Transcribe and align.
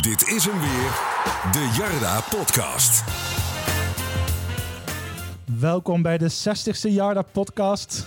Dit 0.00 0.28
is 0.28 0.44
hem 0.44 0.60
weer, 0.60 0.90
de 1.52 1.74
Jarda 1.78 2.20
Podcast. 2.20 3.04
Welkom 5.58 6.02
bij 6.02 6.18
de 6.18 6.30
60ste 6.32 6.88
Jarda 6.90 7.22
podcast. 7.22 8.06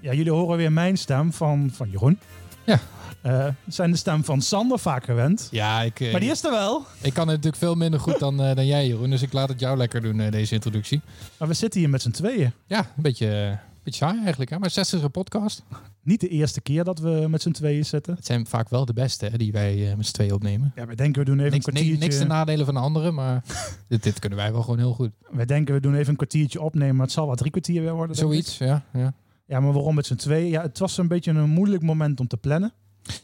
Ja, 0.00 0.12
jullie 0.12 0.32
horen 0.32 0.56
weer 0.56 0.72
mijn 0.72 0.96
stem 0.96 1.32
van, 1.32 1.70
van 1.72 1.90
Jeroen. 1.90 2.18
Ja. 2.64 2.78
Eh, 3.20 3.44
het 3.44 3.74
zijn 3.74 3.90
de 3.90 3.96
stem 3.96 4.24
van 4.24 4.42
Sander 4.42 4.78
vaak 4.78 5.04
gewend. 5.04 5.48
Ja, 5.50 5.82
ik, 5.82 6.00
eh, 6.00 6.10
Maar 6.10 6.20
die 6.20 6.30
is 6.30 6.44
er 6.44 6.50
wel. 6.50 6.84
ik 7.00 7.12
kan 7.14 7.22
het 7.28 7.36
natuurlijk 7.36 7.62
veel 7.62 7.74
minder 7.74 8.00
goed 8.00 8.18
dan, 8.18 8.42
eh, 8.42 8.54
dan 8.54 8.66
jij, 8.66 8.86
Jeroen. 8.86 9.10
Dus 9.10 9.22
ik 9.22 9.32
laat 9.32 9.48
het 9.48 9.60
jou 9.60 9.76
lekker 9.76 10.00
doen, 10.00 10.20
eh, 10.20 10.30
deze 10.30 10.54
introductie. 10.54 11.00
Maar 11.38 11.48
we 11.48 11.54
zitten 11.54 11.80
hier 11.80 11.90
met 11.90 12.02
z'n 12.02 12.10
tweeën. 12.10 12.52
Ja, 12.66 12.78
een 12.78 13.02
beetje, 13.02 13.58
beetje 13.86 14.04
saai 14.04 14.18
eigenlijk. 14.20 14.50
Hè? 14.50 14.58
Maar 14.58 14.70
60 14.70 15.10
podcast. 15.10 15.62
Niet 16.02 16.20
de 16.20 16.28
eerste 16.28 16.60
keer 16.60 16.84
dat 16.84 16.98
we 16.98 17.26
met 17.28 17.42
z'n 17.42 17.50
tweeën 17.50 17.84
zitten. 17.84 18.14
Het 18.14 18.26
zijn 18.26 18.46
vaak 18.46 18.68
wel 18.68 18.84
de 18.84 18.92
beste 18.92 19.26
hè, 19.26 19.38
die 19.38 19.52
wij 19.52 19.90
eh, 19.90 19.96
met 19.96 20.06
z'n 20.06 20.12
tweeën 20.12 20.32
opnemen. 20.32 20.72
Ja, 20.74 20.86
we 20.86 20.94
denken 20.94 21.20
we 21.20 21.26
doen 21.26 21.38
even 21.38 21.52
Niks, 21.52 21.66
een 21.66 21.72
kwartiertje. 21.72 22.04
niks 22.04 22.18
ten 22.18 22.28
nadelen 22.28 22.64
van 22.64 22.74
de 22.74 22.80
anderen, 22.80 23.14
maar 23.14 23.44
dit, 23.88 24.02
dit 24.02 24.18
kunnen 24.18 24.38
wij 24.38 24.52
wel 24.52 24.62
gewoon 24.62 24.78
heel 24.78 24.92
goed. 24.92 25.10
We 25.30 25.44
denken 25.44 25.74
we 25.74 25.80
doen 25.80 25.94
even 25.94 26.08
een 26.08 26.16
kwartiertje 26.16 26.60
opnemen, 26.60 26.96
maar 26.96 27.04
het 27.04 27.14
zal 27.14 27.26
wel 27.26 27.36
drie 27.36 27.50
kwartier 27.50 27.82
weer 27.82 27.94
worden. 27.94 28.16
Zoiets, 28.16 28.58
ja. 28.58 28.84
ja. 28.92 29.14
Ja, 29.46 29.60
maar 29.60 29.72
waarom 29.72 29.94
met 29.94 30.06
z'n 30.06 30.14
tweeën? 30.14 30.50
Ja, 30.50 30.62
het 30.62 30.78
was 30.78 30.98
een 30.98 31.08
beetje 31.08 31.30
een 31.30 31.50
moeilijk 31.50 31.82
moment 31.82 32.20
om 32.20 32.26
te 32.26 32.36
plannen. 32.36 32.72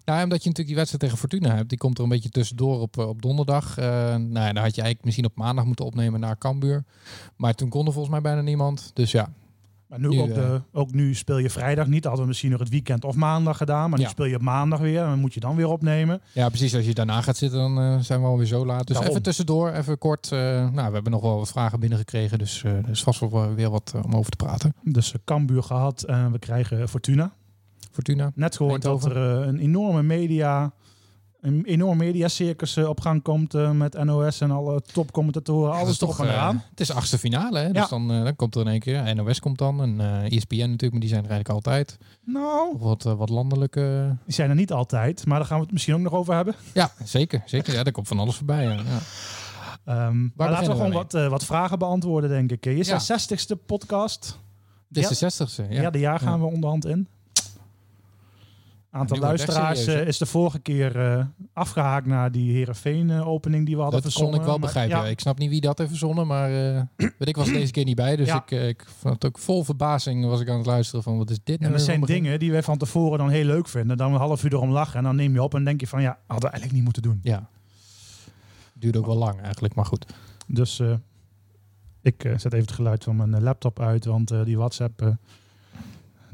Nou, 0.04 0.22
omdat 0.22 0.42
je 0.42 0.48
natuurlijk 0.48 0.66
die 0.66 0.76
wedstrijd 0.76 1.02
tegen 1.02 1.18
Fortuna 1.18 1.54
hebt. 1.54 1.68
Die 1.68 1.78
komt 1.78 1.98
er 1.98 2.04
een 2.04 2.10
beetje 2.10 2.28
tussendoor 2.28 2.80
op, 2.80 2.98
eh, 2.98 3.08
op 3.08 3.22
donderdag. 3.22 3.78
Eh 3.78 3.84
nou, 3.86 4.32
ja, 4.32 4.52
dan 4.52 4.62
had 4.62 4.74
je 4.74 4.82
eigenlijk 4.82 5.04
misschien 5.04 5.24
op 5.24 5.36
maandag 5.36 5.64
moeten 5.64 5.84
opnemen 5.84 6.20
naar 6.20 6.38
Cambuur. 6.38 6.84
Maar 7.36 7.54
toen 7.54 7.68
kon 7.68 7.86
er 7.86 7.92
volgens 7.92 8.12
mij 8.12 8.22
bijna 8.22 8.40
niemand. 8.40 8.90
Dus 8.94 9.10
ja, 9.10 9.32
Maar 9.92 10.00
nu, 10.00 10.08
Nu, 10.08 10.20
ook, 10.20 10.34
de, 10.34 10.60
ook 10.72 10.92
nu 10.92 11.14
speel 11.14 11.38
je 11.38 11.50
vrijdag 11.50 11.86
niet. 11.86 12.02
Hadden 12.04 12.22
we 12.22 12.28
misschien 12.28 12.50
nog 12.50 12.60
het 12.60 12.68
weekend 12.68 13.04
of 13.04 13.14
maandag 13.14 13.56
gedaan. 13.56 13.90
Maar 13.90 13.98
nu 13.98 14.04
Ja. 14.04 14.10
speel 14.10 14.24
je 14.26 14.38
maandag 14.38 14.80
weer. 14.80 15.02
En 15.02 15.08
dan 15.08 15.18
moet 15.18 15.34
je 15.34 15.40
dan 15.40 15.56
weer 15.56 15.68
opnemen. 15.68 16.20
Ja, 16.32 16.48
precies. 16.48 16.74
Als 16.74 16.84
je 16.84 16.94
daarna 16.94 17.20
gaat 17.20 17.36
zitten, 17.36 17.58
dan 17.58 17.78
eh, 17.78 17.98
zijn 17.98 18.20
we 18.20 18.26
alweer 18.26 18.46
zo 18.46 18.66
laat. 18.66 18.78
Dus 18.86 18.86
Daarom. 18.96 19.10
even 19.10 19.22
tussendoor, 19.22 19.70
even 19.72 19.98
kort. 19.98 20.32
eh, 20.32 20.38
nou, 20.70 20.86
we 20.88 20.94
hebben 20.94 21.12
nog 21.12 21.22
wel 21.22 21.38
wat 21.38 21.48
vragen 21.50 21.80
binnengekregen. 21.80 22.38
Dus 22.38 22.62
eh, 22.64 22.72
er 22.76 22.88
is 22.90 23.02
vast 23.02 23.20
wel 23.20 23.54
weer 23.54 23.70
wat 23.70 23.92
eh, 23.94 24.04
om 24.04 24.14
over 24.14 24.30
te 24.30 24.36
praten. 24.36 24.74
Dus 24.82 25.14
Cambuur 25.24 25.62
gehad 25.62 26.02
en 26.02 26.32
we 26.32 26.38
krijgen 26.38 26.88
Fortuna. 26.88 27.32
Fortuna. 27.90 28.32
Net 28.34 28.56
gehoord 28.56 28.82
dat 28.82 28.92
Eindhoven. 29.04 29.22
er 29.22 29.40
eh, 29.42 29.46
een 29.48 29.58
enorme 29.58 30.02
media... 30.02 30.72
Een 31.42 31.64
enorm 31.64 31.98
mediacircus 31.98 32.76
eh, 32.76 32.88
op 32.88 33.00
gang 33.00 33.22
komt 33.22 33.54
eh, 33.54 33.70
met 33.70 34.04
NOS 34.04 34.40
en 34.40 34.50
alle 34.50 34.82
topcommentatoren. 34.92 35.72
Alles 35.72 35.98
toch 35.98 36.16
van 36.16 36.26
eh. 36.26 36.48
Het 36.70 36.80
is 36.80 36.90
achtste 36.90 37.18
finale, 37.18 37.58
hè? 37.58 37.66
Ja. 37.66 37.72
Dus 37.72 37.88
dan, 37.88 38.08
dan 38.08 38.36
komt 38.36 38.54
er 38.54 38.60
in 38.60 38.66
één 38.68 38.80
keer. 38.80 39.14
NOS 39.14 39.40
komt 39.40 39.58
dan. 39.58 39.82
En 39.82 40.00
ESPN 40.30 40.56
natuurlijk, 40.56 40.90
maar 40.90 41.00
die 41.00 41.08
zijn 41.08 41.24
er 41.24 41.30
eigenlijk 41.30 41.48
altijd. 41.48 41.98
Nou, 42.24 42.74
Of 42.74 42.80
wat, 42.80 43.02
wat 43.02 43.28
landelijke... 43.28 44.16
die 44.24 44.34
zijn 44.34 44.50
er 44.50 44.56
niet 44.56 44.72
altijd. 44.72 45.26
Maar 45.26 45.38
daar 45.38 45.46
gaan 45.46 45.56
we 45.56 45.62
het 45.62 45.72
misschien 45.72 45.94
ook 45.94 46.00
nog 46.00 46.12
over 46.12 46.34
hebben. 46.34 46.54
Ja, 46.74 46.90
zeker. 47.04 47.42
zeker. 47.46 47.74
Ja, 47.74 47.82
daar 47.82 47.92
komt 47.92 48.08
van 48.08 48.18
alles 48.18 48.36
voorbij. 48.36 48.64
Ja. 48.64 48.70
Ja. 48.72 48.98
Ehm, 49.84 50.28
maar 50.36 50.50
laten 50.50 50.70
we 50.70 50.76
gewoon 50.76 50.92
wat, 50.92 51.12
wat 51.12 51.44
vragen 51.44 51.78
beantwoorden, 51.78 52.30
denk 52.30 52.50
ik. 52.52 52.64
Je 52.64 52.76
is 52.76 52.88
de 52.88 53.00
60ste 53.00 53.64
podcast. 53.66 54.38
Dit 54.88 55.02
is 55.02 55.08
de 55.08 55.14
zestigste. 55.14 55.66
Ja, 55.70 55.80
Ja. 55.82 55.90
de 55.90 55.98
jaar 55.98 56.18
gaan 56.18 56.40
we 56.40 56.46
onderhand 56.46 56.86
in. 56.86 57.08
Aantal 58.94 59.18
luisteraars 59.18 59.84
serieus, 59.84 60.02
eh, 60.02 60.06
is 60.08 60.18
de 60.18 60.26
vorige 60.26 60.58
keer 60.58 60.96
eh, 61.00 61.24
afgehaakt 61.52 62.06
naar 62.06 62.32
die 62.32 62.52
Herenveen-opening 62.52 63.66
die 63.66 63.76
we 63.76 63.82
hadden 63.82 64.02
Dat 64.02 64.12
kon 64.12 64.20
verzonnen. 64.20 64.40
ik 64.40 64.46
wel 64.46 64.58
begrijpen. 64.58 64.96
ja. 64.96 65.06
Ik 65.06 65.20
snap 65.20 65.38
niet 65.38 65.50
wie 65.50 65.60
dat 65.60 65.78
heeft 65.78 65.90
verzonnen, 65.90 66.26
maar 66.26 66.50
eh, 66.50 66.82
weet 67.18 67.28
ik 67.28 67.36
was 67.36 67.46
er 67.46 67.52
deze 67.52 67.72
keer 67.72 67.84
niet 67.84 67.96
bij. 67.96 68.16
Dus 68.16 68.26
Ja. 68.26 68.42
ik, 68.42 68.50
eh, 68.50 68.68
ik 68.68 68.86
vond 68.98 69.14
het 69.14 69.24
ook 69.24 69.38
vol 69.38 69.64
verbazing 69.64 70.26
was 70.26 70.40
ik 70.40 70.48
aan 70.48 70.56
het 70.56 70.66
luisteren 70.66 71.02
van 71.02 71.18
wat 71.18 71.30
is 71.30 71.36
dit 71.44 71.46
En 71.48 71.52
nou 71.60 71.72
dat 71.72 71.86
weer 71.86 71.96
zijn 71.96 72.20
dingen 72.20 72.38
die 72.38 72.50
wij 72.52 72.62
van 72.62 72.78
tevoren 72.78 73.18
dan 73.18 73.28
heel 73.30 73.44
leuk 73.44 73.68
vinden. 73.68 73.96
Dan 73.96 74.12
een 74.12 74.18
half 74.18 74.44
uur 74.44 74.52
erom 74.52 74.70
lachen 74.70 74.98
en 74.98 75.04
dan 75.04 75.16
neem 75.16 75.32
je 75.32 75.42
op 75.42 75.54
en 75.54 75.64
denk 75.64 75.80
je 75.80 75.86
van 75.86 76.02
ja, 76.02 76.18
hadden 76.26 76.50
we 76.50 76.56
eigenlijk 76.56 76.72
niet 76.74 76.84
moeten 76.84 77.02
doen. 77.02 77.20
Ja. 77.22 77.48
Duurde 78.74 78.98
ook 78.98 79.06
wel 79.06 79.16
lang 79.16 79.40
eigenlijk, 79.40 79.74
maar 79.74 79.86
goed. 79.86 80.06
Dus 80.46 80.80
eh, 80.80 80.92
ik 82.02 82.24
eh, 82.24 82.32
zet 82.32 82.52
even 82.52 82.66
het 82.66 82.72
geluid 82.72 83.04
van 83.04 83.16
mijn 83.16 83.34
eh, 83.34 83.40
laptop 83.40 83.80
uit, 83.80 84.04
want 84.04 84.30
eh, 84.30 84.44
die 84.44 84.56
WhatsApp, 84.56 85.02
eh, 85.02 85.08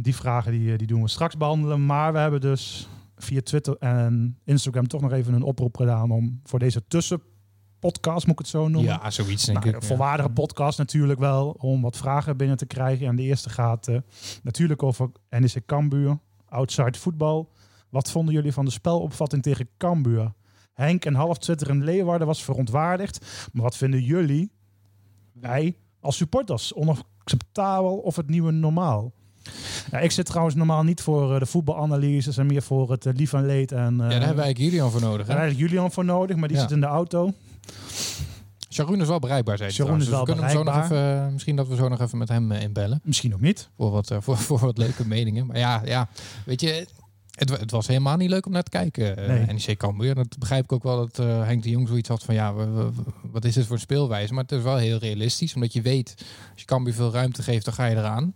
die 0.01 0.15
vragen 0.17 0.53
die, 0.53 0.73
eh, 0.73 0.79
die 0.79 0.87
doen 0.87 1.03
we 1.03 1.09
straks 1.09 1.37
behandelen. 1.37 1.87
Maar 1.87 2.13
we 2.13 2.19
hebben 2.19 2.41
dus 2.41 2.89
via 3.17 3.41
Twitter 3.43 3.77
en 3.79 4.39
Instagram 4.45 4.87
toch 4.87 5.01
nog 5.01 5.13
even 5.13 5.35
een 5.35 5.43
oproep 5.43 5.77
gedaan 5.77 6.11
om 6.11 6.41
voor 6.45 6.59
deze 6.59 6.83
tussenpodcast, 6.89 8.27
moet 8.27 8.33
ik 8.33 8.39
het 8.39 8.49
zo 8.49 8.69
noemen. 8.69 8.99
Ja, 9.03 9.11
zoiets 9.11 9.45
denk 9.45 9.59
Nou, 9.59 9.69
ik. 9.69 9.75
een 9.75 9.81
ja. 9.81 9.87
volwaardige 9.87 10.29
podcast 10.31 10.79
natuurlijk 10.79 11.19
wel, 11.19 11.51
om 11.51 11.83
wat 11.83 11.97
vragen 11.97 12.37
binnen 12.37 12.57
te 12.57 12.67
krijgen. 12.67 13.07
En 13.07 13.17
de 13.17 13.23
eerste 13.23 13.51
gaat 13.51 13.89
eh, 13.89 13.99
natuurlijk 14.43 14.83
over 14.83 15.11
NEC 15.31 15.63
Cambuur, 15.67 16.19
outside 16.49 16.99
voetbal. 16.99 17.53
Wat 17.89 18.11
vonden 18.11 18.35
jullie 18.35 18.53
van 18.53 18.65
de 18.65 18.71
spelopvatting 18.71 19.43
tegen 19.43 19.69
Cambuur? 19.77 20.33
Henk 20.73 21.05
en 21.05 21.15
half 21.15 21.39
Twitter 21.39 21.71
en 21.71 21.85
Leeuwarden 21.85 22.27
was 22.27 22.45
verontwaardigd. 22.45 23.49
Maar 23.53 23.63
wat 23.63 23.77
vinden 23.77 24.03
jullie, 24.03 24.51
wij 25.33 25.77
als 26.01 26.17
supporters, 26.17 26.75
onacceptabel 26.75 27.97
of 27.97 28.17
het 28.17 28.29
nieuwe 28.29 28.51
normaal? 28.51 29.13
Ja, 29.91 29.99
ik 29.99 30.11
zit 30.11 30.27
trouwens 30.27 30.55
normaal 30.57 30.83
niet 30.83 31.01
voor 31.01 31.35
eh, 31.35 31.39
de 31.41 31.47
voetbalanalyses 31.47 32.37
en 32.37 32.47
meer 32.47 32.63
voor 32.63 32.91
het 32.91 33.07
eh, 33.07 33.13
lief 33.17 33.33
en 33.33 33.47
leed. 33.47 33.73
En, 33.73 33.79
Ja, 33.79 33.89
daar 33.89 34.11
hebben 34.11 34.19
wij 34.19 34.45
eigenlijk 34.45 34.59
Julian 34.59 34.91
voor 34.91 35.01
nodig. 35.01 35.27
daar 35.27 35.37
Hè? 35.37 35.43
heb 35.43 35.53
ik 35.53 35.59
Julian 35.59 35.93
voor 35.93 36.05
nodig, 36.05 36.37
maar 36.37 36.49
die 36.49 36.57
Ja. 36.57 36.63
zit 36.63 36.73
in 36.73 36.81
de 36.81 36.87
auto. 36.87 37.33
Sharon 38.71 39.01
is 39.01 39.09
wel 39.09 39.19
bereikbaar, 39.19 39.57
zei 39.57 39.69
hij 39.69 39.79
Sharon 39.79 39.99
is 40.01 40.05
trouwens. 40.07 40.31
Dus 40.35 40.45
we 40.45 40.49
kunnen 40.49 40.65
hem 40.67 40.67
zo 40.67 40.81
nog 40.81 40.89
bereikbaar. 40.89 41.15
even, 41.19 41.27
eh, 41.27 41.33
misschien 41.33 41.57
dat 41.57 41.69
we 41.69 41.77
zo 41.77 41.89
nog 41.89 42.01
even 42.01 42.19
met 42.19 42.29
hem 42.29 42.53
eh, 42.53 42.63
inbellen. 42.63 43.01
Misschien 43.03 43.35
ook 43.35 43.41
niet. 43.41 43.69
Voor 43.77 43.91
wat, 43.91 44.11
eh, 44.11 44.19
voor, 44.25 44.37
voor 44.37 44.59
wat 44.59 44.79
leuke 44.79 45.07
meningen. 45.07 45.47
Maar 45.47 45.59
ja, 45.59 45.83
ja 45.85 46.09
weet 46.45 46.61
je... 46.61 46.87
Het, 47.39 47.51
het 47.61 47.71
was 47.71 47.87
helemaal 47.87 48.17
niet 48.17 48.31
leuk 48.31 48.47
om 48.47 48.53
naar 48.53 48.63
te 48.63 48.71
kijken. 48.71 49.17
eh 49.17 49.29
Nee. 49.29 49.47
NEC 49.67 49.77
Cambuur. 49.79 50.15
Dat 50.15 50.39
begrijp 50.39 50.65
ik 50.65 50.73
ook 50.73 50.83
wel 50.83 50.97
dat 50.97 51.19
eh, 51.19 51.43
Henk 51.45 51.63
de 51.63 51.71
Jong 51.71 51.89
zoiets 51.89 52.09
had 52.09 52.23
van... 52.23 52.35
Ja, 52.35 52.55
we- 52.55 52.67
we- 52.71 52.85
we- 52.85 53.03
wat 53.33 53.45
is 53.45 53.55
dit 53.55 53.65
voor 53.67 53.75
een 53.75 53.81
speelwijze? 53.81 54.33
Maar 54.35 54.43
het 54.43 54.53
is 54.53 54.63
wel 54.63 54.77
heel 54.77 54.99
realistisch. 54.99 55.55
Omdat 55.55 55.73
je 55.73 55.83
weet, 55.83 56.15
als 56.53 56.61
je 56.61 56.65
Cambuur 56.65 56.95
veel 56.95 57.13
ruimte 57.13 57.43
geeft, 57.43 57.65
dan 57.65 57.75
ga 57.75 57.85
je 57.87 57.97
eraan. 57.97 58.35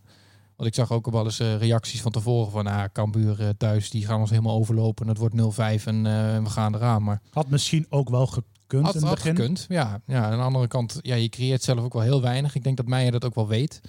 Want 0.57 0.69
ik 0.69 0.75
zag 0.75 0.93
ook 0.93 1.07
al 1.07 1.13
wel 1.13 1.25
eens 1.25 1.39
eh, 1.41 1.57
reacties 1.57 2.03
van 2.03 2.13
tevoren 2.13 2.51
van... 2.51 2.67
Ah, 2.67 2.85
Cambuur 2.93 3.41
eh, 3.41 3.49
thuis, 3.59 3.91
die 3.91 4.07
gaan 4.07 4.21
ons 4.21 4.31
helemaal 4.31 4.57
overlopen. 4.57 5.05
En 5.05 5.11
het 5.11 5.19
wordt 5.19 5.35
0-5 5.81 5.85
en 5.85 6.07
eh, 6.07 6.43
we 6.43 6.51
gaan 6.51 6.75
eraan. 6.75 7.03
Maar 7.03 7.21
Had 7.31 7.51
misschien 7.51 7.87
ook 7.89 8.09
wel 8.09 8.27
gekund 8.27 8.51
had, 8.87 8.95
in 8.95 9.01
het 9.01 9.09
had 9.09 9.15
begin. 9.19 9.37
gekund, 9.37 9.67
ja. 9.69 10.01
ja. 10.07 10.25
Aan 10.25 10.37
de 10.39 10.45
andere 10.45 10.67
kant, 10.69 10.99
ja, 11.03 11.15
je 11.15 11.29
creëert 11.29 11.63
zelf 11.63 11.79
ook 11.81 11.93
wel 11.93 12.03
heel 12.03 12.21
weinig. 12.23 12.55
Ik 12.55 12.63
denk 12.65 12.77
dat 12.77 12.87
Meijer 12.87 13.13
dat 13.13 13.25
ook 13.25 13.35
wel 13.35 13.49
weet. 13.49 13.81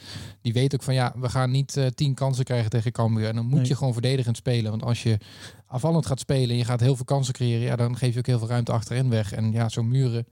Die 0.42 0.54
weet 0.54 0.74
ook 0.74 0.84
van, 0.84 0.94
ja, 0.94 1.14
we 1.18 1.30
gaan 1.30 1.52
niet 1.52 1.78
eh, 1.78 1.86
tien 1.88 2.14
kansen 2.14 2.44
krijgen 2.46 2.70
tegen 2.70 2.92
Cambuur. 2.92 3.28
En 3.28 3.36
dan 3.36 3.46
moet 3.46 3.60
Nee. 3.60 3.68
je 3.68 3.76
gewoon 3.76 3.94
verdedigend 3.94 4.38
spelen. 4.38 4.72
Want 4.72 4.84
als 4.84 5.04
je 5.04 5.18
afvallend 5.68 6.06
gaat 6.06 6.20
spelen 6.20 6.50
en 6.50 6.58
je 6.58 6.66
gaat 6.66 6.80
heel 6.80 6.96
veel 6.96 7.06
kansen 7.06 7.34
creëren... 7.34 7.62
Ja, 7.66 7.76
dan 7.76 7.98
geef 7.98 8.14
je 8.14 8.20
ook 8.20 8.26
heel 8.26 8.40
veel 8.40 8.48
ruimte 8.48 8.72
achterin 8.72 9.10
weg. 9.10 9.32
En 9.34 9.52
ja, 9.52 9.70
zo'n 9.70 9.88
muren... 9.88 10.28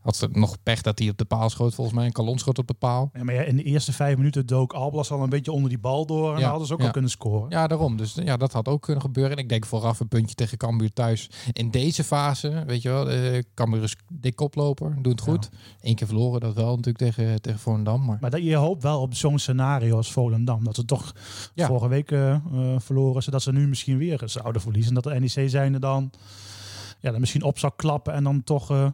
Had 0.00 0.16
ze 0.16 0.28
nog 0.32 0.62
pech 0.62 0.82
dat 0.82 0.98
hij 0.98 1.08
op 1.08 1.18
de 1.18 1.24
paal 1.24 1.50
schoot, 1.50 1.74
volgens 1.74 1.96
mij. 1.96 2.06
Een 2.06 2.12
kalon 2.12 2.38
schoot 2.38 2.58
op 2.58 2.66
de 2.66 2.74
paal. 2.74 3.10
Ja, 3.12 3.24
maar 3.24 3.34
ja, 3.34 3.42
in 3.42 3.56
de 3.56 3.62
eerste 3.62 3.92
vijf 3.92 4.16
minuten 4.16 4.46
dook 4.46 4.72
Alblas 4.72 5.10
al 5.10 5.22
een 5.22 5.28
beetje 5.28 5.52
onder 5.52 5.68
die 5.68 5.78
bal 5.78 6.06
door. 6.06 6.28
En 6.28 6.34
Ja, 6.34 6.40
dan 6.40 6.48
hadden 6.48 6.66
ze 6.66 6.72
ook 6.72 6.78
ja. 6.80 6.86
al 6.86 6.92
kunnen 6.92 7.10
scoren. 7.10 7.50
Ja, 7.50 7.66
daarom. 7.66 7.96
Dus 7.96 8.14
ja, 8.14 8.36
dat 8.36 8.52
had 8.52 8.68
ook 8.68 8.82
kunnen 8.82 9.02
gebeuren. 9.02 9.32
En 9.32 9.42
ik 9.42 9.48
denk 9.48 9.66
vooraf 9.66 10.00
een 10.00 10.08
puntje 10.08 10.34
tegen 10.34 10.58
Cambuur 10.58 10.92
thuis. 10.92 11.30
In 11.52 11.70
deze 11.70 12.04
fase, 12.04 12.64
weet 12.66 12.82
je 12.82 12.88
wel, 12.88 13.10
eh 13.10 13.42
Cambuur 13.54 13.82
is 13.82 13.96
dik 14.12 14.36
koploper, 14.36 14.94
doet 15.02 15.12
het 15.12 15.20
goed. 15.20 15.48
Eén 15.80 15.94
keer 15.94 16.06
verloren, 16.06 16.40
dat 16.40 16.54
wel 16.54 16.76
natuurlijk 16.76 17.14
tegen, 17.14 17.40
tegen 17.40 17.60
Volendam. 17.60 18.04
Maar 18.04 18.18
Maar 18.20 18.30
dat, 18.30 18.42
je 18.42 18.54
hoopt 18.54 18.82
wel 18.82 19.00
op 19.00 19.14
zo'n 19.14 19.38
scenario 19.38 19.96
als 19.96 20.12
Volendam. 20.12 20.64
Dat 20.64 20.74
ze 20.74 20.84
toch 20.84 21.14
vorige 21.56 21.88
week 21.88 22.10
eh, 22.10 22.36
verloren. 22.78 23.22
Zodat 23.22 23.42
ze 23.42 23.52
nu 23.52 23.68
misschien 23.68 23.98
weer 23.98 24.22
zouden 24.24 24.62
verliezen. 24.62 24.96
En 24.96 25.02
dat 25.02 25.12
de 25.12 25.20
NEC 25.20 25.50
zijnde 25.50 25.78
dan, 25.78 26.10
ja, 27.00 27.10
dan 27.10 27.20
misschien 27.20 27.42
op 27.42 27.58
zou 27.58 27.72
klappen. 27.76 28.12
En 28.12 28.24
dan 28.24 28.44
toch 28.44 28.92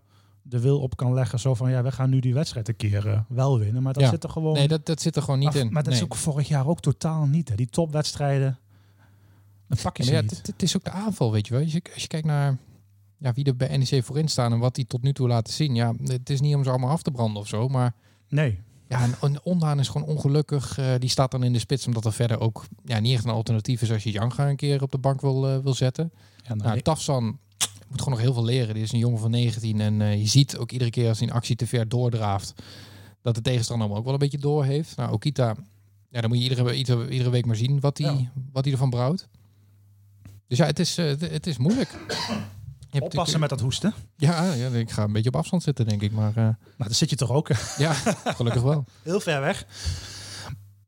de 0.49 0.61
wil 0.61 0.81
op 0.81 0.97
kan 0.97 1.15
leggen. 1.15 1.39
Zo 1.39 1.55
van, 1.55 1.71
ja, 1.71 1.83
we 1.83 1.93
gaan 1.93 2.11
nu 2.11 2.21
die 2.21 2.35
wedstrijd 2.35 2.69
een 2.69 2.77
keer 2.77 3.09
eh, 3.09 3.21
wel 3.29 3.59
winnen. 3.59 3.83
Maar 3.83 3.93
dat 3.93 4.03
Ja. 4.03 4.09
zit 4.11 4.25
er 4.25 4.31
gewoon... 4.31 4.55
nee, 4.55 4.69
dat, 4.69 4.87
dat 4.87 5.01
zit 5.01 5.17
er 5.17 5.23
gewoon 5.23 5.39
niet 5.39 5.49
af- 5.49 5.55
in. 5.55 5.73
Maar 5.73 5.83
dat 5.83 5.93
is 5.93 6.03
ook 6.03 6.15
vorig 6.15 6.49
jaar 6.49 6.67
ook 6.67 6.81
totaal 6.81 7.27
niet. 7.27 7.49
Hè. 7.49 7.55
Die 7.55 7.67
topwedstrijden, 7.69 8.59
dan 9.69 9.79
pak 9.83 9.97
je 9.97 10.03
Ja, 10.03 10.09
ze 10.09 10.15
maar 10.15 10.23
ja, 10.25 10.29
niet. 10.31 10.47
het, 10.47 10.63
is 10.63 10.77
ook 10.77 10.85
de 10.85 10.91
aanval, 10.91 11.33
weet 11.33 11.47
je 11.47 11.53
wel. 11.55 11.63
Als 11.63 11.73
je, 11.73 11.83
als 11.93 12.03
je 12.03 12.09
kijkt 12.09 12.27
naar 12.27 12.57
ja, 13.19 13.33
wie 13.33 13.45
er 13.45 13.57
bij 13.57 13.77
NEC 13.77 14.05
voorin 14.05 14.29
staan 14.29 14.53
en 14.53 14.59
wat 14.59 14.75
die 14.75 14.87
tot 14.87 15.03
nu 15.03 15.13
toe 15.13 15.29
laten 15.29 15.53
zien. 15.53 15.75
Ja, 15.75 15.93
het 16.05 16.31
is 16.31 16.41
niet 16.41 16.55
om 16.55 16.65
ze 16.65 16.71
allemaal 16.71 16.91
af 16.91 17.03
te 17.03 17.11
branden 17.11 17.43
of 17.43 17.49
zo, 17.49 17.69
maar 17.69 17.95
Nee. 18.29 18.59
ja, 18.89 19.09
en, 19.21 19.43
Ondaan 19.43 19.79
is 19.79 19.89
gewoon 19.89 20.07
ongelukkig. 20.09 20.79
Eh, 20.79 20.95
die 20.99 21.09
staat 21.09 21.31
dan 21.31 21.43
in 21.43 21.53
de 21.53 21.59
spits 21.59 21.87
omdat 21.87 22.05
er 22.05 22.13
verder 22.13 22.41
ook 22.41 22.65
ja, 22.85 22.99
niet 22.99 23.15
echt 23.15 23.25
een 23.25 23.31
alternatief 23.31 23.83
is 23.83 23.93
als 23.93 24.03
je 24.03 24.11
Janga 24.11 24.49
een 24.49 24.57
keer 24.57 24.83
op 24.83 24.91
de 24.91 24.99
bank 24.99 25.21
wil, 25.21 25.49
eh, 25.49 25.59
wil 25.59 25.75
zetten. 25.75 26.13
Ja, 26.43 26.55
nou, 26.55 26.69
Nou. 26.69 26.81
Tafsan 26.81 27.39
moet 27.89 27.99
gewoon 27.99 28.15
nog 28.15 28.23
heel 28.23 28.33
veel 28.33 28.45
leren. 28.45 28.75
Die 28.75 28.83
is 28.83 28.93
een 28.93 28.99
jongen 28.99 29.19
van 29.19 29.31
19 29.31 29.81
en 29.81 30.01
eh, 30.03 30.21
je 30.21 30.27
ziet 30.27 30.57
ook 30.57 30.71
iedere 30.71 30.91
keer 30.91 31.09
als 31.09 31.19
hij 31.19 31.29
een 31.29 31.35
actie 31.35 31.57
te 31.57 31.67
ver 31.67 31.89
doordraaft, 31.89 32.55
dat 33.23 33.35
de 33.35 33.41
tegenstander 33.43 33.89
hem 33.89 33.97
ook 33.97 34.05
wel 34.05 34.13
een 34.13 34.19
beetje 34.19 34.39
door 34.39 34.65
heeft. 34.65 34.97
Nou, 34.97 35.13
Okita, 35.13 35.55
ja, 36.11 36.21
dan 36.21 36.31
moet 36.31 36.39
je 36.43 36.49
iedere, 36.49 36.75
iedere, 36.75 37.09
iedere 37.09 37.31
week 37.31 37.47
maar 37.47 37.57
zien 37.57 37.81
wat 37.81 37.99
hij 37.99 38.13
Ja. 38.13 38.31
wat 38.53 38.65
hij 38.65 38.73
ervan 38.73 38.91
brouwt. 38.91 39.29
Dus 40.49 40.59
ja, 40.59 40.67
het 40.67 40.79
is, 40.79 40.99
eh, 40.99 41.07
het, 41.19 41.47
is 41.47 41.59
moeilijk. 41.59 41.91
Je 42.91 43.03
hebt 43.03 43.05
Oppassen 43.15 43.41
met 43.41 43.49
dat 43.49 43.61
hoesten. 43.61 43.95
Ja, 44.17 44.53
ja, 44.53 44.69
ik 44.69 44.91
ga 44.91 45.03
een 45.05 45.13
beetje 45.13 45.29
op 45.29 45.37
afstand 45.37 45.63
zitten, 45.63 45.87
denk 45.89 46.03
ik. 46.03 46.13
Maar 46.13 46.33
Nou, 46.35 46.55
daar 46.77 46.95
zit 46.95 47.11
je 47.11 47.17
toch 47.17 47.31
ook 47.31 47.49
ja, 47.79 47.93
gelukkig 48.25 48.63
wel. 48.63 48.85
heel 49.03 49.21
ver 49.21 49.41
weg. 49.41 49.67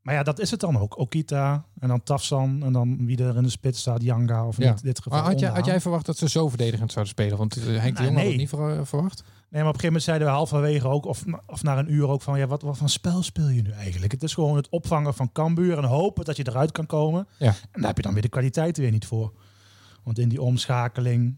Maar 0.08 0.16
ja, 0.16 0.22
dat 0.22 0.38
is 0.38 0.50
het 0.50 0.60
dan 0.60 0.78
ook. 0.78 0.98
Okita 0.98 1.64
en 1.80 1.88
dan 1.88 2.02
Tafsan 2.02 2.62
en 2.64 2.72
dan 2.72 3.06
wie 3.06 3.24
er 3.24 3.36
in 3.36 3.42
de 3.42 3.48
spits 3.48 3.80
staat, 3.80 4.02
Yanga 4.02 4.46
of 4.46 4.56
Ja. 4.56 4.68
in 4.70 4.76
dit 4.82 5.00
geval 5.02 5.18
Maar 5.18 5.30
had, 5.30 5.40
jij, 5.40 5.50
had 5.50 5.64
jij 5.64 5.80
verwacht 5.80 6.06
dat 6.06 6.16
ze 6.16 6.28
zo 6.28 6.48
verdedigend 6.48 6.92
zouden 6.92 7.14
spelen? 7.14 7.38
Want 7.38 7.56
eh, 7.56 7.62
Henk 7.64 7.96
de 7.96 8.02
Nou, 8.02 8.04
Jong 8.04 8.16
had 8.16 8.26
het 8.26 8.36
niet 8.36 8.48
ver- 8.48 8.86
verwacht. 8.86 9.22
Nee, 9.22 9.62
maar 9.62 9.70
op 9.72 9.74
een 9.74 9.80
gegeven 9.80 9.86
moment 9.86 10.02
zeiden 10.02 10.26
we 10.26 10.32
halverwege 10.32 10.88
ook, 10.88 11.04
of, 11.06 11.24
of 11.46 11.62
na 11.62 11.78
een 11.78 11.92
uur 11.92 12.08
ook 12.08 12.22
van, 12.22 12.38
ja, 12.38 12.46
wat, 12.46 12.62
wat 12.62 12.76
voor 12.76 12.88
spel 12.88 13.22
speel 13.22 13.48
je 13.48 13.62
nu 13.62 13.70
eigenlijk? 13.70 14.12
Het 14.12 14.22
is 14.22 14.34
gewoon 14.34 14.56
het 14.56 14.68
opvangen 14.68 15.14
van 15.14 15.32
Cambuur 15.32 15.78
en 15.78 15.84
hopen 15.84 16.24
dat 16.24 16.36
je 16.36 16.48
eruit 16.48 16.72
kan 16.72 16.86
komen. 16.86 17.26
Ja. 17.38 17.46
En 17.48 17.54
daar 17.80 17.86
heb 17.86 17.96
je 17.96 18.02
dan 18.02 18.12
weer 18.12 18.22
de 18.22 18.28
kwaliteit 18.28 18.76
weer 18.76 18.90
niet 18.90 19.06
voor. 19.06 19.32
Want 20.04 20.18
in 20.18 20.28
die 20.28 20.42
omschakeling, 20.42 21.36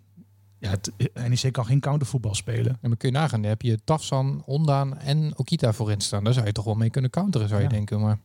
ja, 0.59 0.71
het, 0.71 0.93
NEC 1.29 1.53
kan 1.53 1.65
geen 1.67 1.81
countervoetbal 1.81 2.35
spelen. 2.35 2.73
En 2.73 2.89
dan 2.89 2.97
kun 2.97 3.09
je 3.09 3.15
nagaan, 3.15 3.41
dan 3.41 3.51
heb 3.51 3.63
je 3.63 3.79
Tafsan, 3.85 4.43
Ondaan 4.47 4.99
en 4.99 5.33
Okita 5.39 5.73
voorin 5.73 6.01
staan. 6.01 6.25
Daar 6.25 6.33
zou 6.33 6.47
je 6.47 6.53
toch 6.53 6.65
wel 6.65 6.75
mee 6.75 6.91
kunnen 6.91 7.11
counteren, 7.11 7.49
zou 7.49 7.61
je 7.61 7.67
Ja. 7.69 7.73
denken. 7.75 8.01
Maar 8.01 8.19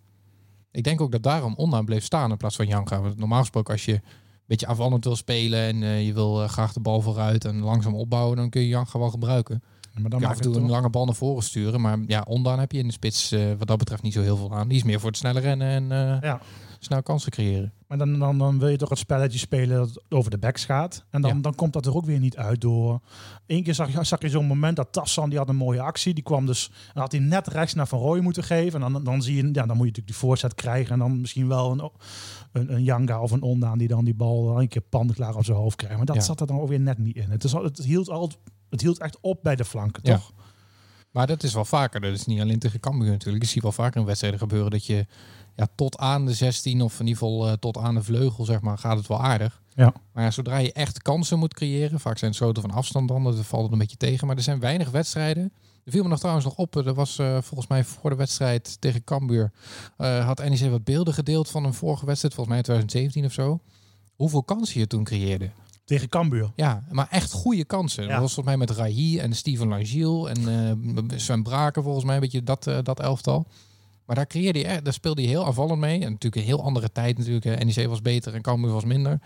ik 0.76 0.84
denk 0.84 1.02
ook 1.02 1.12
dat 1.12 1.24
daarom 1.24 1.54
Ondaan 1.56 1.86
bleef 1.86 2.04
staan 2.04 2.32
in 2.32 2.38
plaats 2.38 2.56
van 2.56 2.68
Janga. 2.68 3.02
Want 3.02 3.18
normaal 3.18 3.40
gesproken, 3.40 3.74
als 3.74 3.86
je 3.86 3.94
een 3.94 4.02
beetje 4.46 4.68
aanvallend 4.68 5.04
wil 5.04 5.16
spelen 5.16 5.60
en 5.60 5.84
eh, 5.84 6.06
je 6.06 6.14
wil 6.14 6.44
eh, 6.44 6.50
graag 6.50 6.74
de 6.74 6.80
bal 6.80 7.02
vooruit 7.02 7.46
en 7.46 7.60
langzaam 7.60 7.96
opbouwen, 7.96 8.38
dan 8.38 8.50
kun 8.50 8.62
je 8.62 8.68
Janga 8.68 9.00
wel 9.00 9.10
gebruiken. 9.10 9.64
Maar 10.02 10.10
dan 10.10 10.20
Dan 10.22 10.30
af 10.30 10.36
en 10.36 10.42
toe 10.42 10.56
een 10.56 10.70
lange 10.70 10.90
bal 10.90 11.06
naar 11.06 11.16
voren 11.16 11.44
sturen. 11.44 11.82
Maar 11.82 11.98
ja, 12.08 12.26
Ondaan 12.28 12.60
heb 12.60 12.72
je 12.72 12.78
in 12.78 12.88
de 12.88 12.94
spits 12.94 13.32
eh, 13.32 13.52
wat 13.58 13.68
dat 13.68 13.78
betreft 13.78 14.02
niet 14.02 14.14
zo 14.14 14.22
heel 14.22 14.38
veel 14.38 14.56
aan. 14.56 14.68
Die 14.68 14.78
is 14.78 14.84
meer 14.84 15.00
voor 15.00 15.10
het 15.10 15.18
snelle 15.18 15.40
rennen 15.40 15.68
en 15.68 15.92
eh, 16.14 16.22
Ja. 16.22 16.40
snel 16.80 17.04
kansen 17.04 17.32
creëren. 17.32 17.74
Maar 17.88 17.98
dan, 17.98 18.20
dan, 18.20 18.38
dan 18.38 18.60
wil 18.60 18.68
je 18.68 18.78
toch 18.78 18.90
het 18.90 18.98
spelletje 18.98 19.38
spelen 19.40 19.78
dat 19.78 20.04
over 20.10 20.32
de 20.32 20.38
backs 20.38 20.66
gaat. 20.66 21.06
En 21.10 21.22
dan, 21.22 21.36
Ja. 21.36 21.42
dan 21.42 21.56
komt 21.56 21.74
dat 21.74 21.86
er 21.86 21.96
ook 21.96 22.06
weer 22.06 22.20
niet 22.20 22.38
uit 22.38 22.62
door. 22.62 23.00
Eén 23.48 23.64
keer 23.64 23.74
zag, 23.76 23.92
je- 23.94 24.04
zag 24.04 24.22
je 24.22 24.30
zo'n 24.30 24.46
moment 24.46 24.76
dat 24.76 24.88
Tassan, 24.92 25.30
die 25.30 25.38
had 25.38 25.50
een 25.50 25.56
mooie 25.56 25.82
actie. 25.82 26.14
Die 26.14 26.24
kwam 26.24 26.46
dus, 26.46 26.72
en 26.94 27.02
had 27.02 27.12
hij 27.12 27.22
net 27.22 27.48
rechts 27.48 27.74
naar 27.74 27.88
Van 27.88 28.00
Rooij 28.00 28.22
moeten 28.22 28.44
geven. 28.44 28.84
En 28.84 28.92
dan, 28.94 29.04
dan 29.04 29.22
zie 29.22 29.36
je, 29.36 29.42
ja, 29.44 29.52
dan 29.52 29.66
moet 29.66 29.70
je 29.70 29.76
natuurlijk 29.78 30.08
die 30.08 30.16
voorzet 30.16 30.56
krijgen. 30.56 30.94
En 30.94 31.00
dan 31.00 31.22
misschien 31.22 31.48
wel 31.48 31.72
een, 31.72 31.90
een, 32.52 32.74
een 32.74 32.84
Janga 32.84 33.22
of 33.22 33.32
een 33.32 33.42
Ondaan 33.42 33.78
die 33.78 33.88
dan 33.88 34.06
die 34.06 34.16
bal 34.16 34.60
een 34.62 34.68
keer 34.68 34.82
panklaar 34.82 35.36
op 35.36 35.46
zijn 35.46 35.58
hoofd 35.58 35.76
krijgt. 35.76 35.98
Maar 35.98 36.06
dat 36.06 36.16
Ja. 36.16 36.22
zat 36.22 36.40
er 36.42 36.48
dan 36.48 36.60
ook 36.60 36.68
weer 36.70 36.80
net 36.80 36.98
niet 36.98 37.16
in. 37.16 37.30
Het, 37.30 37.44
is, 37.44 37.52
het, 37.52 37.78
hield 37.84 38.10
al, 38.10 38.32
het 38.76 38.84
hield 38.84 39.00
echt 39.00 39.18
op 39.22 39.40
bij 39.44 39.56
de 39.56 39.66
flanken, 39.66 40.02
Ja. 40.06 40.14
toch? 40.16 40.32
Maar 41.12 41.28
dat 41.28 41.44
is 41.44 41.54
wel 41.54 41.66
vaker. 41.66 42.02
Dat 42.02 42.14
is 42.14 42.26
niet 42.26 42.42
alleen 42.42 42.60
tegen 42.60 42.80
Cambuur 42.80 43.10
natuurlijk. 43.12 43.44
Ik 43.44 43.50
zie 43.50 43.62
wel 43.62 43.72
vaker 43.72 44.00
in 44.00 44.06
wedstrijden 44.06 44.40
gebeuren 44.40 44.72
dat 44.72 44.86
je 44.86 45.06
ja, 45.56 45.68
tot 45.76 45.98
aan 45.98 46.26
de 46.26 46.34
16 46.34 46.82
of 46.82 47.00
in 47.00 47.08
ieder 47.08 47.22
geval 47.22 47.48
eh, 47.48 47.54
tot 47.54 47.78
aan 47.78 47.96
de 47.96 48.04
vleugel 48.04 48.46
zeg 48.46 48.62
maar, 48.62 48.78
gaat 48.78 48.98
het 48.98 49.08
wel 49.08 49.22
aardig. 49.24 49.62
Ja. 49.76 49.94
Maar 50.14 50.24
ja, 50.24 50.32
zodra 50.32 50.58
je 50.58 50.74
echt 50.74 51.02
kansen 51.02 51.40
moet 51.40 51.54
creëren, 51.54 52.00
vaak 52.00 52.18
zijn 52.18 52.32
het 52.32 52.40
schoten 52.40 52.62
van 52.62 52.72
afstand 52.72 53.08
dan, 53.08 53.24
dat 53.24 53.36
valt 53.46 53.64
het 53.64 53.72
een 53.72 53.78
beetje 53.78 53.98
tegen. 53.98 54.28
Maar 54.28 54.36
er 54.36 54.42
zijn 54.44 54.60
weinig 54.60 54.90
wedstrijden. 54.92 55.54
Er 55.84 55.92
viel 55.92 56.04
me 56.04 56.10
nog 56.10 56.20
trouwens 56.20 56.46
nog 56.46 56.56
op, 56.56 56.76
er 56.76 56.94
was 56.94 57.18
eh, 57.20 57.38
volgens 57.42 57.70
mij 57.70 57.84
voor 57.84 58.10
de 58.10 58.16
wedstrijd 58.16 58.82
tegen 58.82 59.04
Cambuur, 59.04 59.52
eh, 59.98 60.26
had 60.26 60.38
NEC 60.50 60.70
wat 60.70 60.84
beelden 60.84 61.14
gedeeld 61.14 61.50
van 61.50 61.64
een 61.66 61.74
vorige 61.74 62.06
wedstrijd, 62.06 62.34
volgens 62.34 62.56
mij 62.56 62.58
in 62.58 62.64
2017 62.64 63.26
of 63.26 63.34
zo. 63.34 63.60
Hoeveel 64.16 64.44
kansen 64.44 64.80
je 64.80 64.88
toen 64.88 65.04
creëerde. 65.04 65.50
Tegen 65.86 66.10
Cambuur. 66.10 66.52
Ja, 66.56 66.84
maar 66.90 67.08
echt 67.10 67.32
goede 67.32 67.66
kansen. 67.66 68.04
Ja. 68.04 68.10
Dat 68.10 68.20
was 68.22 68.34
volgens 68.34 68.56
mij 68.56 68.66
met 68.68 68.78
Rahi 68.78 69.20
en 69.20 69.34
Steven 69.36 69.68
Langiel 69.68 70.30
en 70.30 70.38
eh 71.14 71.18
Sven 71.20 71.44
Braken 71.44 71.84
volgens 71.84 72.06
mij, 72.06 72.16
een 72.16 72.22
beetje 72.22 72.44
dat, 72.44 72.68
eh, 72.68 72.78
dat 72.84 73.00
elftal. 73.00 73.48
Maar 74.06 74.16
daar, 74.16 74.28
creëerde 74.28 74.66
echt- 74.66 74.84
daar 74.84 74.94
speelde 74.94 75.22
hij 75.22 75.30
heel 75.30 75.46
aanvallend 75.46 75.80
mee. 75.80 75.94
En 76.02 76.12
natuurlijk 76.12 76.36
een 76.36 76.48
heel 76.48 76.64
andere 76.64 76.92
tijd 76.92 77.18
natuurlijk. 77.18 77.64
NEC 77.64 77.88
was 77.88 78.02
beter 78.02 78.34
en 78.34 78.42
Cambuur 78.42 78.72
was 78.72 78.86
minder. 78.86 79.20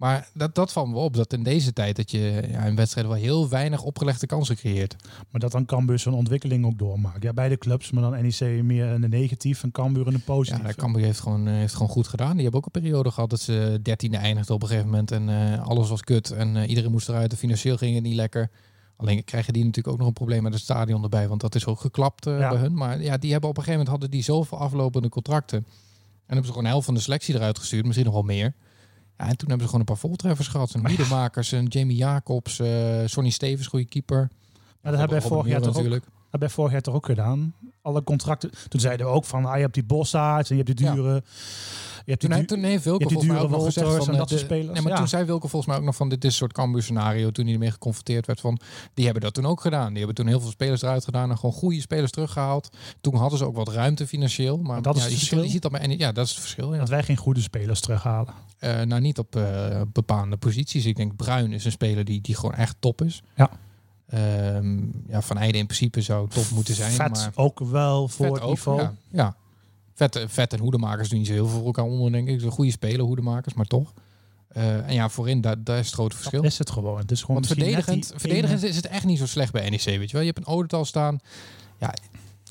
Maar 0.00 0.28
dat, 0.34 0.54
dat 0.54 0.72
valt 0.72 0.88
me 0.88 0.96
op, 0.96 1.16
dat 1.16 1.32
in 1.32 1.42
deze 1.42 1.72
tijd 1.72 1.96
dat 1.96 2.10
je 2.10 2.42
ja, 2.50 2.64
in 2.64 2.76
wedstrijden 2.76 3.12
wel 3.12 3.20
heel 3.20 3.48
weinig 3.48 3.82
opgelegde 3.82 4.26
kansen 4.26 4.56
creëert. 4.56 4.96
Maar 5.30 5.40
dat 5.40 5.52
dan 5.52 5.64
Cambuur 5.64 5.98
zijn 5.98 6.14
ontwikkeling 6.14 6.64
ook 6.66 6.78
doormaakt. 6.78 7.22
Ja, 7.22 7.32
beide 7.32 7.58
clubs, 7.58 7.90
maar 7.90 8.02
dan 8.02 8.22
NEC 8.22 8.62
meer 8.62 8.92
in 8.94 9.00
de 9.00 9.08
negatief 9.08 9.62
en 9.62 9.70
Cambuur 9.70 10.06
in 10.06 10.12
de 10.12 10.18
Ja, 10.18 10.24
positief. 10.24 10.62
dat 10.62 10.74
Cambuur 10.74 11.04
heeft 11.04 11.20
gewoon, 11.20 11.46
eh, 11.46 11.52
heeft 11.54 11.72
gewoon 11.72 11.88
goed 11.88 12.08
gedaan. 12.08 12.32
Die 12.32 12.42
hebben 12.42 12.60
ook 12.60 12.66
een 12.66 12.80
periode 12.82 13.10
gehad 13.10 13.30
dat 13.30 13.40
ze 13.40 13.78
dertiende 13.82 14.16
eindigden 14.16 14.54
op 14.54 14.62
een 14.62 14.68
gegeven 14.68 14.90
moment. 14.90 15.10
En 15.10 15.28
eh, 15.28 15.66
alles 15.66 15.88
was 15.88 16.00
kut 16.00 16.30
en 16.30 16.56
eh, 16.56 16.68
iedereen 16.68 16.90
moest 16.90 17.08
eruit. 17.08 17.32
En 17.32 17.38
financieel 17.38 17.76
ging 17.76 17.94
het 17.94 18.04
niet 18.04 18.14
lekker. 18.14 18.50
Alleen 18.96 19.24
krijgen 19.24 19.52
die 19.52 19.64
natuurlijk 19.64 19.94
ook 19.94 19.98
nog 19.98 20.08
een 20.08 20.14
probleem 20.14 20.42
met 20.42 20.52
het 20.52 20.62
stadion 20.62 21.02
erbij. 21.02 21.28
Want 21.28 21.40
dat 21.40 21.54
is 21.54 21.66
ook 21.66 21.80
geklapt 21.80 22.24
Ja. 22.24 22.48
bij 22.50 22.58
hun. 22.58 22.74
Maar 22.74 23.02
ja, 23.02 23.16
die 23.16 23.32
hebben 23.32 23.50
op 23.50 23.56
een 23.56 23.62
gegeven 23.62 23.84
moment 23.84 23.88
hadden 23.88 24.10
die 24.10 24.22
zoveel 24.22 24.58
aflopende 24.58 25.08
contracten. 25.08 25.58
En 25.58 25.66
hebben 26.36 26.44
ze 26.44 26.50
gewoon 26.50 26.64
een 26.64 26.70
helft 26.70 26.84
van 26.86 26.94
de 26.94 27.00
selectie 27.00 27.34
eruit 27.34 27.58
gestuurd. 27.58 27.84
Misschien 27.84 28.06
nog 28.06 28.14
wel 28.14 28.22
meer. 28.22 28.54
Ja, 29.20 29.26
en 29.26 29.36
toen 29.36 29.48
hebben 29.48 29.66
ze 29.66 29.72
gewoon 29.72 29.80
een 29.80 29.94
paar 29.94 30.10
voltreffers 30.10 30.48
gehad. 30.48 30.74
Een 30.74 30.86
Wiedemakers, 30.86 31.52
een 31.52 31.66
Jamie 31.66 31.96
Jacobs, 31.96 32.58
eh 32.58 33.02
Sonny 33.04 33.30
Stevens, 33.30 33.66
goede 33.66 33.84
keeper. 33.84 34.28
Maar 34.80 34.92
dat 34.92 35.00
hebben 35.00 35.20
Robin 35.20 35.28
vorig 35.30 35.46
jaar 35.46 35.58
ook 35.60 35.74
natuurlijk. 35.74 36.04
Hebben 36.30 36.40
wij 36.40 36.50
vorig 36.50 36.72
jaar 36.72 36.80
toch 36.80 36.94
ook 36.94 37.06
gedaan. 37.06 37.54
Alle 37.82 38.04
contracten. 38.04 38.50
Toen 38.68 38.80
zeiden 38.80 39.06
we 39.06 39.12
ook 39.12 39.24
van, 39.24 39.44
ah, 39.44 39.54
je 39.54 39.60
hebt 39.60 39.74
die 39.74 39.84
Bossaerts 39.84 40.50
en 40.50 40.56
je 40.56 40.62
hebt 40.62 40.76
die 40.76 40.86
Ja. 40.86 40.94
dure... 40.94 41.22
Je 42.04 42.16
hebt 42.16 42.20
die 42.20 42.30
Toen, 42.46 42.46
toen 42.46 42.62
heeft 42.70 42.84
Wilke 42.84 43.04
je 43.04 43.08
hebt 43.08 43.20
die 43.20 43.28
volgens 43.30 43.32
mij 43.32 43.36
ook 43.40 43.48
dure 43.48 43.56
nog 43.62 43.64
gezegd 43.94 44.04
van... 44.04 44.12
en 44.14 44.18
dat 44.18 44.28
de- 44.28 44.38
spelers. 44.38 44.72
Nee, 44.72 44.82
maar 44.82 44.92
Ja. 44.92 44.98
toen 44.98 45.08
zei 45.08 45.24
Wilke 45.24 45.48
volgens 45.48 45.70
mij 45.72 45.80
ook 45.80 45.86
nog 45.86 45.96
van... 45.96 46.08
dit 46.08 46.24
is 46.24 46.30
een 46.30 46.36
soort 46.36 46.52
Cambuur 46.52 46.82
scenario 46.82 47.30
toen 47.30 47.44
hij 47.44 47.52
ermee 47.54 47.70
geconfronteerd 47.70 48.26
werd 48.26 48.40
van... 48.40 48.60
die 48.94 49.04
hebben 49.04 49.22
dat 49.22 49.34
toen 49.34 49.46
ook 49.46 49.60
gedaan. 49.60 49.88
Die 49.88 49.96
hebben 49.98 50.14
toen 50.14 50.26
heel 50.26 50.40
veel 50.40 50.50
spelers 50.50 50.82
eruit 50.82 51.04
gedaan... 51.04 51.30
en 51.30 51.36
gewoon 51.38 51.54
goede 51.54 51.80
spelers 51.80 52.10
teruggehaald. 52.10 52.68
Toen 53.00 53.14
hadden 53.14 53.38
ze 53.38 53.44
ook 53.44 53.56
wat 53.56 53.68
ruimte 53.68 54.06
financieel. 54.06 54.58
Maar, 54.58 54.82
dat 54.82 54.96
is 54.96 55.02
het 55.02 55.12
verschil? 55.12 55.42
Je 55.42 55.48
ziet 55.50 55.62
dat 55.62 55.70
bij, 55.70 55.80
en 55.80 55.98
ja, 55.98 56.12
dat 56.12 56.24
is 56.24 56.30
het 56.30 56.40
verschil. 56.40 56.72
Ja. 56.72 56.78
dat 56.78 56.88
wij 56.88 57.02
geen 57.02 57.16
goede 57.16 57.40
spelers 57.40 57.80
terughalen. 57.80 58.34
Eh, 58.58 58.80
nou, 58.80 59.00
niet 59.00 59.18
op 59.18 59.36
eh, 59.36 59.80
bepaalde 59.92 60.36
posities. 60.36 60.84
Ik 60.86 60.96
denk 60.96 61.16
Bruin 61.16 61.52
is 61.52 61.64
een 61.64 61.70
speler 61.72 62.04
die, 62.04 62.20
die 62.20 62.34
gewoon 62.34 62.54
echt 62.54 62.76
top 62.78 63.02
is. 63.02 63.22
Ja. 63.36 63.50
Ehm, 64.10 64.78
ja, 65.08 65.22
Van 65.22 65.38
Eijden 65.38 65.60
in 65.60 65.66
principe 65.66 66.02
zou 66.02 66.28
top 66.28 66.50
moeten 66.50 66.74
zijn. 66.74 66.90
Vet 66.92 67.10
maar 67.10 67.30
ook 67.34 67.58
wel 67.60 68.08
voor 68.08 68.26
Vet 68.26 68.34
het 68.34 68.44
ook, 68.44 68.50
niveau. 68.50 68.80
Ja, 68.80 68.94
ja. 69.10 69.36
Vet, 69.94 70.24
vet 70.28 70.52
en 70.52 70.58
hoedemakers 70.58 71.08
doen 71.08 71.18
niet 71.18 71.26
zo 71.26 71.32
heel 71.32 71.46
veel 71.46 71.56
voor 71.56 71.66
elkaar 71.66 71.84
onder, 71.84 72.12
denk 72.12 72.28
ik. 72.28 72.34
Ze 72.34 72.40
zijn 72.40 72.52
goede 72.52 72.70
spelen, 72.70 73.04
hoedemakers, 73.06 73.54
maar 73.54 73.66
toch. 73.66 73.92
Eh, 74.48 74.86
en 74.88 74.94
ja, 74.94 75.08
voorin, 75.08 75.40
daar, 75.40 75.64
daar 75.64 75.78
is 75.78 75.86
het 75.86 75.94
grote 75.94 76.16
verschil. 76.16 76.42
Dat 76.42 76.50
is 76.50 76.58
het 76.58 76.70
gewoon. 76.70 76.98
Het 76.98 77.10
is 77.10 77.20
gewoon 77.20 77.36
Want 77.36 77.46
verdedigend, 77.46 78.12
verdedigend 78.16 78.58
ene- 78.60 78.68
is 78.70 78.76
het 78.76 78.86
echt 78.86 79.04
niet 79.04 79.18
zo 79.18 79.26
slecht 79.26 79.52
bij 79.52 79.70
NEC, 79.70 79.82
weet 79.84 80.06
je 80.10 80.12
wel. 80.16 80.20
Je 80.26 80.32
hebt 80.34 80.38
een 80.46 80.52
Odental 80.54 80.84
staan. 80.84 81.18
Ja, 81.78 81.94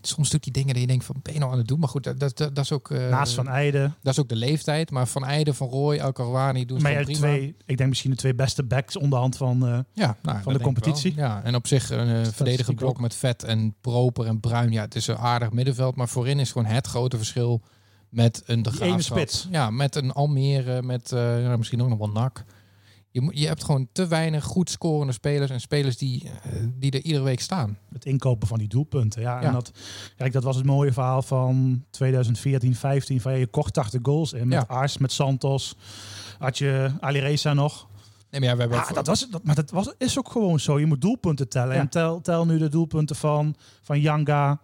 soms 0.01 0.29
doet 0.29 0.43
hij 0.43 0.53
dingen 0.53 0.73
die 0.73 0.81
je 0.81 0.87
denkt 0.87 1.05
van, 1.05 1.15
ben 1.21 1.33
je 1.33 1.39
nou 1.39 1.51
aan 1.51 1.57
het 1.57 1.67
doen? 1.67 1.79
Maar 1.79 1.89
goed, 1.89 2.03
dat, 2.03 2.19
dat, 2.19 2.37
dat 2.37 2.57
is 2.57 2.71
ook... 2.71 2.91
eh, 2.91 3.09
Naast 3.09 3.33
Van 3.33 3.47
Eijden. 3.47 3.95
Dat 4.01 4.13
is 4.13 4.19
ook 4.19 4.29
de 4.29 4.35
leeftijd. 4.35 4.91
Maar 4.91 5.07
Van 5.07 5.25
Eijden, 5.25 5.55
Van 5.55 5.67
Rooij, 5.69 5.99
El 5.99 6.11
Karouani 6.11 6.65
doen 6.65 6.81
Maar 6.81 6.93
prima. 7.03 7.17
twee, 7.17 7.55
ik 7.65 7.77
denk 7.77 7.89
misschien 7.89 8.11
de 8.11 8.17
twee 8.17 8.35
beste 8.35 8.63
backs 8.63 8.97
onderhand 8.97 9.37
van... 9.37 9.67
eh, 9.67 9.79
Ja, 9.93 10.17
nou, 10.21 10.43
dat 10.43 10.53
de 10.53 10.59
competitie. 10.59 11.13
Ja, 11.15 11.43
en 11.43 11.55
op 11.55 11.67
zich 11.67 11.89
een 11.89 12.07
uh, 12.09 12.25
verdedigend 12.25 12.75
blok 12.77 12.99
met 12.99 13.15
vet 13.15 13.43
en 13.43 13.75
proper 13.81 14.25
en 14.25 14.39
bruin. 14.39 14.71
Ja, 14.71 14.81
het 14.81 14.95
is 14.95 15.07
een 15.07 15.17
aardig 15.17 15.51
middenveld. 15.51 15.95
Maar 15.95 16.09
voorin 16.09 16.39
is 16.39 16.51
gewoon 16.51 16.67
het 16.67 16.87
grote 16.87 17.17
verschil 17.17 17.61
met 18.09 18.43
een 18.45 18.61
de 18.63 18.69
Die 18.69 18.79
Graafschap. 18.79 19.17
spits. 19.17 19.47
Ja, 19.51 19.69
met 19.69 19.95
een 19.95 20.11
Almere, 20.11 20.81
met 20.81 21.11
eh, 21.11 21.55
misschien 21.55 21.81
ook 21.81 21.89
nog 21.89 21.97
wel 21.97 22.09
NAC. 22.09 22.43
Je, 23.19 23.25
moet- 23.25 23.39
je 23.39 23.47
hebt 23.47 23.63
gewoon 23.63 23.87
te 23.91 24.07
weinig 24.07 24.43
goed 24.43 24.69
scorende 24.69 25.13
spelers 25.13 25.51
en 25.51 25.61
spelers 25.61 25.97
die, 25.97 26.23
eh, 26.43 26.51
die 26.75 26.91
er 26.91 27.01
iedere 27.03 27.23
week 27.23 27.39
staan. 27.39 27.77
Het 27.93 28.05
inkopen 28.05 28.47
van 28.47 28.57
die 28.57 28.67
doelpunten. 28.67 29.21
Ja, 29.21 29.41
Ja. 29.41 29.47
En 29.47 29.53
dat, 29.53 29.71
kijk, 30.17 30.33
dat 30.33 30.43
was 30.43 30.55
het 30.55 30.65
mooie 30.65 30.93
verhaal 30.93 31.21
van 31.21 31.83
2014, 31.89 32.75
15. 32.75 33.21
Van 33.21 33.39
je 33.39 33.47
kocht 33.47 33.73
80 33.73 33.99
goals 34.03 34.33
in. 34.33 34.47
Met 34.47 34.57
Ja. 34.67 34.75
Ars, 34.75 34.97
met 34.97 35.11
Santos. 35.11 35.75
Had 36.39 36.57
je 36.57 36.91
Alireza 36.99 37.53
nog. 37.53 37.87
Nee, 38.31 38.39
maar 38.41 38.49
ja, 38.49 38.55
we 38.55 38.61
hebben 38.61 38.79
Ja, 38.87 38.93
dat 38.93 39.07
was, 39.07 39.29
dat, 39.29 39.43
maar 39.43 39.55
dat 39.55 39.69
was, 39.71 39.93
is 39.97 40.17
ook 40.19 40.31
gewoon 40.31 40.59
zo. 40.59 40.79
Je 40.79 40.85
moet 40.85 41.01
doelpunten 41.01 41.49
tellen. 41.49 41.75
Ja. 41.75 41.79
En 41.81 41.89
tel, 41.89 42.21
tel 42.21 42.45
nu 42.45 42.57
de 42.57 42.69
doelpunten 42.69 43.15
van, 43.15 43.55
van 43.81 43.99
Yanga, 43.99 44.59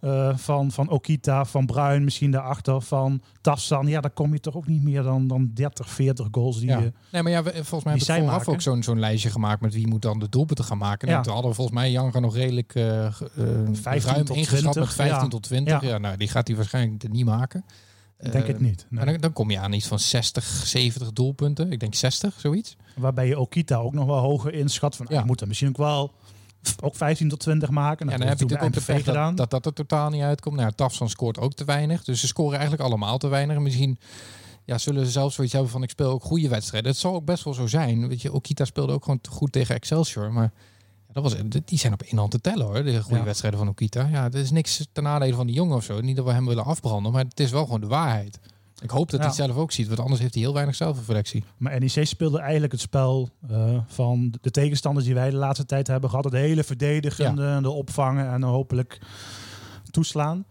eh, 0.00 0.36
van, 0.36 0.70
van 0.70 0.88
Okita, 0.88 1.44
van 1.44 1.66
Bruin, 1.66 2.04
misschien 2.04 2.30
daarachter, 2.30 2.82
van 2.82 3.22
Tafsan. 3.40 3.86
Ja, 3.86 4.00
dan 4.00 4.12
kom 4.12 4.32
je 4.32 4.40
toch 4.40 4.56
ook 4.56 4.66
niet 4.66 4.82
meer 4.82 5.02
dan, 5.02 5.26
dan 5.26 5.50
30, 5.54 5.90
40 5.90 6.28
goals 6.30 6.58
die 6.58 6.68
ja. 6.68 6.78
je... 6.78 6.92
Nee, 7.12 7.22
maar 7.22 7.32
ja, 7.32 7.42
we, 7.42 7.50
volgens 7.50 7.84
mij 7.84 7.92
hebben 7.92 8.14
we 8.14 8.20
vooraf 8.20 8.38
maken. 8.38 8.52
ook 8.52 8.60
zo'n 8.60 8.82
zo'n 8.82 8.98
lijstje 8.98 9.30
gemaakt 9.30 9.60
met 9.60 9.74
wie 9.74 9.86
moet 9.86 10.02
dan 10.02 10.18
de 10.18 10.28
doelpunten 10.28 10.64
gaan 10.64 10.78
maken. 10.78 11.08
Ja. 11.08 11.16
En 11.16 11.22
toen 11.22 11.32
hadden 11.32 11.50
we 11.50 11.56
volgens 11.56 11.76
mij 11.76 11.90
Janga 11.90 12.18
nog 12.18 12.34
redelijk 12.34 12.74
uh, 12.74 13.08
15 13.72 14.12
ruim 14.12 14.24
tot 14.24 14.36
ingeschat 14.36 14.72
20, 14.72 14.82
met 14.82 14.92
15 14.92 15.22
ja. 15.22 15.28
tot 15.28 15.42
20. 15.42 15.80
Ja. 15.80 15.88
Ja. 15.88 15.98
nou, 15.98 16.16
die 16.16 16.28
gaat 16.28 16.46
hij 16.46 16.56
waarschijnlijk 16.56 17.08
niet 17.08 17.24
maken. 17.24 17.64
Ik 18.20 18.32
denk 18.32 18.46
het 18.46 18.60
niet. 18.60 18.86
nee. 18.88 19.04
Dan, 19.04 19.16
dan 19.16 19.32
kom 19.32 19.50
je 19.50 19.58
aan 19.58 19.72
iets 19.72 19.86
van 19.86 19.98
60, 19.98 20.44
70 20.44 21.12
doelpunten. 21.12 21.72
Ik 21.72 21.80
denk 21.80 21.94
60, 21.94 22.34
zoiets. 22.40 22.76
Waarbij 22.96 23.26
je 23.26 23.38
Okita 23.38 23.76
ook 23.76 23.92
nog 23.92 24.06
wel 24.06 24.18
hoger 24.18 24.54
inschat. 24.54 24.96
Van, 24.96 25.06
Ja. 25.08 25.18
Je 25.18 25.24
moet 25.24 25.40
er 25.40 25.46
misschien 25.46 25.68
ook 25.68 25.76
wel 25.76 26.12
ook 26.82 26.96
15 26.96 27.28
tot 27.28 27.40
20 27.40 27.70
maken. 27.70 28.04
Ja, 28.06 28.10
Dat 28.10 28.20
dan 28.20 28.28
heb 28.28 28.38
je 28.38 28.44
natuurlijk 28.44 28.76
ook 28.76 28.84
de 28.86 28.92
pech 28.92 29.14
dat, 29.14 29.36
dat 29.36 29.50
dat 29.50 29.66
er 29.66 29.72
totaal 29.72 30.10
niet 30.10 30.22
uitkomt. 30.22 30.56
Nou, 30.56 30.68
ja, 30.68 30.74
Tafsan 30.74 31.08
scoort 31.08 31.38
ook 31.38 31.52
te 31.54 31.64
weinig. 31.64 32.04
Dus 32.04 32.20
ze 32.20 32.26
scoren 32.26 32.52
eigenlijk 32.58 32.82
allemaal 32.82 33.18
te 33.18 33.28
weinig. 33.28 33.56
En 33.56 33.62
misschien 33.62 33.98
ja, 34.64 34.78
zullen 34.78 35.04
ze 35.04 35.10
zelfs 35.10 35.34
zoiets 35.34 35.52
hebben 35.52 35.72
van 35.72 35.82
ik 35.82 35.90
speel 35.90 36.10
ook 36.10 36.22
goede 36.24 36.48
wedstrijden. 36.48 36.90
Het 36.90 37.00
zal 37.00 37.14
ook 37.14 37.24
best 37.24 37.44
wel 37.44 37.54
zo 37.54 37.66
zijn. 37.66 38.08
Weet 38.08 38.22
je, 38.22 38.32
Okita 38.32 38.64
speelde 38.64 38.92
ook 38.92 39.02
gewoon 39.04 39.20
te 39.20 39.30
goed 39.30 39.52
tegen 39.52 39.74
Excelsior. 39.74 40.32
Maar 40.32 40.52
ja, 41.06 41.12
dat 41.12 41.22
was, 41.22 41.34
die 41.64 41.78
zijn 41.78 41.92
op 41.92 42.02
één 42.02 42.18
hand 42.18 42.30
te 42.30 42.40
tellen 42.40 42.66
hoor, 42.66 42.84
de 42.84 43.02
goede 43.02 43.18
Ja. 43.18 43.24
wedstrijden 43.24 43.58
van 43.58 43.68
Okita. 43.68 44.08
Ja, 44.12 44.22
het 44.22 44.34
is 44.34 44.50
niks 44.50 44.86
ten 44.92 45.02
nadele 45.02 45.34
van 45.34 45.46
die 45.46 45.54
jongen 45.54 45.76
of 45.76 45.84
zo. 45.84 46.00
Niet 46.00 46.16
dat 46.16 46.24
we 46.24 46.32
hem 46.32 46.46
willen 46.46 46.64
afbranden, 46.64 47.12
maar 47.12 47.24
het 47.24 47.40
is 47.40 47.50
wel 47.50 47.64
gewoon 47.64 47.80
de 47.80 47.86
waarheid. 47.86 48.38
Ik 48.82 48.90
hoop 48.90 49.10
dat 49.10 49.20
hij 49.20 49.28
Ja. 49.28 49.34
het 49.36 49.44
zelf 49.44 49.56
ook 49.56 49.72
ziet, 49.72 49.86
want 49.88 50.00
anders 50.00 50.20
heeft 50.20 50.34
hij 50.34 50.42
heel 50.42 50.52
weinig 50.54 50.74
zelfreflectie. 50.74 51.44
Maar 51.56 51.80
NEC 51.80 52.06
speelde 52.06 52.38
eigenlijk 52.40 52.72
het 52.72 52.80
spel 52.80 53.28
eh, 53.48 53.78
van 53.86 54.34
de 54.40 54.50
tegenstanders 54.50 55.06
die 55.06 55.14
wij 55.14 55.30
de 55.30 55.36
laatste 55.36 55.66
tijd 55.66 55.86
hebben 55.86 56.10
gehad. 56.10 56.24
Het 56.24 56.34
hele 56.34 56.64
verdedigende, 56.64 57.58
de 57.62 57.70
opvangen 57.70 58.32
en 58.32 58.42
hopelijk 58.42 58.98
toeslaan. 59.90 60.44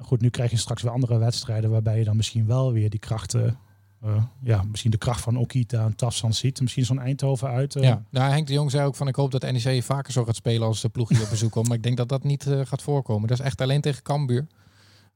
Goed, 0.00 0.20
nu 0.20 0.28
krijg 0.30 0.50
je 0.50 0.56
straks 0.56 0.82
weer 0.82 0.92
andere 0.92 1.18
wedstrijden 1.18 1.70
waarbij 1.70 1.98
je 1.98 2.04
dan 2.04 2.16
misschien 2.16 2.46
wel 2.46 2.72
weer 2.72 2.90
die 2.90 3.00
krachten, 3.00 3.58
eh, 4.02 4.24
ja, 4.42 4.62
misschien 4.62 4.90
de 4.90 4.98
kracht 4.98 5.20
van 5.20 5.36
Okita 5.36 5.84
en 5.84 5.96
Tassan 5.96 6.34
ziet. 6.34 6.60
Misschien 6.60 6.84
zo'n 6.84 6.98
Eindhoven 6.98 7.48
uit. 7.48 7.76
eh, 7.76 7.82
Ja, 7.82 8.02
nou, 8.10 8.30
Henk 8.30 8.46
de 8.46 8.52
Jong 8.52 8.70
zei 8.70 8.86
ook 8.86 8.94
van 8.96 9.08
ik 9.08 9.14
hoop 9.14 9.30
dat 9.30 9.42
NEC 9.52 9.82
vaker 9.82 10.12
zo 10.12 10.24
gaat 10.24 10.36
spelen 10.36 10.66
als 10.66 10.80
de 10.80 10.88
ploeg 10.88 11.08
hier 11.08 11.22
op 11.22 11.30
bezoek 11.30 11.50
komt. 11.50 11.68
Maar 11.68 11.76
ik 11.76 11.82
denk 11.82 11.96
dat 11.96 12.08
dat 12.08 12.24
niet 12.24 12.46
gaat 12.64 12.82
voorkomen. 12.82 13.28
Dat 13.28 13.38
is 13.38 13.44
echt 13.44 13.60
alleen 13.60 13.80
tegen 13.80 14.02
Cambuur. 14.02 14.46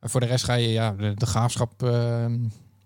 En 0.04 0.10
voor 0.10 0.20
de 0.20 0.26
rest 0.26 0.44
ga 0.44 0.54
je 0.54 0.68
ja, 0.68 0.90
de, 0.92 1.14
de 1.14 1.26
graafschap. 1.26 1.82
eh, 1.82 2.26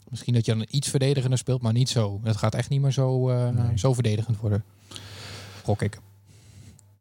misschien 0.09 0.35
dat 0.35 0.47
je 0.47 0.53
dan 0.55 0.67
iets 0.71 0.89
verdedigender 0.89 1.39
speelt, 1.39 1.63
maar 1.63 1.73
niet 1.73 1.89
zo. 1.89 2.21
Het 2.23 2.37
gaat 2.37 2.55
echt 2.55 2.69
niet 2.69 2.81
meer 2.81 2.91
zo, 2.91 3.29
eh, 3.31 3.49
Nee. 3.49 3.79
zo 3.79 3.93
verdedigend 3.93 4.41
worden. 4.41 4.65
Gok 5.65 5.83
ik. 5.83 5.99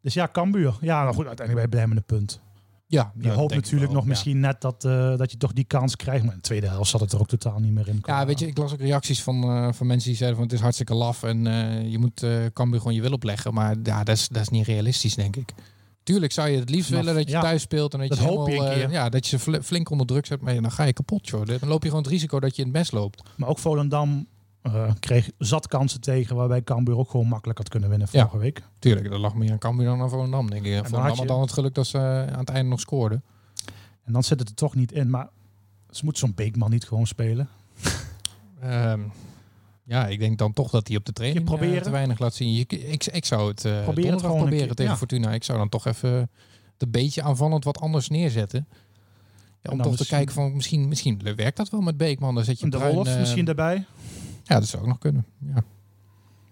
Dus 0.02 0.14
ja, 0.14 0.30
Cambuur. 0.32 0.78
Ja, 0.82 1.04
nou 1.04 1.16
goed, 1.16 1.26
uiteindelijk 1.28 1.70
ben 1.70 1.80
je 1.80 1.86
blij 1.86 1.88
met 1.88 1.98
een 1.98 2.18
punt. 2.18 2.40
Ja, 2.88 3.12
Je 3.20 3.30
hoopt 3.30 3.54
natuurlijk 3.56 3.92
nog 3.92 4.06
misschien 4.06 4.40
net 4.40 4.62
dat, 4.62 4.86
eh, 4.86 5.18
dat 5.18 5.32
je 5.32 5.38
toch 5.38 5.54
die 5.54 5.64
kans 5.64 5.96
krijgt. 5.96 6.24
Maar 6.24 6.32
in 6.34 6.38
de 6.40 6.46
tweede 6.46 6.68
helft 6.68 6.90
zat 6.90 7.02
het 7.02 7.12
er 7.12 7.20
ook 7.20 7.28
totaal 7.28 7.60
niet 7.60 7.72
meer 7.72 7.88
in. 7.88 8.00
Ja, 8.06 8.26
weet 8.26 8.40
je, 8.40 8.48
ik 8.48 8.58
las 8.58 8.74
ook 8.74 8.80
reacties 8.80 9.24
van, 9.24 9.44
eh, 9.44 9.72
van 9.74 9.88
mensen 9.88 10.08
die 10.10 10.18
zeiden 10.18 10.38
van 10.38 10.48
het 10.48 10.56
is 10.56 10.62
hartstikke 10.62 10.94
laf 10.94 11.24
en 11.24 11.44
je 11.90 11.98
moet 11.98 12.26
Cambuur 12.54 12.80
gewoon 12.80 12.94
je 12.96 13.02
wil 13.02 13.12
opleggen. 13.14 13.54
Maar 13.54 13.76
ja, 13.84 14.04
dat 14.04 14.16
is, 14.16 14.28
dat 14.28 14.42
is 14.42 14.50
niet 14.50 14.66
realistisch, 14.66 15.16
denk 15.16 15.36
ik. 15.36 15.54
Tuurlijk 16.08 16.32
zou 16.32 16.50
je 16.50 16.60
het 16.60 16.70
liefst 16.70 16.88
Vanaf- 16.90 17.04
willen 17.04 17.18
dat 17.20 17.28
je 17.30 17.36
ja, 17.36 17.42
thuis 17.42 17.62
speelt 17.62 17.94
en 17.94 18.00
dat, 18.00 18.10
dat 18.10 18.18
je 18.18 18.24
hoop 18.24 18.46
je 18.48 18.52
helemaal, 18.54 18.72
eh, 18.72 18.80
keer. 18.80 18.92
ja, 18.92 19.10
dat 19.10 19.28
je 19.28 19.38
ze 19.38 19.44
fl- 19.44 19.60
flink 19.62 19.90
onder 19.90 20.08
druk 20.08 20.26
zet. 20.26 20.42
Maar 20.42 20.54
ja, 20.54 20.62
dan 20.62 20.72
ga 20.72 20.84
je 20.84 20.94
kapot, 20.94 21.28
joh. 21.28 21.46
Dan 21.46 21.70
loop 21.70 21.82
je 21.84 21.90
gewoon 21.90 22.04
het 22.04 22.12
risico 22.12 22.40
dat 22.40 22.56
je 22.56 22.62
in 22.62 22.68
het 22.68 22.78
mes 22.78 22.92
loopt. 22.92 23.24
Maar 23.36 23.50
ook 23.50 23.60
Volendam 23.60 24.28
eh, 24.62 24.92
kreeg 25.00 25.30
zat 25.38 25.68
kansen 25.68 26.02
tegen 26.02 26.36
waarbij 26.36 26.64
Cambuur 26.64 26.98
ook 26.98 27.10
gewoon 27.10 27.28
makkelijk 27.28 27.58
had 27.58 27.70
kunnen 27.70 27.90
winnen 27.90 28.08
Ja. 28.12 28.20
vorige 28.22 28.38
week. 28.38 28.62
Tuurlijk, 28.80 29.10
dat 29.10 29.20
lag 29.20 29.34
meer 29.36 29.52
aan 29.52 29.58
Cambuur 29.58 29.86
dan 29.86 30.02
aan 30.02 30.10
Volendam, 30.10 30.50
denk 30.50 30.66
ik. 30.66 30.74
dan 30.74 30.86
Volendam 30.86 31.02
had 31.10 31.18
had 31.18 31.28
je- 31.28 31.34
dan 31.34 31.42
het 31.42 31.52
geluk 31.52 31.74
dat 31.74 31.88
ze 31.88 31.98
eh, 31.98 32.34
aan 32.34 32.40
het 32.40 32.50
einde 32.50 32.70
nog 32.70 32.80
scoorden. 32.80 33.24
En 34.04 34.14
dan 34.14 34.24
zit 34.24 34.40
het 34.40 34.50
er 34.50 34.56
toch 34.56 34.76
niet 34.76 34.92
in. 34.92 35.10
Maar 35.10 35.30
ze 35.90 36.04
moeten 36.04 36.22
zo'n 36.28 36.36
Beekman 36.36 36.70
niet 36.70 36.86
gewoon 36.88 37.08
spelen. 37.08 37.50
Ehm, 38.62 39.00
ja, 39.88 40.08
ik 40.08 40.20
denk 40.20 40.38
dan 40.38 40.54
toch 40.54 40.70
dat 40.70 40.88
hij 40.88 40.98
op 40.98 41.06
de 41.06 41.14
training 41.14 41.42
Je 41.50 41.56
proberen? 41.56 41.78
eh, 41.78 41.84
te 41.84 41.90
weinig 41.90 42.20
laat 42.20 42.34
zien. 42.34 42.54
Je, 42.54 42.66
ik, 42.66 43.06
ik 43.06 43.26
zou 43.26 43.48
het 43.50 43.66
uh, 43.66 43.84
Probeer 43.84 44.12
het 44.12 44.22
gewoon 44.22 44.38
proberen 44.38 44.66
keer, 44.66 44.76
tegen 44.76 44.92
ja. 44.92 44.98
Fortuna. 44.98 45.34
Ik 45.34 45.44
zou 45.44 45.58
dan 45.58 45.70
toch 45.70 45.86
even 45.86 46.30
een 46.78 46.92
beetje 46.92 47.22
aanvallend 47.22 47.64
wat 47.64 47.80
anders 47.80 48.10
neerzetten. 48.10 48.68
Ja, 49.62 49.72
om 49.72 49.78
dan 49.78 49.88
toch 49.88 49.96
te 49.96 50.08
kijken 50.08 50.34
van 50.34 50.56
misschien, 50.56 50.88
misschien 50.88 51.22
werkt 51.36 51.58
dat 51.58 51.70
wel 51.70 51.82
met 51.82 51.98
Beekman. 51.98 52.36
Dan 52.36 52.44
zet 52.44 52.60
je 52.60 52.70
de 52.70 52.78
Bruin, 52.78 52.96
Wolf 52.96 53.08
eh, 53.08 53.20
misschien 53.20 53.46
daarbij. 53.46 53.86
Ja, 54.44 54.60
dat 54.60 54.68
zou 54.68 54.82
ook 54.82 54.88
nog 54.88 54.98
kunnen. 54.98 55.26
Ja. 55.40 55.64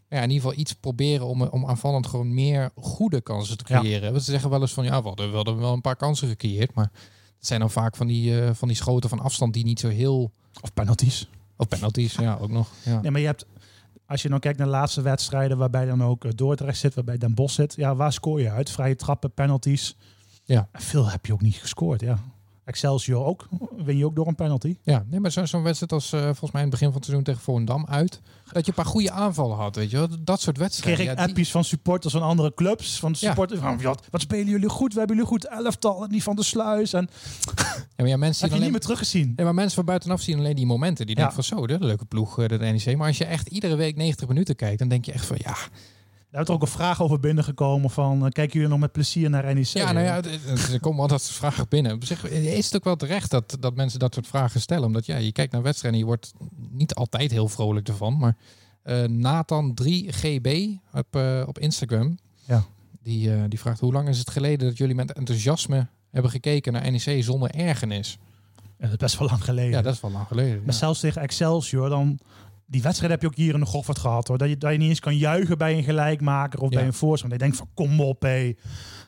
Ja, 0.10 0.22
in 0.22 0.30
ieder 0.30 0.44
geval 0.44 0.60
iets 0.60 0.74
proberen 0.74 1.25
om, 1.25 1.42
om 1.42 1.65
aanvallend 1.65 2.08
gewoon 2.08 2.34
meer 2.34 2.70
goede 2.75 3.22
kansen 3.22 3.58
te 3.58 3.63
Ja. 3.68 3.80
creëren. 3.80 4.12
Want 4.12 4.24
ze 4.24 4.32
zeggen 4.32 4.50
wel 4.50 4.62
eens 4.62 4.74
van 4.74 4.84
ja, 4.84 5.01
we 5.01 5.08
hadden, 5.08 5.30
we 5.30 5.36
hadden 5.36 5.58
wel 5.58 5.74
een 5.74 5.82
paar 5.82 5.96
kansen 5.96 6.27
gecreëerd. 6.27 6.74
Maar 6.74 6.92
het 7.38 7.48
zijn 7.48 7.60
dan 7.60 7.72
vaak 7.72 7.96
van 7.96 8.08
die, 8.08 8.42
eh, 8.42 8.50
van 8.54 8.68
die 8.68 8.77
schoten 8.77 9.10
van 9.10 9.20
afstand 9.20 9.54
die 9.54 9.63
niet 9.63 9.80
zo 9.80 9.88
heel... 9.88 10.32
Of 10.62 10.74
penalties. 10.74 11.30
Of 11.58 11.68
penalties, 11.68 12.16
ja, 12.16 12.38
ook 12.42 12.50
nog. 12.50 12.70
Ja. 12.84 13.02
Nee, 13.02 13.12
maar 13.12 13.22
je 13.22 13.28
hebt, 13.28 13.46
als 14.06 14.22
je 14.22 14.30
dan 14.30 14.40
kijkt 14.40 14.58
naar 14.58 14.68
de 14.68 14.74
laatste 14.74 15.02
wedstrijden 15.02 15.58
waarbij 15.58 15.86
dan 15.86 16.04
ook 16.04 16.26
eh, 16.26 16.32
Dordrecht 16.36 16.78
zit, 16.78 16.94
waarbij 16.94 17.18
Den 17.18 17.34
Bosch 17.34 17.56
zit. 17.56 17.76
Ja, 17.76 17.96
waar 17.96 18.14
scoor 18.14 18.42
je 18.42 18.50
uit? 18.50 18.70
Vrije 18.70 18.96
trappen, 18.96 19.32
penalties. 19.32 19.98
Ja. 20.44 20.70
Veel 20.74 21.10
heb 21.10 21.26
je 21.26 21.34
ook 21.34 21.42
niet 21.42 21.56
gescoord, 21.56 22.02
ja. 22.02 22.20
Excelsior 22.66 23.26
ook. 23.26 23.48
Win 23.78 23.98
je 23.98 24.06
ook 24.06 24.16
door 24.16 24.28
een 24.28 24.36
penalty. 24.36 24.78
Ja, 24.84 25.06
nee, 25.10 25.20
maar 25.20 25.32
zo- 25.32 25.46
zo'n 25.46 25.64
wedstrijd 25.64 25.92
als 25.92 26.12
eh, 26.14 26.22
volgens 26.22 26.52
mij 26.52 26.62
in 26.62 26.68
het 26.68 26.80
begin 26.80 26.88
van 26.88 26.96
het 26.96 27.06
seizoen 27.06 27.24
tegen 27.24 27.42
Volendam 27.42 27.86
uit. 27.90 28.22
Dat 28.52 28.66
je 28.66 28.72
een 28.72 28.84
paar 28.84 28.92
goede 28.92 29.12
aanvallen 29.12 29.58
had, 29.58 29.76
weet 29.76 29.92
je 29.92 29.98
wel. 29.98 30.08
Dat 30.08 30.42
soort 30.42 30.56
Kreeg 30.56 30.68
wedstrijden. 30.68 31.02
ik 31.04 31.10
ja, 31.10 31.16
die- 31.16 31.26
appjes 31.26 31.52
van 31.52 31.64
supporters 31.64 32.14
van 32.14 32.22
andere 32.22 32.54
clubs. 32.54 33.00
Van 33.00 33.12
de 33.12 33.18
Ja. 33.22 33.28
supporters 33.28 33.60
van, 33.60 33.82
wat, 33.82 34.08
wat 34.12 34.22
spelen 34.22 34.48
jullie 34.48 34.70
goed? 34.70 34.94
We 34.94 34.98
hebben 35.00 35.16
jullie 35.16 35.32
goed 35.32 35.48
elftal. 35.48 36.08
Die 36.08 36.24
van 36.24 36.36
de 36.36 36.44
sluis. 36.44 36.94
En 36.94 37.10
ja, 37.56 37.74
maar 37.96 38.08
ja, 38.08 38.18
mensen 38.18 38.42
heb 38.42 38.50
je 38.50 38.56
alleen, 38.56 38.62
niet 38.62 38.72
meer 38.72 38.80
teruggezien. 38.80 39.34
ja, 39.36 39.44
maar 39.44 39.54
mensen 39.54 39.76
van 39.76 39.86
buitenaf 39.86 40.22
zien 40.22 40.38
alleen 40.38 40.56
die 40.56 40.66
momenten. 40.66 41.06
Die 41.06 41.16
denken 41.16 41.34
van 41.34 41.44
zo, 41.44 41.64
een 41.68 41.86
leuke 41.86 42.06
ploeg, 42.06 42.40
eh, 42.40 42.48
de 42.48 42.58
NEC. 42.58 42.98
Maar 42.98 43.08
als 43.08 43.18
je 43.18 43.26
echt 43.26 43.48
iedere 43.48 43.76
week 43.76 43.96
90 43.96 44.28
minuten 44.28 44.56
kijkt, 44.56 44.80
dan 44.80 44.88
denk 44.88 45.06
je 45.06 45.12
echt 45.12 45.26
van 45.26 45.38
ja. 45.40 45.56
Daar 46.36 46.44
is 46.44 46.50
er 46.50 46.56
ook 46.56 46.62
een 46.62 46.68
vraag 46.68 47.01
over 47.01 47.20
binnengekomen 47.20 47.89
van... 47.89 48.25
eh, 48.25 48.32
kijken 48.32 48.54
jullie 48.54 48.68
nog 48.70 48.80
met 48.80 48.92
plezier 48.92 49.30
naar 49.30 49.54
NEC? 49.56 49.65
Ja, 49.65 49.92
nou 49.92 50.06
ja, 50.06 50.22
er 50.72 50.80
komen 50.80 51.01
altijd 51.01 51.24
vragen 51.24 51.65
binnen. 51.70 51.94
Op 51.94 52.06
zich 52.06 52.30
is 52.30 52.65
het 52.65 52.75
ook 52.75 52.84
wel 52.84 52.96
terecht 52.96 53.32
dat, 53.32 53.58
dat 53.60 53.75
mensen 53.75 54.00
dat 54.00 54.13
soort 54.13 54.27
vragen 54.27 54.62
stellen. 54.62 54.86
Omdat 54.86 55.06
ja, 55.06 55.18
je 55.18 55.32
kijkt 55.32 55.51
naar 55.51 55.62
wedstrijden 55.62 56.00
en 56.00 56.06
je 56.06 56.12
wordt 56.12 56.34
niet 56.70 56.96
altijd 56.96 57.32
heel 57.32 57.48
vrolijk 57.48 57.88
ervan. 57.88 58.18
Maar 58.18 58.36
eh, 58.84 59.04
Nathan3GB 59.04 60.50
op, 60.94 61.15
eh, 61.15 61.44
op 61.48 61.60
Instagram, 61.60 62.18
Ja. 62.46 62.63
die, 63.04 63.48
die 63.48 63.60
vraagt 63.60 63.80
hoe 63.80 63.94
lang 63.94 64.08
is 64.10 64.18
het 64.18 64.30
geleden 64.30 64.68
dat 64.68 64.77
jullie 64.77 64.96
met 64.96 65.13
enthousiasme 65.13 65.88
hebben 66.12 66.32
gekeken 66.32 66.74
naar 66.74 66.92
NEC 66.92 67.24
zonder 67.24 67.50
ergernis? 67.51 68.18
Ja, 68.77 68.84
dat 68.84 68.92
is 68.92 68.98
best 68.98 69.18
wel 69.20 69.27
lang 69.27 69.44
geleden. 69.44 69.72
Ja, 69.72 69.82
dat 69.82 69.94
is 69.94 70.01
wel 70.01 70.12
lang 70.12 70.27
geleden. 70.27 70.58
Maar 70.58 70.74
ja. 70.74 70.80
zelfs 70.80 71.00
tegen 71.00 71.22
Excelsior, 71.22 71.89
dan... 71.89 72.20
Die 72.68 72.82
wedstrijd 72.82 73.12
heb 73.12 73.22
je 73.22 73.28
ook 73.28 73.36
hier 73.36 73.54
in 73.54 73.60
de 73.60 73.66
Goffert 73.66 74.00
gehad 74.00 74.28
hoor. 74.28 74.38
Dat 74.38 74.50
je, 74.50 74.58
dat 74.58 74.72
je 74.72 74.78
niet 74.78 74.90
eens 74.90 75.00
kan 75.00 75.18
juichen 75.18 75.58
bij 75.58 75.78
een 75.78 75.84
gelijkmaker 75.84 76.60
of 76.60 76.70
Ja. 76.70 76.78
bij 76.78 76.86
een 76.88 76.94
voorstander. 76.94 77.38
Je 77.38 77.44
denkt 77.44 77.58
van 77.60 77.70
kom 77.74 78.02
op 78.02 78.22
hé. 78.22 78.54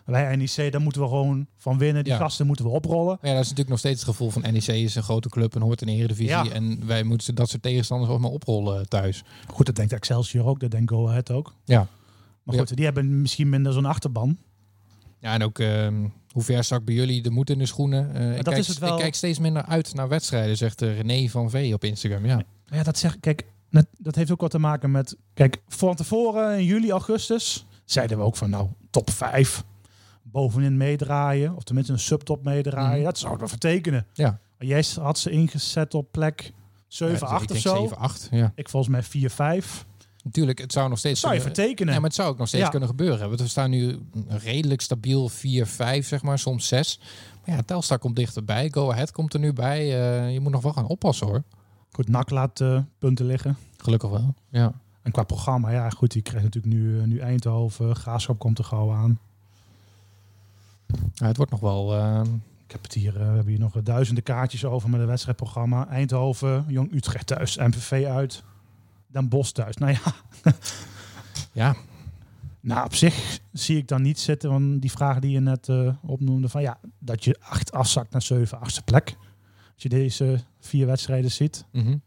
Bij 0.06 0.36
NEC, 0.36 0.72
daar 0.72 0.82
moeten 0.82 1.02
we 1.02 1.08
gewoon 1.08 1.48
van 1.58 1.78
winnen. 1.78 2.04
Die 2.04 2.14
Ja. 2.14 2.20
gasten 2.20 2.48
moeten 2.48 2.66
we 2.66 2.72
oprollen. 2.72 3.18
Ja, 3.22 3.28
dat 3.30 3.32
is 3.32 3.50
natuurlijk 3.50 3.70
nog 3.70 3.80
steeds 3.80 4.00
het 4.00 4.10
gevoel 4.10 4.30
van 4.30 4.42
NEC 4.42 4.68
is 4.68 4.96
een 4.96 5.04
grote 5.04 5.30
club 5.30 5.56
en 5.56 5.62
hoort 5.62 5.82
in 5.82 5.88
de 5.88 5.94
Eredivisie. 5.94 6.28
Ja. 6.30 6.50
En 6.50 6.86
wij 6.86 7.04
moeten 7.04 7.36
dat 7.36 7.50
soort 7.50 7.62
tegenstanders 7.62 8.12
ook 8.12 8.20
maar 8.20 8.32
oprollen 8.32 8.90
thuis. 8.90 9.24
Goed, 9.48 9.66
dat 9.66 9.76
denkt 9.76 9.94
Excelsior 9.94 10.46
ook. 10.46 10.60
Dat 10.60 10.72
denkt 10.72 10.92
Go 10.92 11.08
Ahead 11.08 11.32
ook. 11.32 11.54
Ja. 11.66 11.88
Maar 12.44 12.58
goed, 12.58 12.76
die 12.76 12.86
hebben 12.86 13.22
misschien 13.22 13.50
minder 13.50 13.74
zo'n 13.74 13.86
achterban. 13.86 14.38
Ja, 15.20 15.34
en 15.34 15.44
ook 15.44 15.60
ehm, 15.60 16.08
hoe 16.32 16.44
ver 16.44 16.64
zak 16.64 16.86
bij 16.86 16.94
jullie 16.96 17.22
de 17.22 17.30
moed 17.30 17.50
in 17.50 17.58
de 17.58 17.66
schoenen? 17.66 18.16
Eh, 18.16 18.30
ik, 18.30 18.36
dat 18.36 18.46
kijk, 18.46 18.58
is 18.58 18.68
het 18.68 18.78
wel. 18.78 18.94
ik 18.96 19.00
kijk 19.02 19.16
steeds 19.16 19.40
minder 19.40 19.64
uit 19.64 19.94
naar 19.94 20.08
wedstrijden, 20.08 20.58
zegt 20.58 20.82
eh, 20.82 21.00
René 21.00 21.28
van 21.30 21.50
V 21.50 21.72
op 21.74 21.84
Instagram. 21.84 22.26
Ja, 22.26 22.44
ja, 22.70 22.84
dat 22.84 22.98
zeg 22.98 23.20
kijk, 23.20 23.46
dat, 23.98 24.16
heeft 24.16 24.32
ook 24.32 24.42
wat 24.42 24.52
te 24.52 24.60
maken 24.60 24.92
met. 24.92 25.18
Kijk, 25.34 25.62
van 25.68 25.96
tevoren 25.96 26.58
in 26.58 26.66
juli, 26.66 26.92
augustus 26.92 27.66
zeiden 27.86 28.18
we 28.18 28.24
ook 28.24 28.36
van 28.36 28.50
nou, 28.50 28.70
top 28.90 29.10
5 29.10 29.64
bovenin 30.24 30.78
meedraaien. 30.78 31.56
Of 31.56 31.64
tenminste 31.64 31.94
een 31.94 32.00
subtop 32.00 32.44
meedraaien. 32.44 32.96
Mhm. 32.96 33.04
Dat 33.04 33.18
zou 33.18 33.34
ik 33.34 33.40
wel 33.40 33.48
vertekenen. 33.48 34.06
Ja. 34.14 34.40
Jij 34.60 34.86
had 35.02 35.20
ze 35.20 35.30
ingezet 35.30 35.94
op 35.94 36.12
plek 36.12 36.52
7, 36.88 37.28
Ja, 37.28 37.34
8 37.34 37.44
ik 37.44 37.50
of 37.56 37.62
denk 37.62 37.76
zo. 37.76 37.82
7, 37.82 37.98
8. 37.98 38.28
Ja. 38.32 38.52
Ik 38.56 38.70
volgens 38.70 38.92
mij 38.92 39.04
4, 39.04 39.30
5. 39.30 39.86
Natuurlijk, 40.24 40.60
het 40.60 40.72
zou 40.72 40.90
nog 40.90 40.98
steeds 40.98 41.20
zou 41.20 41.34
je 41.34 41.40
kunnen- 41.40 41.56
vertekenen. 41.56 41.94
Ja, 41.94 42.00
maar 42.00 42.10
het 42.10 42.18
zou 42.18 42.30
ook 42.30 42.38
nog 42.38 42.48
steeds 42.48 42.64
Ja. 42.64 42.70
kunnen 42.70 42.90
gebeuren. 42.90 43.28
Want 43.28 43.40
we 43.42 43.48
staan 43.48 43.70
nu 43.70 44.00
redelijk 44.28 44.82
stabiel 44.82 45.30
4, 45.30 45.66
5, 45.68 46.08
zeg 46.08 46.22
maar, 46.22 46.40
soms 46.40 46.68
6. 46.68 47.00
Maar 47.46 47.56
ja, 47.56 47.62
Telstar 47.62 48.00
komt 48.00 48.16
dichterbij. 48.16 48.70
Go 48.72 48.92
Ahead 48.92 49.12
komt 49.12 49.34
er 49.34 49.40
nu 49.40 49.54
bij. 49.54 49.80
Eh, 49.80 50.34
je 50.34 50.40
moet 50.40 50.52
nog 50.52 50.62
wel 50.62 50.74
gaan 50.74 50.88
oppassen 50.88 51.28
hoor. 51.28 51.44
Goed, 51.98 52.10
NAC 52.10 52.30
laat 52.30 52.62
eh, 52.62 52.80
punten 52.98 53.26
liggen. 53.26 53.58
Gelukkig 53.78 54.10
wel. 54.10 54.34
Ja. 54.50 54.74
En 55.02 55.12
qua 55.12 55.24
programma, 55.24 55.70
ja 55.72 55.90
goed, 55.90 56.12
die 56.12 56.22
krijgt 56.22 56.44
natuurlijk 56.44 56.74
nu, 56.74 57.00
eh, 57.00 57.06
nu 57.06 57.20
Eindhoven. 57.20 57.96
Graafschap 57.96 58.40
komt 58.40 58.58
er 58.58 58.64
gauw 58.64 58.94
aan. 58.94 59.20
Ja, 61.14 61.26
het 61.28 61.38
wordt 61.38 61.52
nog 61.52 61.60
wel. 61.60 61.96
eh, 61.96 62.22
Ik 62.66 62.72
heb 62.72 62.84
het 62.84 62.94
hier, 62.94 63.14
eh, 63.14 63.20
we 63.20 63.26
hebben 63.36 63.48
hier 63.48 63.60
nog 63.60 63.76
eh, 63.76 63.84
duizenden 63.84 64.24
kaartjes 64.24 64.66
over 64.66 64.90
met 64.90 65.00
een 65.00 65.08
wedstrijdprogramma. 65.08 65.88
Eindhoven, 65.88 66.66
Jong 66.68 66.94
Utrecht 66.94 67.28
thuis, 67.28 67.58
MVV 67.58 68.06
uit, 68.06 68.44
Den 69.08 69.30
Bosch 69.30 69.52
thuis. 69.52 69.78
Nou 69.78 69.92
ja, 69.92 70.14
ja, 71.62 71.76
nou 72.60 72.86
op 72.86 72.96
zich 72.96 73.40
zie 73.54 73.78
ik 73.78 73.88
dan 73.88 74.02
niet 74.02 74.20
zitten, 74.20 74.50
want 74.50 74.82
die 74.82 74.92
vraag 74.92 75.20
die 75.20 75.32
je 75.32 75.40
net 75.40 75.70
eh, 75.70 75.94
opnoemde, 76.02 76.50
van 76.50 76.62
ja, 76.62 76.78
dat 77.00 77.24
je 77.24 77.40
acht 77.42 77.72
afzakt 77.72 78.12
naar 78.12 78.22
7, 78.22 78.60
achtste 78.60 78.82
plek. 78.82 79.18
Als 79.78 79.86
je 79.86 79.90
deze 80.00 80.40
vier 80.60 80.86
wedstrijden 80.86 81.32
ziet. 81.32 81.66
mhm. 81.72 81.98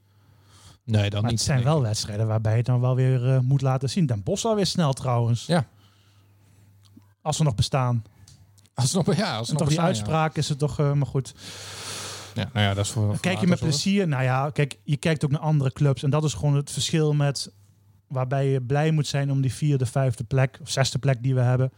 Nee, 0.84 1.10
dan 1.10 1.22
Maar 1.22 1.30
niet. 1.30 1.40
het 1.40 1.48
zijn 1.48 1.62
wel 1.62 1.82
wedstrijden 1.82 2.26
waarbij 2.26 2.50
je 2.52 2.56
het 2.56 2.66
dan 2.66 2.80
wel 2.80 2.94
weer 2.94 3.34
eh, 3.34 3.38
moet 3.40 3.60
laten 3.62 3.90
zien. 3.90 4.06
Den 4.06 4.22
Bosch 4.22 4.44
alweer 4.44 4.66
snel 4.66 4.92
trouwens. 4.92 5.46
Ja. 5.46 5.66
Als 7.22 7.36
ze 7.36 7.42
nog 7.42 7.54
bestaan. 7.54 8.04
Als 8.74 8.92
nog, 8.92 9.16
ja, 9.16 9.36
als 9.36 9.48
En 9.48 9.54
nog 9.54 9.62
toch 9.62 9.68
die 9.68 9.76
bestaan, 9.76 9.84
ja. 9.84 9.90
uitspraak 9.90 10.36
is 10.36 10.48
het 10.48 10.58
toch, 10.58 10.78
eh, 10.78 10.92
maar 10.92 11.06
goed. 11.06 11.34
Ja, 12.34 12.50
nou 12.52 12.66
ja, 12.66 12.74
dat 12.74 12.84
is 12.84 12.90
voor. 12.90 13.20
Kijk 13.20 13.40
je 13.40 13.46
met 13.46 13.58
plezier? 13.58 14.08
Nou 14.08 14.22
ja, 14.22 14.50
kijk, 14.50 14.78
je 14.84 14.96
kijkt 14.96 15.24
ook 15.24 15.30
naar 15.30 15.40
andere 15.40 15.72
clubs. 15.72 16.02
En 16.02 16.10
dat 16.10 16.24
is 16.24 16.34
gewoon 16.34 16.54
het 16.54 16.70
verschil 16.70 17.12
met 17.14 17.52
waarbij 18.06 18.46
je 18.48 18.60
blij 18.62 18.90
moet 18.90 19.06
zijn 19.06 19.30
om 19.30 19.40
die 19.40 19.52
vierde, 19.52 19.86
vijfde 19.86 20.24
plek 20.24 20.58
of 20.62 20.70
zesde 20.70 20.98
plek 20.98 21.22
die 21.22 21.34
we 21.34 21.40
hebben. 21.40 21.72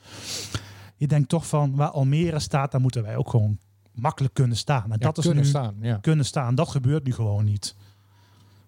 Je 0.96 1.06
denkt 1.06 1.28
toch 1.28 1.46
van 1.46 1.76
waar 1.76 1.90
Almere 1.90 2.38
staat, 2.38 2.72
daar 2.72 2.80
moeten 2.80 3.02
wij 3.02 3.16
ook 3.16 3.30
gewoon 3.30 3.58
makkelijk 3.94 4.34
kunnen 4.34 4.56
staan. 4.56 4.84
En 4.84 4.90
Ja, 4.90 4.96
dat 5.06 5.18
is 5.18 5.24
kunnen 5.24 5.42
nu 5.42 5.48
staan. 5.48 5.76
Ja. 5.80 5.96
kunnen 5.96 6.24
staan. 6.24 6.54
Dat 6.54 6.68
gebeurt 6.68 7.04
nu 7.04 7.12
gewoon 7.12 7.44
niet. 7.44 7.74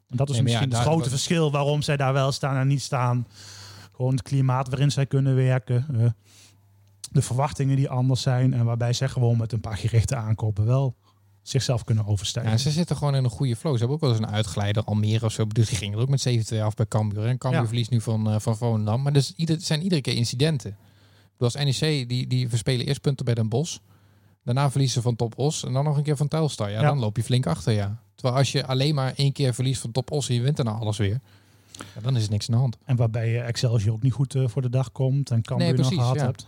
En 0.09 0.17
dat 0.17 0.29
is 0.29 0.35
Nee, 0.35 0.43
maar 0.43 0.53
ja, 0.53 0.59
misschien 0.59 0.79
het 0.79 0.89
grote 0.89 1.03
dat- 1.03 1.19
verschil 1.19 1.51
waarom 1.51 1.83
zij 1.83 1.97
daar 1.97 2.13
wel 2.13 2.33
staan 2.33 2.57
en 2.57 2.67
niet 2.67 2.83
staan. 2.83 3.27
Gewoon 3.97 4.13
het 4.13 4.23
klimaat 4.23 4.69
waarin 4.69 4.91
zij 4.91 5.07
kunnen 5.07 5.35
werken. 5.35 6.15
de 7.13 7.23
verwachtingen 7.23 7.77
die 7.77 7.89
anders 7.89 8.23
zijn. 8.23 8.55
En 8.55 8.65
waarbij 8.65 8.93
zij 8.93 9.09
gewoon 9.09 9.37
met 9.37 9.53
een 9.53 9.61
paar 9.61 9.77
gerichte 9.77 10.17
aankopen 10.17 10.65
wel 10.67 10.95
zichzelf 11.43 11.85
kunnen 11.85 12.07
overstijgen. 12.07 12.53
Ja, 12.53 12.59
ze 12.59 12.71
zitten 12.71 12.97
gewoon 12.97 13.15
in 13.15 13.25
een 13.25 13.31
goede 13.31 13.57
flow. 13.57 13.73
Ze 13.73 13.79
hebben 13.79 13.97
ook 13.97 14.03
wel 14.03 14.11
eens 14.11 14.19
een 14.19 14.31
uitgeleider, 14.35 14.85
Almere 14.85 15.25
of 15.25 15.33
zo. 15.33 15.47
Dus 15.47 15.69
die 15.69 15.79
gingen 15.79 15.97
er 15.97 16.03
ook 16.03 16.09
met 16.09 16.21
7-2 16.21 16.63
af 16.63 16.75
bij 16.75 16.87
Cambuur. 16.87 17.27
En 17.27 17.39
Cambuur 17.39 17.61
Ja. 17.61 17.67
verliest 17.67 17.91
nu 17.91 18.01
van, 18.01 18.31
eh 18.31 18.37
van 18.41 18.57
Volendam. 18.57 19.03
Maar 19.03 19.13
dus, 19.13 19.33
ieder, 19.37 19.61
zijn 19.61 19.83
iedere 19.83 20.01
keer 20.01 20.15
incidenten. 20.15 20.77
Als 21.39 21.55
NEC, 21.55 22.09
die, 22.09 22.27
die 22.27 22.49
verspelen 22.49 22.87
eerst 22.87 23.01
punten 23.01 23.25
bij 23.25 23.35
Den 23.35 23.49
Bosch. 23.49 23.79
Daarna 24.45 24.71
verliezen 24.71 25.03
van 25.03 25.17
Top 25.17 25.39
Os. 25.39 25.65
En 25.65 25.73
dan 25.73 25.85
nog 25.85 25.97
een 25.97 26.03
keer 26.03 26.17
van 26.17 26.29
Telstar. 26.29 26.71
Ja, 26.71 26.81
Ja. 26.81 26.89
dan 26.89 26.99
loop 26.99 27.17
je 27.17 27.23
flink 27.23 27.47
achter, 27.47 27.73
ja. 27.73 27.99
Terwijl 28.15 28.39
als 28.39 28.53
je 28.53 28.67
alleen 28.67 28.95
maar 28.95 29.13
één 29.17 29.33
keer 29.33 29.55
verliest 29.55 29.81
van 29.81 29.91
Top 29.93 30.11
Os 30.11 30.29
en 30.29 30.35
je 30.35 30.41
wint 30.41 30.57
daarna 30.57 30.73
alles 30.73 30.97
weer. 30.99 31.21
Ja, 31.73 32.01
dan 32.03 32.17
is 32.17 32.25
er 32.25 32.31
niks 32.31 32.49
aan 32.49 32.55
de 32.55 32.61
hand. 32.61 32.77
En 32.85 32.97
waarbij 32.97 33.31
je 33.31 33.41
Excelsior 33.41 33.95
ook 33.95 34.03
niet 34.03 34.13
goed 34.13 34.35
eh, 34.35 34.49
voor 34.49 34.63
de 34.63 34.71
dag 34.71 34.93
komt 34.93 35.31
en 35.31 35.43
Cambuur 35.43 35.67
Nee, 35.67 35.77
nog 35.77 35.89
gehad 35.89 36.15
ja. 36.15 36.25
hebt. 36.25 36.47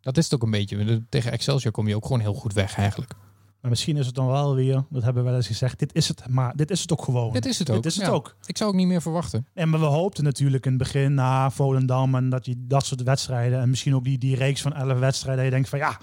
Dat 0.00 0.16
is 0.16 0.24
het 0.24 0.34
ook 0.34 0.42
een 0.42 0.50
beetje. 0.50 1.02
Tegen 1.08 1.32
Excelsior 1.32 1.72
kom 1.72 1.88
je 1.88 1.96
ook 1.96 2.02
gewoon 2.06 2.20
heel 2.20 2.34
goed 2.34 2.52
weg 2.52 2.76
eigenlijk. 2.76 3.12
Maar 3.60 3.70
misschien 3.70 3.96
is 3.96 4.06
het 4.06 4.14
dan 4.14 4.26
wel 4.26 4.54
weer, 4.54 4.84
dat 4.90 5.02
hebben 5.02 5.22
we 5.22 5.28
wel 5.28 5.38
eens 5.38 5.46
gezegd, 5.46 5.78
dit 5.78 5.94
is 5.94 6.08
het, 6.08 6.28
maar 6.28 6.56
dit 6.56 6.70
is 6.70 6.80
het 6.80 6.92
ook 6.92 7.02
gewoon. 7.02 7.32
Dit 7.32 7.46
is 7.46 7.58
het 7.58 7.70
ook. 7.70 7.76
Dit 7.76 7.86
is 7.86 7.96
het 7.96 8.06
ja. 8.06 8.12
ook. 8.12 8.36
Ik 8.46 8.56
zou 8.56 8.70
ook 8.70 8.76
niet 8.76 8.86
meer 8.86 9.02
verwachten. 9.02 9.46
En 9.54 9.68
maar 9.68 9.80
we 9.80 9.86
hoopten 9.86 10.24
natuurlijk 10.24 10.64
in 10.64 10.72
het 10.72 10.82
begin 10.82 11.14
na 11.14 11.50
Volendam 11.50 12.14
en 12.14 12.30
dat 12.30 12.46
je 12.46 12.54
dat 12.58 12.86
soort 12.86 13.02
wedstrijden 13.02 13.60
en 13.60 13.70
misschien 13.70 13.94
ook 13.94 14.04
die, 14.04 14.18
die 14.18 14.36
reeks 14.36 14.60
van 14.60 14.72
11 14.72 14.98
wedstrijden, 14.98 15.36
dat 15.36 15.44
je 15.44 15.50
denkt 15.50 15.68
van 15.68 15.78
ja, 15.78 15.98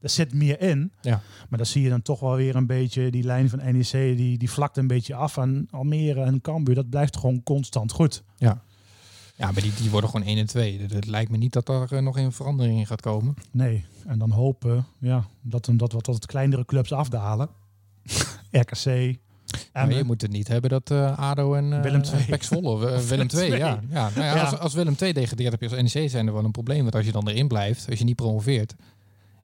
er 0.00 0.08
zit 0.08 0.34
meer 0.34 0.60
in. 0.60 0.92
Ja. 1.00 1.22
Maar 1.48 1.58
dan 1.58 1.66
zie 1.66 1.82
je 1.82 1.88
dan 1.88 2.02
toch 2.02 2.20
wel 2.20 2.36
weer 2.36 2.56
een 2.56 2.66
beetje 2.66 3.10
die 3.10 3.24
lijn 3.24 3.48
van 3.48 3.58
NEC, 3.58 3.90
die, 3.90 4.38
die 4.38 4.50
vlakt 4.50 4.76
een 4.76 4.86
beetje 4.86 5.14
af. 5.14 5.36
En 5.36 5.68
Almere 5.70 6.22
en 6.22 6.40
Cambuur, 6.40 6.74
dat 6.74 6.90
blijft 6.90 7.16
gewoon 7.16 7.42
constant 7.42 7.92
goed. 7.92 8.22
Ja, 9.36 9.52
maar 9.52 9.62
die, 9.62 9.72
die 9.74 9.90
worden 9.90 10.10
gewoon 10.10 10.26
1 10.26 10.38
en 10.38 10.46
2. 10.46 10.80
Het, 10.80 10.92
het 10.92 11.06
lijkt 11.06 11.30
me 11.30 11.36
niet 11.36 11.52
dat 11.52 11.68
er 11.68 11.92
eh, 11.92 12.02
nog 12.02 12.18
een 12.18 12.32
verandering 12.32 12.78
in 12.78 12.86
gaat 12.86 13.00
komen. 13.00 13.34
Nee, 13.50 13.84
en 14.06 14.18
dan 14.18 14.30
hopen 14.30 14.86
ja, 14.98 15.26
dat, 15.40 15.68
dat 15.72 15.92
wat 15.92 16.06
wat 16.06 16.26
kleinere 16.26 16.64
clubs 16.64 16.92
afdalen. 16.92 17.48
RKC, 18.50 19.16
Maar 19.72 19.92
je 19.92 20.04
moet 20.04 20.22
het 20.22 20.30
niet 20.30 20.48
hebben 20.48 20.70
dat 20.70 20.90
eh, 20.90 21.18
ADO 21.18 21.54
en 21.54 21.72
uh, 21.72 21.80
Willem 21.80 22.02
II. 22.02 22.24
Pek 22.24 22.42
Zwolle, 22.42 22.68
of, 22.68 22.82
eh, 22.90 22.98
Willem 22.98 23.28
II, 23.34 23.48
II. 23.48 23.58
ja. 23.58 23.80
ja, 23.90 24.10
nou 24.14 24.26
ja, 24.26 24.34
Ja. 24.34 24.42
Als, 24.42 24.58
als 24.58 24.74
Willem 24.74 24.94
II 25.00 25.12
degradeert 25.12 25.52
heb 25.52 25.60
je 25.60 25.76
als 25.76 25.94
NEC 25.94 26.10
zijn 26.10 26.26
er 26.26 26.32
wel 26.32 26.44
een 26.44 26.50
probleem. 26.50 26.82
Want 26.82 26.94
als 26.94 27.04
je 27.04 27.12
dan 27.12 27.28
erin 27.28 27.48
blijft, 27.48 27.90
als 27.90 27.98
je 27.98 28.04
niet 28.04 28.16
promoveert, 28.16 28.74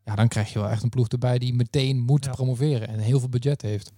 ja, 0.04 0.14
dan 0.14 0.28
krijg 0.28 0.52
je 0.52 0.58
wel 0.58 0.68
echt 0.68 0.82
een 0.82 0.88
ploeg 0.88 1.08
erbij 1.08 1.38
die 1.38 1.54
meteen 1.54 2.00
moet 2.00 2.24
Ja. 2.24 2.30
promoveren 2.30 2.88
en 2.88 2.98
heel 2.98 3.18
veel 3.18 3.28
budget 3.28 3.62
heeft. 3.62 3.92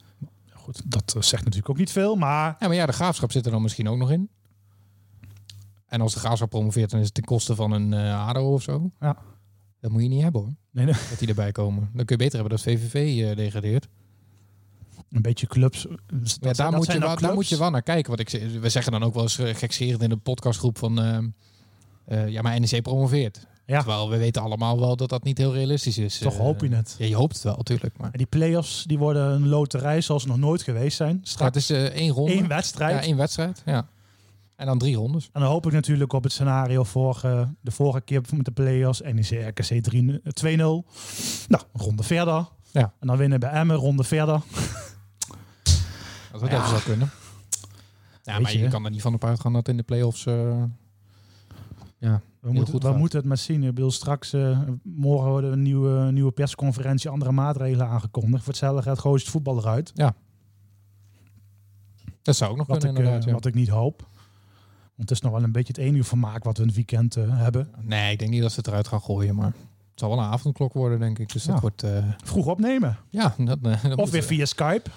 Goed, 0.53 0.83
dat 0.85 1.15
eh, 1.17 1.23
zegt 1.23 1.43
natuurlijk 1.45 1.71
ook 1.71 1.79
niet 1.79 1.91
veel, 1.93 2.17
maar 2.17 2.57
Ja, 2.59 2.67
maar 2.67 2.77
ja, 2.77 2.87
de 2.87 2.93
graafschap 2.93 3.33
zit 3.33 3.45
er 3.47 3.53
dan 3.53 3.63
misschien 3.63 3.89
ook 3.89 3.99
nog 3.99 4.11
in. 4.11 4.29
En 5.87 6.01
als 6.01 6.13
de 6.15 6.19
graafschap 6.19 6.51
promoveert, 6.51 6.91
dan 6.91 6.99
is 7.01 7.05
het 7.07 7.15
ten 7.15 7.25
koste 7.25 7.55
van 7.55 7.73
een 7.73 7.93
eh 7.93 8.29
ADO 8.29 8.53
of 8.53 8.63
zo. 8.63 8.91
Ja. 9.01 9.17
Dat 9.81 9.91
moet 9.91 10.03
je 10.03 10.09
niet 10.09 10.23
hebben 10.23 10.41
hoor, 10.41 10.55
nee, 10.71 10.85
nee, 10.85 10.95
dat 11.11 11.19
die 11.19 11.29
erbij 11.29 11.53
komen. 11.53 11.91
Dan 11.93 12.05
kun 12.05 12.17
je 12.17 12.23
beter 12.25 12.39
hebben 12.41 12.51
dat 12.57 12.63
VVV 12.67 13.23
eh, 13.31 13.37
degradeert. 13.37 13.89
een 15.11 15.23
beetje 15.23 15.47
clubs. 15.47 15.83
Dat, 15.83 15.99
Ja, 16.07 16.27
zijn- 16.55 16.55
daar, 16.55 16.73
moet 16.73 16.93
je 16.93 16.99
wel, 16.99 17.17
daar 17.17 17.35
moet 17.35 17.49
je 17.49 17.57
wel 17.59 17.71
naar 17.71 17.83
kijken. 17.83 18.07
Want 18.09 18.21
ik, 18.21 18.29
zeg- 18.29 18.61
we 18.61 18.69
zeggen 18.69 18.93
dan 18.93 19.03
ook 19.03 19.15
wel 19.15 19.23
eens 19.23 19.35
gekscherend 19.59 20.03
in 20.03 20.09
de 20.09 20.17
podcastgroep 20.17 20.79
van... 20.79 20.95
ja, 22.07 22.43
maar 22.43 22.61
NEC 22.61 22.83
promoveert. 22.83 23.47
Ja. 23.67 23.79
Terwijl 23.79 24.11
we 24.11 24.17
weten 24.17 24.43
allemaal 24.43 24.81
wel 24.81 24.97
dat 24.97 25.09
dat 25.09 25.23
niet 25.25 25.39
heel 25.39 25.53
realistisch 25.53 25.99
is. 25.99 26.19
Toch 26.19 26.33
Eh, 26.35 26.39
hoop 26.39 26.61
je 26.61 26.69
het. 26.75 26.95
Ja, 26.99 27.07
je 27.07 27.15
hoopt 27.15 27.35
het 27.35 27.43
wel, 27.43 27.57
natuurlijk. 27.57 27.99
Maar 27.99 28.11
En 28.11 28.19
die 28.19 28.27
play-offs 28.27 28.85
die 28.85 28.99
worden 28.99 29.31
een 29.33 29.49
loterij 29.49 30.01
zoals 30.01 30.23
ze 30.23 30.29
nog 30.29 30.37
nooit 30.39 30.63
geweest 30.63 30.97
zijn. 30.97 31.11
ja, 31.13 31.19
het 31.19 31.29
Straks 31.29 31.57
is 31.57 31.71
eh, 31.71 31.85
één 31.85 32.11
ronde. 32.11 32.33
één 32.33 32.49
wedstrijd. 32.49 32.95
Ja, 32.95 33.01
één 33.03 33.17
wedstrijd. 33.17 33.63
Ja. 33.67 33.87
En 34.57 34.67
dan 34.67 34.79
drie 34.79 34.97
rondes. 34.97 35.29
En 35.33 35.41
dan 35.41 35.51
hoop 35.51 35.67
ik 35.67 35.73
natuurlijk 35.73 36.13
op 36.13 36.23
het 36.23 36.33
scenario 36.33 36.85
vorige, 36.85 37.55
de 37.61 37.71
vorige 37.71 38.01
keer 38.01 38.21
met 38.37 38.45
de 38.45 38.51
play-offs. 38.51 39.01
NEC 39.01 39.31
RKC 39.49 39.83
3 39.83 40.21
eh, 40.25 40.33
2-0. 40.33 40.57
Nou, 40.57 40.85
een 41.49 41.81
ronde 41.81 42.03
verder. 42.03 42.47
Ja. 42.71 42.93
En 43.01 43.07
dan 43.07 43.17
winnen 43.17 43.41
bij 43.41 43.51
Emmen, 43.51 43.77
ronde 43.77 44.05
verder. 44.05 44.41
Dat 46.33 46.41
dat 46.41 46.51
Ja. 46.51 46.57
even 46.57 46.69
zou 46.69 46.83
kunnen. 46.83 47.11
Ja, 48.23 48.33
Weet 48.33 48.43
maar 48.43 48.53
je, 48.53 48.59
je. 48.59 48.69
kan 48.69 48.85
er 48.85 48.91
niet 48.91 49.03
van 49.03 49.15
op 49.15 49.25
uitgaan 49.25 49.53
dat 49.53 49.69
in 49.69 49.77
de 49.77 49.83
play-offs... 49.83 50.27
eh, 50.27 50.63
ja, 52.05 52.21
We, 52.41 52.53
moeten, 52.53 52.81
we 52.81 53.17
het 53.17 53.25
maar 53.25 53.37
zien. 53.39 53.63
Ik 53.65 53.75
bedoel, 53.75 53.91
straks, 53.91 54.33
eh, 54.33 54.61
morgen 54.83 55.31
worden 55.31 55.53
een 55.53 55.63
nieuwe, 55.63 56.11
nieuwe 56.13 56.33
persconferentie, 56.33 57.11
andere 57.11 57.33
maatregelen 57.33 57.87
aangekondigd. 57.89 58.43
Voor 58.45 58.53
hetzelfde 58.53 58.83
gaat 58.83 58.99
gooit 58.99 59.21
het 59.23 59.31
voetbal 59.31 59.59
eruit. 59.59 59.93
dat 62.23 62.37
zou 62.37 62.51
ook 62.51 62.57
nog 62.57 62.67
Wat 62.67 62.77
ik, 62.77 62.83
kunnen 62.83 62.99
eh, 63.03 63.07
inderdaad. 63.09 63.29
ja. 63.29 63.33
wat 63.35 63.47
ik 63.47 63.55
niet 63.55 63.69
hoop. 63.69 64.07
Want 64.97 65.09
het 65.09 65.11
is 65.11 65.21
nog 65.21 65.33
wel 65.33 65.43
een 65.43 65.53
beetje 65.53 65.73
het 65.73 65.83
enige 65.83 66.05
vermaak 66.05 66.45
wat 66.45 66.57
we 66.57 66.63
in 66.63 66.69
het 66.69 66.77
weekend 66.77 67.17
eh, 67.17 67.25
hebben. 67.29 67.69
Nee, 67.81 68.13
ik 68.13 68.19
denk 68.19 68.31
niet 68.31 68.43
dat 68.43 68.51
ze 68.53 68.59
het 68.59 68.67
eruit 68.67 68.89
gaan 68.89 69.01
gooien, 69.01 69.35
maar... 69.35 69.53
Het 69.91 70.03
zal 70.03 70.09
wel 70.15 70.19
een 70.25 70.31
avondklok 70.33 70.73
worden, 70.73 70.99
denk 70.99 71.19
ik. 71.19 71.33
Dus 71.33 71.45
Ja. 71.45 71.53
dat 71.53 71.61
wordt... 71.61 71.83
eh, 71.83 72.05
Vroeg 72.25 72.47
opnemen. 72.47 72.97
ja, 73.11 73.35
dat, 73.39 73.59
eh, 73.63 73.83
dat 73.85 73.99
Of 73.99 74.11
weer 74.11 74.23
via 74.23 74.45
Skype. 74.45 74.91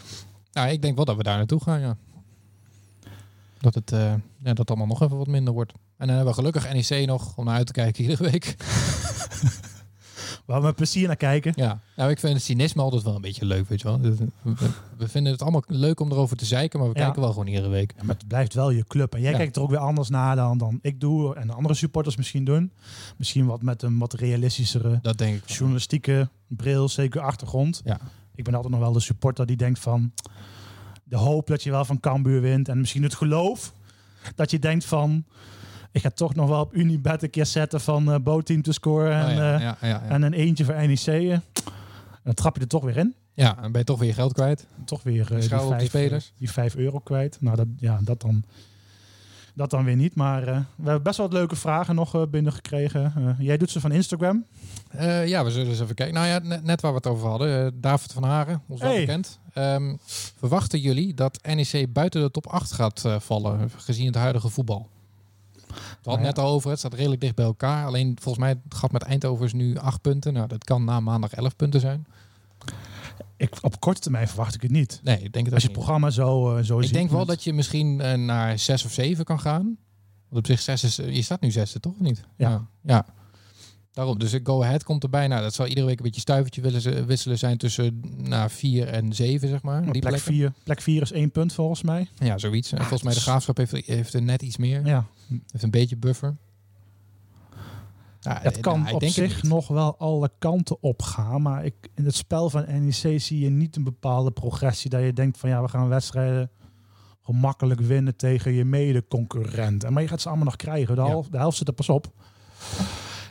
Nou, 0.51 0.69
ik 0.69 0.81
denk 0.81 0.95
wel 0.95 1.05
dat 1.05 1.15
we 1.17 1.23
daar 1.23 1.37
naartoe 1.37 1.61
gaan, 1.63 1.79
ja. 1.79 1.97
Dat 3.59 3.73
het 3.75 3.91
eh, 3.91 4.13
ja, 4.37 4.53
dat 4.53 4.67
allemaal 4.69 4.87
nog 4.87 5.01
even 5.01 5.17
wat 5.17 5.27
minder 5.27 5.53
wordt. 5.53 5.73
En 5.97 6.07
dan 6.07 6.15
hebben 6.15 6.33
we 6.35 6.39
gelukkig 6.39 6.73
NEC 6.89 7.07
nog 7.07 7.37
om 7.37 7.45
naar 7.45 7.55
uit 7.55 7.65
te 7.67 7.73
kijken 7.73 8.03
iedere 8.03 8.23
week. 8.31 8.55
Waar 10.45 10.59
we 10.59 10.65
met 10.65 10.75
plezier 10.75 11.07
naar 11.07 11.15
kijken. 11.15 11.53
Ja, 11.55 11.79
nou, 11.95 12.09
ik 12.11 12.19
vind 12.19 12.33
het 12.33 12.43
cynisme 12.43 12.81
altijd 12.81 13.03
wel 13.03 13.15
een 13.15 13.21
beetje 13.21 13.45
leuk, 13.45 13.69
weet 13.69 13.81
je 13.81 13.87
wel. 13.87 13.99
We, 13.99 14.15
we- 14.97 15.07
vinden 15.07 15.31
het 15.31 15.41
allemaal 15.41 15.63
leuk 15.67 15.99
om 15.99 16.11
erover 16.11 16.37
te 16.37 16.45
zeiken, 16.45 16.79
maar 16.79 16.89
we 16.89 16.97
Ja. 16.97 17.03
kijken 17.03 17.21
wel 17.21 17.31
gewoon 17.31 17.47
iedere 17.47 17.67
week. 17.69 17.93
Ja, 17.97 18.03
maar 18.03 18.15
het 18.15 18.27
blijft 18.27 18.53
wel 18.53 18.69
je 18.69 18.83
club. 18.87 19.13
En 19.15 19.21
jij 19.21 19.31
Ja. 19.31 19.37
kijkt 19.37 19.55
er 19.55 19.61
ook 19.61 19.69
weer 19.69 19.79
anders 19.79 20.09
naar 20.09 20.35
dan, 20.35 20.57
dan 20.57 20.79
ik 20.81 20.99
doe. 20.99 21.35
En 21.35 21.47
de 21.47 21.53
andere 21.53 21.73
supporters 21.75 22.15
misschien 22.15 22.45
doen. 22.45 22.71
Misschien 23.17 23.45
wat 23.45 23.61
met 23.61 23.81
een 23.81 23.97
wat 23.97 24.13
realistischere 24.13 24.99
Dat 25.01 25.17
denk 25.17 25.35
ik 25.43 25.49
journalistieke 25.49 26.29
bril, 26.47 26.89
zeker 26.89 27.21
achtergrond. 27.21 27.81
Ja. 27.83 27.99
Ik 28.35 28.43
ben 28.43 28.53
altijd 28.53 28.73
nog 28.73 28.81
wel 28.81 28.91
de 28.91 28.99
supporter 28.99 29.45
die 29.45 29.57
denkt 29.57 29.79
van... 29.79 30.11
De 31.03 31.17
hoop 31.17 31.47
dat 31.47 31.63
je 31.63 31.71
wel 31.71 31.85
van 31.85 31.99
Cambuur 31.99 32.41
wint. 32.41 32.67
En 32.69 32.79
misschien 32.79 33.03
het 33.03 33.15
geloof 33.15 33.73
dat 34.35 34.51
je 34.51 34.59
denkt 34.59 34.85
van... 34.85 35.25
Ik 35.97 36.03
ga 36.03 36.09
toch 36.09 36.35
nog 36.35 36.49
wel 36.49 36.59
op 36.61 36.73
Unibet 36.75 37.23
een 37.23 37.29
keer 37.29 37.45
zetten 37.45 37.81
van 37.81 38.11
eh 38.11 38.19
bootteam 38.19 38.61
te 38.61 38.71
scoren. 38.71 39.15
En, 39.15 39.25
Oh 39.29 39.33
ja, 39.35 39.55
eh, 39.55 39.61
ja, 39.61 39.77
ja, 39.81 39.87
ja. 39.87 40.01
en 40.03 40.21
een 40.21 40.33
eentje 40.33 40.65
voor 40.65 40.73
NEC. 40.75 41.07
En 41.07 41.41
dan 42.23 42.33
trap 42.33 42.55
je 42.55 42.61
er 42.61 42.67
toch 42.67 42.83
weer 42.83 42.97
in. 42.97 43.15
ja, 43.33 43.57
en 43.63 43.71
ben 43.71 43.79
je 43.81 43.87
toch 43.87 43.99
weer 43.99 44.13
geld 44.13 44.33
kwijt. 44.33 44.65
Toch 44.85 45.03
weer 45.03 45.33
eh, 45.33 45.39
die, 45.39 45.49
vijf, 45.49 45.85
spelers. 45.87 46.33
die 46.37 46.51
vijf 46.51 46.75
euro 46.75 46.99
kwijt. 46.99 47.37
Nou, 47.39 47.55
dat, 47.55 47.67
ja, 47.77 47.99
dat 48.03 48.21
dan... 48.21 48.43
Dat 49.53 49.69
dan 49.69 49.83
weer 49.85 49.95
niet. 49.95 50.15
Maar 50.15 50.45
we 50.75 50.83
hebben 50.83 51.03
best 51.03 51.17
wel 51.17 51.27
wat 51.27 51.35
leuke 51.37 51.55
vragen 51.55 51.95
nog 51.95 52.15
eh, 52.15 52.21
binnengekregen. 52.29 53.35
Jij 53.39 53.57
doet 53.57 53.69
ze 53.71 53.79
van 53.79 53.91
Instagram. 53.91 54.45
Ja, 55.25 55.43
we 55.43 55.51
zullen 55.51 55.67
eens 55.67 55.79
even 55.79 55.95
kijken. 55.95 56.15
Nou 56.15 56.27
ja, 56.27 56.39
net, 56.39 56.63
net 56.63 56.81
waar 56.81 56.91
we 56.91 56.97
het 56.97 57.07
over 57.07 57.27
hadden. 57.27 57.81
David 57.81 58.11
van 58.13 58.23
Haren, 58.23 58.61
ons 58.67 58.81
wel 58.81 58.89
Hey. 58.89 58.99
bekend. 58.99 59.39
Ehm, 59.53 59.95
verwachten 60.37 60.79
jullie 60.79 61.13
dat 61.13 61.39
NEC 61.43 61.93
buiten 61.93 62.21
de 62.21 62.31
top 62.31 62.47
8 62.47 62.71
gaat 62.71 63.03
vallen, 63.19 63.69
gezien 63.77 64.05
het 64.05 64.15
huidige 64.15 64.49
voetbal? 64.49 64.89
We 65.77 65.83
hadden 65.83 66.03
Nou 66.03 66.19
ja. 66.19 66.25
net 66.25 66.39
al 66.39 66.49
over, 66.51 66.69
het 66.69 66.79
staat 66.79 66.93
redelijk 66.93 67.21
dicht 67.21 67.35
bij 67.35 67.45
elkaar. 67.45 67.85
Alleen 67.85 68.17
volgens 68.21 68.43
mij, 68.43 68.49
het 68.49 68.75
gat 68.75 68.91
met 68.91 69.01
Eindhoven 69.03 69.45
is 69.45 69.53
nu 69.53 69.77
8 69.77 70.01
punten. 70.01 70.33
Nou, 70.33 70.47
dat 70.47 70.63
kan 70.63 70.83
na 70.83 70.99
maandag 70.99 71.33
11 71.33 71.55
punten 71.55 71.79
zijn. 71.79 72.05
Ik, 73.37 73.55
op 73.61 73.79
korte 73.79 73.99
termijn 74.01 74.27
verwacht 74.27 74.55
ik 74.55 74.61
het 74.61 74.71
niet. 74.71 74.99
Nee, 75.03 75.19
ik 75.19 75.33
denk 75.33 75.45
het 75.45 75.53
Als 75.53 75.63
je 75.63 75.69
niet. 75.69 75.77
programma 75.77 76.09
zo, 76.09 76.55
eh, 76.55 76.63
zo 76.63 76.77
Ik 76.77 76.83
ziet. 76.85 76.93
denk 76.93 77.09
wel 77.09 77.19
met- 77.19 77.27
dat 77.27 77.43
je 77.43 77.53
misschien 77.53 78.01
eh, 78.01 78.13
naar 78.17 78.59
6 78.59 78.85
of 78.85 78.91
7 78.91 79.25
kan 79.25 79.39
gaan. 79.39 79.63
Want 80.29 80.37
op 80.43 80.45
zich 80.45 80.61
6 80.61 80.83
is, 80.83 80.95
je 80.95 81.21
staat 81.21 81.41
nu 81.41 81.51
zesde, 81.51 81.79
toch? 81.79 81.93
Of 81.93 81.99
niet? 81.99 82.23
Ja. 82.37 82.49
ja. 82.49 82.67
ja. 82.83 83.05
Daarom, 83.91 84.19
dus 84.19 84.35
Go 84.43 84.63
Ahead 84.63 84.83
komt 84.83 85.03
erbij. 85.03 85.27
Nou, 85.27 85.41
dat 85.41 85.53
zal 85.53 85.65
iedere 85.67 85.85
week 85.87 85.97
een 85.97 86.03
beetje 86.03 86.21
stuivertje 86.21 86.61
willen 86.61 87.05
wisselen 87.05 87.37
zijn 87.37 87.57
tussen 87.57 88.01
nou, 88.17 88.49
4 88.49 88.87
en 88.87 89.13
7, 89.13 89.47
zeg 89.49 89.61
maar. 89.61 89.81
Die 89.81 89.91
plek, 89.91 90.01
plekken. 90.03 90.33
4, 90.33 90.53
plek 90.63 90.81
4 90.81 91.01
is 91.01 91.11
één 91.11 91.31
punt 91.31 91.53
volgens 91.53 91.81
mij. 91.81 92.07
Ja, 92.19 92.37
zoiets. 92.37 92.71
En 92.71 92.77
volgens 92.77 93.03
mij 93.03 93.13
de 93.13 93.19
graafschap 93.19 93.57
heeft, 93.57 93.71
heeft 93.85 94.13
er 94.13 94.21
net 94.21 94.41
iets 94.41 94.57
meer. 94.57 94.85
Ja, 94.85 95.05
Heeft 95.29 95.63
een 95.63 95.71
beetje 95.71 95.97
buffer. 95.97 96.37
Het 98.21 98.55
eh, 98.55 98.61
kan 98.61 98.77
nou, 98.77 98.87
ik 98.87 98.93
op 98.93 98.99
denk 98.99 99.13
het 99.15 99.31
zich 99.31 99.43
nog 99.43 99.67
wel 99.67 99.97
alle 99.97 100.31
kanten 100.39 100.77
op 100.81 101.01
gaan. 101.01 101.41
Maar 101.41 101.65
ik, 101.65 101.75
in 101.95 102.05
het 102.05 102.15
spel 102.15 102.49
van 102.49 102.65
NEC 102.67 103.21
zie 103.21 103.39
je 103.39 103.49
niet 103.49 103.75
een 103.75 103.83
bepaalde 103.83 104.31
progressie. 104.31 104.89
Dat 104.89 105.01
je 105.01 105.13
denkt 105.13 105.37
van 105.37 105.49
ja, 105.49 105.61
we 105.61 105.67
gaan 105.67 105.87
wedstrijden 105.87 106.51
gemakkelijk 107.23 107.81
winnen 107.81 108.15
tegen 108.15 108.51
je 108.53 108.65
mede-concurrent. 108.65 109.89
Maar 109.89 110.01
je 110.01 110.07
gaat 110.07 110.21
ze 110.21 110.27
allemaal 110.27 110.45
nog 110.45 110.55
krijgen. 110.55 110.95
De, 110.95 111.01
Ja. 111.01 111.07
half, 111.07 111.27
de 111.27 111.37
helft 111.37 111.57
zit 111.57 111.67
er 111.67 111.73
pas 111.73 111.89
op. 111.89 112.11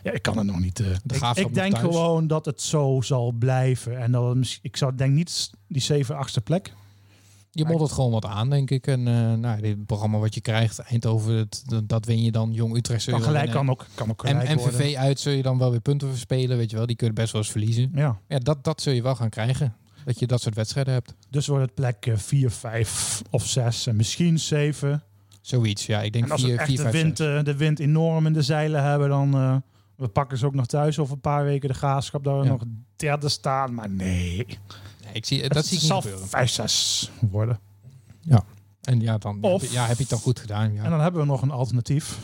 Ja, 0.02 0.12
ik 0.12 0.22
kan 0.22 0.36
het 0.38 0.46
nog 0.46 0.58
niet. 0.60 0.80
eh. 0.80 0.90
ik, 1.34 1.54
denk 1.54 1.72
thuis. 1.72 1.84
gewoon 1.84 2.26
dat 2.26 2.44
het 2.44 2.60
zo 2.60 3.00
zal 3.00 3.32
blijven. 3.32 3.98
En 3.98 4.12
dat 4.12 4.36
het, 4.36 4.58
ik 4.62 4.76
zou 4.76 4.94
denk 4.94 5.12
niet 5.14 5.50
die 5.68 5.82
7, 5.82 6.16
8e 6.28 6.42
plek. 6.44 6.72
Je 7.56 7.64
moet 7.64 7.80
het 7.80 7.92
gewoon 7.92 8.10
wat 8.10 8.24
aan, 8.24 8.50
denk 8.50 8.70
ik. 8.70 8.86
En 8.86 9.08
eh 9.08 9.32
nou, 9.34 9.60
dit 9.60 9.86
programma 9.86 10.18
wat 10.18 10.34
je 10.34 10.40
krijgt, 10.40 10.78
Eindhoven, 10.78 11.34
het, 11.36 11.62
dat, 11.66 11.88
dat 11.88 12.04
win 12.04 12.22
je 12.22 12.30
dan. 12.32 12.52
Jong 12.52 12.76
Utrecht 12.76 13.02
zul 13.02 13.14
je 13.14 13.20
Kan 13.22 13.32
wel 13.32 13.40
gelijk 13.40 13.56
kan 13.56 13.70
ook, 13.70 13.86
kan 13.94 14.10
ook 14.10 14.24
En 14.24 14.40
gelijk 14.40 14.60
worden. 14.60 14.80
MVV 14.80 14.94
uit 14.96 15.20
zul 15.20 15.32
je 15.32 15.42
dan 15.42 15.58
wel 15.58 15.70
weer 15.70 15.80
punten 15.80 16.08
verspelen, 16.08 16.56
weet 16.56 16.70
je 16.70 16.76
wel. 16.76 16.86
Die 16.86 16.96
kun 16.96 17.06
je 17.06 17.12
best 17.12 17.32
wel 17.32 17.40
eens 17.42 17.50
verliezen. 17.50 17.90
Ja. 17.94 18.18
Ja, 18.28 18.38
dat, 18.38 18.64
dat 18.64 18.80
zul 18.82 18.92
je 18.92 19.02
wel 19.02 19.14
gaan 19.14 19.28
krijgen. 19.30 19.76
Dat 20.04 20.18
je 20.18 20.26
dat 20.26 20.40
soort 20.40 20.54
wedstrijden 20.54 20.92
hebt. 20.92 21.14
Dus 21.30 21.46
wordt 21.46 21.62
het 21.64 21.74
plek 21.74 22.12
4, 22.14 22.50
5 22.50 23.22
of 23.30 23.46
6 23.46 23.86
en 23.86 23.96
misschien 23.96 24.38
7. 24.38 25.02
Zoiets, 25.40 25.86
ja. 25.86 26.02
Ik 26.02 26.12
denk 26.12 26.24
En 26.24 26.30
als 26.30 26.42
we 26.42 26.48
4, 26.48 26.56
echt 26.58 26.66
4, 26.68 26.76
de 26.76 26.82
5, 26.82 26.94
wind, 27.02 27.16
6. 27.16 27.26
eh, 27.38 27.44
de 27.44 27.56
wind 27.56 27.78
enorm 27.78 28.26
in 28.26 28.32
de 28.32 28.42
zeilen 28.42 28.82
hebben, 28.82 29.08
dan 29.08 29.34
uh, 29.36 29.56
we 29.96 30.08
pakken 30.08 30.38
ze 30.38 30.46
ook 30.46 30.54
nog 30.54 30.66
thuis 30.66 30.98
over 30.98 31.14
een 31.14 31.20
paar 31.20 31.44
weken 31.44 31.68
de 31.68 31.74
graafschap 31.74 32.24
dat 32.24 32.38
we 32.38 32.44
Ja. 32.44 32.50
nog 32.50 32.62
derde 32.96 33.28
staan. 33.28 33.74
Maar 33.74 33.90
nee, 33.90 34.46
Nee, 35.06 35.14
ik 35.14 35.26
zie, 35.26 35.42
dat 35.42 35.54
het 35.56 35.66
zie 35.66 35.74
ik 35.76 35.82
niet 35.82 35.90
zal 35.90 36.00
gebeuren. 36.00 36.28
5, 36.28 36.50
6 36.50 37.10
worden. 37.30 37.60
En 38.82 39.00
ja, 39.00 39.18
dan 39.18 39.38
Of- 39.42 39.60
heb 39.60 39.70
je, 39.70 39.76
ja, 39.76 39.86
heb 39.86 39.96
je 39.96 40.02
het 40.02 40.10
dan 40.10 40.18
goed 40.20 40.40
gedaan. 40.40 40.72
Ja. 40.72 40.82
En 40.84 40.90
dan 40.90 41.00
hebben 41.00 41.20
we 41.20 41.26
nog 41.26 41.42
een 41.42 41.50
alternatief. 41.50 42.08
Dat 42.08 42.18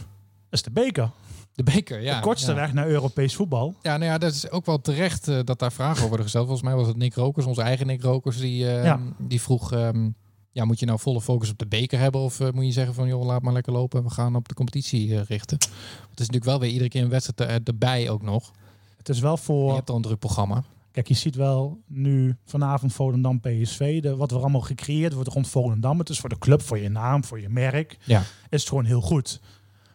is 0.50 0.62
de 0.62 0.70
beker. 0.70 1.10
De 1.54 1.62
beker, 1.62 2.00
ja. 2.02 2.16
de 2.16 2.22
kortste 2.22 2.50
ja. 2.50 2.56
weg 2.56 2.72
naar 2.72 2.86
Europees 2.88 3.34
voetbal. 3.34 3.74
Ja, 3.82 3.96
nou 3.96 4.10
ja, 4.10 4.18
dat 4.18 4.32
is 4.34 4.50
ook 4.50 4.66
wel 4.66 4.80
terecht 4.80 5.28
eh, 5.28 5.38
dat 5.44 5.58
daar 5.58 5.72
vragen 5.72 5.94
over 5.96 6.06
worden 6.06 6.22
gesteld. 6.24 6.46
Volgens 6.46 6.66
mij 6.68 6.76
was 6.76 6.86
het 6.86 6.96
Nick 6.96 7.14
Rokers, 7.14 7.46
onze 7.46 7.62
eigen 7.62 7.86
Nick 7.86 8.02
Rokers, 8.02 8.38
die, 8.38 8.68
eh, 8.70 8.84
Ja. 8.84 9.00
die 9.18 9.40
vroeg... 9.40 9.72
ehm, 9.72 10.10
ja, 10.52 10.64
moet 10.64 10.78
je 10.80 10.86
nou 10.86 10.98
volle 10.98 11.20
focus 11.20 11.50
op 11.50 11.58
de 11.58 11.66
beker 11.66 11.98
hebben? 11.98 12.20
Of 12.20 12.40
eh, 12.40 12.50
moet 12.50 12.64
je 12.64 12.72
zeggen 12.72 12.94
van, 12.94 13.06
joh, 13.08 13.24
laat 13.24 13.42
maar 13.42 13.52
lekker 13.52 13.72
lopen. 13.72 14.02
We 14.02 14.10
gaan 14.10 14.36
op 14.36 14.48
de 14.48 14.54
competitie 14.54 15.14
eh, 15.18 15.24
richten. 15.24 15.58
Want 15.58 16.10
Het 16.10 16.20
is 16.20 16.26
natuurlijk 16.26 16.44
wel 16.44 16.58
weer 16.60 16.70
iedere 16.70 16.88
keer 16.88 17.02
een 17.02 17.08
wedstrijd 17.08 17.50
er- 17.50 17.60
erbij 17.64 18.10
ook 18.10 18.22
nog. 18.22 18.50
Het 18.96 19.08
is 19.08 19.20
wel 19.20 19.32
Je 19.32 19.38
voor... 19.38 19.74
hebt 19.74 19.90
al 19.90 19.96
een 19.96 20.02
druk 20.02 20.18
programma. 20.18 20.64
Kijk, 20.92 21.08
je 21.08 21.14
ziet 21.14 21.34
wel 21.34 21.82
nu 21.86 22.36
vanavond 22.44 22.92
Volendam 22.92 23.40
PSV. 23.40 24.02
De, 24.02 24.16
wat 24.16 24.30
er 24.30 24.36
allemaal 24.38 24.60
gecreëerd 24.60 25.12
wordt 25.12 25.28
rond 25.28 25.48
Volendam. 25.48 25.98
Het 25.98 26.08
is 26.08 26.18
voor 26.20 26.28
de 26.28 26.38
club, 26.38 26.62
voor 26.62 26.78
je 26.78 26.88
naam, 26.88 27.24
voor 27.24 27.40
je 27.40 27.48
merk. 27.48 27.96
Ja. 28.04 28.20
Is 28.48 28.60
het 28.60 28.68
gewoon 28.68 28.84
heel 28.84 29.00
goed. 29.00 29.40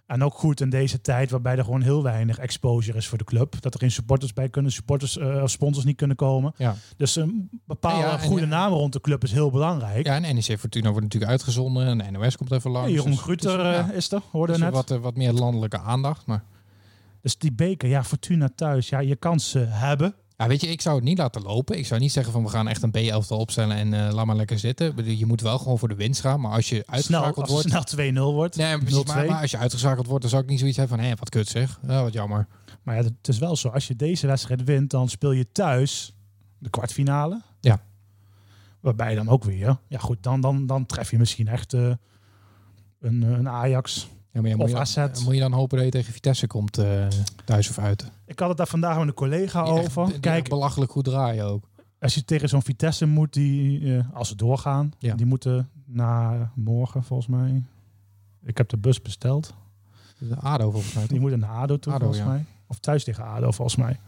En 0.06 0.24
ook 0.24 0.34
goed 0.34 0.62
in 0.62 0.70
deze 0.70 1.02
tijd 1.02 1.32
waarbij 1.32 1.58
er 1.58 1.64
gewoon 1.64 1.82
heel 1.82 2.04
weinig 2.04 2.38
exposure 2.38 2.98
is 2.98 3.08
voor 3.08 3.18
de 3.18 3.24
club. 3.24 3.62
Dat 3.62 3.74
er 3.74 3.80
geen 3.80 3.92
supporters 3.92 4.34
bij 4.34 4.50
kunnen, 4.50 4.72
supporters 4.72 5.18
eh, 5.18 5.42
of 5.44 5.50
sponsors 5.50 5.86
niet 5.86 5.96
kunnen 5.96 6.16
komen. 6.18 6.54
Ja. 6.58 6.76
Dus 6.98 7.16
een 7.16 7.50
bepaalde 7.66 8.06
Ja, 8.08 8.12
en 8.20 8.28
goede 8.28 8.42
ja. 8.42 8.48
naam 8.48 8.72
rond 8.72 8.94
de 8.94 9.02
club 9.02 9.24
is 9.24 9.32
heel 9.32 9.52
belangrijk. 9.52 10.06
ja, 10.06 10.16
en 10.16 10.22
NEC 10.36 10.60
Fortuna 10.60 10.90
wordt 10.90 11.04
natuurlijk 11.04 11.32
uitgezonden. 11.32 12.02
En 12.02 12.14
NOS 12.14 12.38
komt 12.38 12.52
even 12.52 12.72
langs. 12.72 12.92
Jeroen 12.92 13.12
Dus- 13.12 13.20
Gruter 13.20 13.58
dus, 13.58 13.66
eh, 13.66 13.72
ja, 13.72 13.92
is 13.92 14.12
er, 14.12 14.22
hoorde 14.32 14.52
dus 14.52 14.62
net. 14.62 14.74
wat, 14.74 14.92
eh, 14.92 14.98
wat 14.98 15.16
meer 15.16 15.34
landelijke 15.34 15.80
aandacht. 15.80 16.26
Maar 16.26 16.44
Dus 17.22 17.38
die 17.38 17.52
beker, 17.54 17.90
ja, 17.90 18.04
Fortuna 18.04 18.50
thuis. 18.56 18.90
Ja, 18.90 19.00
je 19.00 19.16
kan 19.16 19.40
ze 19.40 19.60
hebben. 19.60 20.16
Ja, 20.38 20.48
weet 20.48 20.62
je, 20.62 20.68
ik 20.68 20.82
zou 20.82 20.96
het 20.96 21.04
niet 21.04 21.18
laten 21.18 21.42
lopen. 21.42 21.78
Ik 21.78 21.86
zou 21.86 22.00
niet 22.00 22.12
zeggen 22.12 22.34
van 22.34 22.44
we 22.44 22.50
gaan 22.50 22.68
echt 22.68 22.84
een 22.84 22.92
B-elftal 22.92 23.38
opstellen 23.38 23.76
en 23.76 23.94
eh, 23.94 24.14
laat 24.14 24.26
maar 24.26 24.36
lekker 24.36 24.60
zitten. 24.60 25.18
Je 25.18 25.26
moet 25.26 25.42
wel 25.42 25.58
gewoon 25.58 25.80
voor 25.80 25.88
de 25.88 25.96
winst 25.96 26.22
gaan. 26.22 26.40
Maar 26.40 26.52
als 26.52 26.70
je 26.70 26.76
Snel, 26.76 26.94
uitgeschakeld 26.94 27.50
als 27.50 27.52
wordt... 27.52 27.90
snel 27.90 28.12
2-0 28.12 28.18
wordt. 28.34 28.56
Nee, 28.56 28.78
precies, 28.78 29.04
maar, 29.04 29.26
0-2. 29.26 29.28
maar 29.28 29.42
als 29.42 29.52
je 29.52 29.58
uitgeschakeld 29.58 30.06
wordt, 30.06 30.22
dan 30.22 30.30
zou 30.30 30.44
ik 30.44 30.50
niet 30.50 30.60
zoiets 30.60 30.78
hebben 30.78 30.98
van 30.98 31.06
hé, 31.06 31.14
wat 31.16 31.30
kut 31.30 31.48
zeg. 31.48 31.80
Ja, 31.88 32.04
wat 32.04 32.14
jammer. 32.14 32.48
Maar 32.84 32.96
ja, 32.96 33.04
het 33.04 33.28
is 33.28 33.38
wel 33.38 33.56
zo. 33.56 33.70
Als 33.70 33.88
je 33.88 33.96
deze 33.96 34.28
wedstrijd 34.28 34.64
wint, 34.64 34.90
dan 34.90 35.10
speel 35.10 35.32
je 35.32 35.52
thuis 35.52 36.14
de 36.58 36.70
kwartfinale. 36.70 37.42
Ja. 37.62 37.84
Waarbij 38.80 39.16
dan 39.16 39.30
ook 39.30 39.44
weer, 39.44 39.78
ja 39.88 40.00
goed, 40.00 40.24
dan, 40.24 40.42
dan, 40.42 40.66
dan 40.66 40.86
tref 40.86 41.12
je 41.12 41.18
misschien 41.18 41.48
echt 41.48 41.74
eh, 41.74 41.92
een, 43.00 43.22
een 43.22 43.50
Ajax. 43.50 44.08
Ja, 44.38 44.44
maar 44.44 44.52
ja, 44.52 44.58
moet, 44.58 44.66
Of 44.66 44.72
je 44.72 44.78
AZ. 44.80 44.96
dan, 44.96 45.24
moet 45.24 45.34
je 45.34 45.40
dan 45.40 45.54
hopen 45.54 45.76
dat 45.78 45.86
je 45.86 45.92
tegen 45.92 46.14
Vitesse 46.14 46.48
komt, 46.48 46.78
eh, 46.78 47.08
thuis 47.46 47.70
of 47.70 47.78
uit. 47.80 48.12
Ik 48.26 48.40
had 48.40 48.48
het 48.50 48.58
daar 48.58 48.68
vandaag 48.68 48.98
met 49.00 49.08
een 49.08 49.14
collega 49.14 49.64
Die 49.64 49.72
over. 49.74 50.04
echt 50.04 50.20
Kijk, 50.20 50.50
belachelijk 50.50 50.92
goed 50.92 51.04
draaien 51.04 51.46
ook. 51.46 51.64
als 52.00 52.14
je 52.16 52.26
tegen 52.26 52.50
zo'n 52.50 52.62
Vitesse 52.62 53.06
moet, 53.06 53.34
die, 53.34 53.96
eh, 53.98 54.04
als 54.14 54.28
ze 54.28 54.36
doorgaan, 54.36 54.92
Ja. 55.00 55.16
die 55.16 55.26
moeten 55.26 55.70
na 55.86 56.52
morgen 56.56 57.04
volgens 57.04 57.28
mij. 57.28 57.64
Ik 58.44 58.58
heb 58.58 58.70
de 58.70 58.78
bus 58.78 59.02
besteld. 59.02 59.54
De 60.18 60.36
ADO 60.36 60.72
volgens 60.72 60.94
mij. 60.94 61.08
Die 61.08 61.20
moeten 61.20 61.40
naar 61.40 61.50
ADO 61.50 61.78
toe, 61.80 61.94
ADO, 61.94 62.04
volgens 62.06 62.26
ja. 62.26 62.32
mij. 62.32 62.46
Of 62.68 62.80
thuis 62.80 63.04
tegen 63.04 63.24
ADO, 63.26 63.52
volgens 63.52 63.76
mij. 63.78 64.00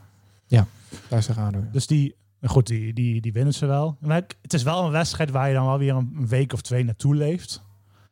Thuis 1.09 1.25
tegen 1.25 1.43
ADO. 1.43 1.57
ja. 1.59 1.67
Dus 1.71 1.87
die, 1.87 2.15
goed, 2.43 2.67
die, 2.67 2.93
die, 2.93 3.21
die 3.21 3.33
winnen 3.33 3.53
ze 3.53 3.65
wel. 3.65 3.97
Maar 3.99 4.23
het 4.41 4.53
is 4.53 4.63
wel 4.63 4.85
een 4.85 4.91
wedstrijd 4.91 5.31
waar 5.31 5.47
je 5.47 5.53
dan 5.53 5.65
wel 5.65 5.77
weer 5.77 5.95
een 5.95 6.11
een 6.15 6.27
week 6.27 6.53
of 6.53 6.61
twee 6.61 6.83
naartoe 6.83 7.15
leeft. 7.15 7.61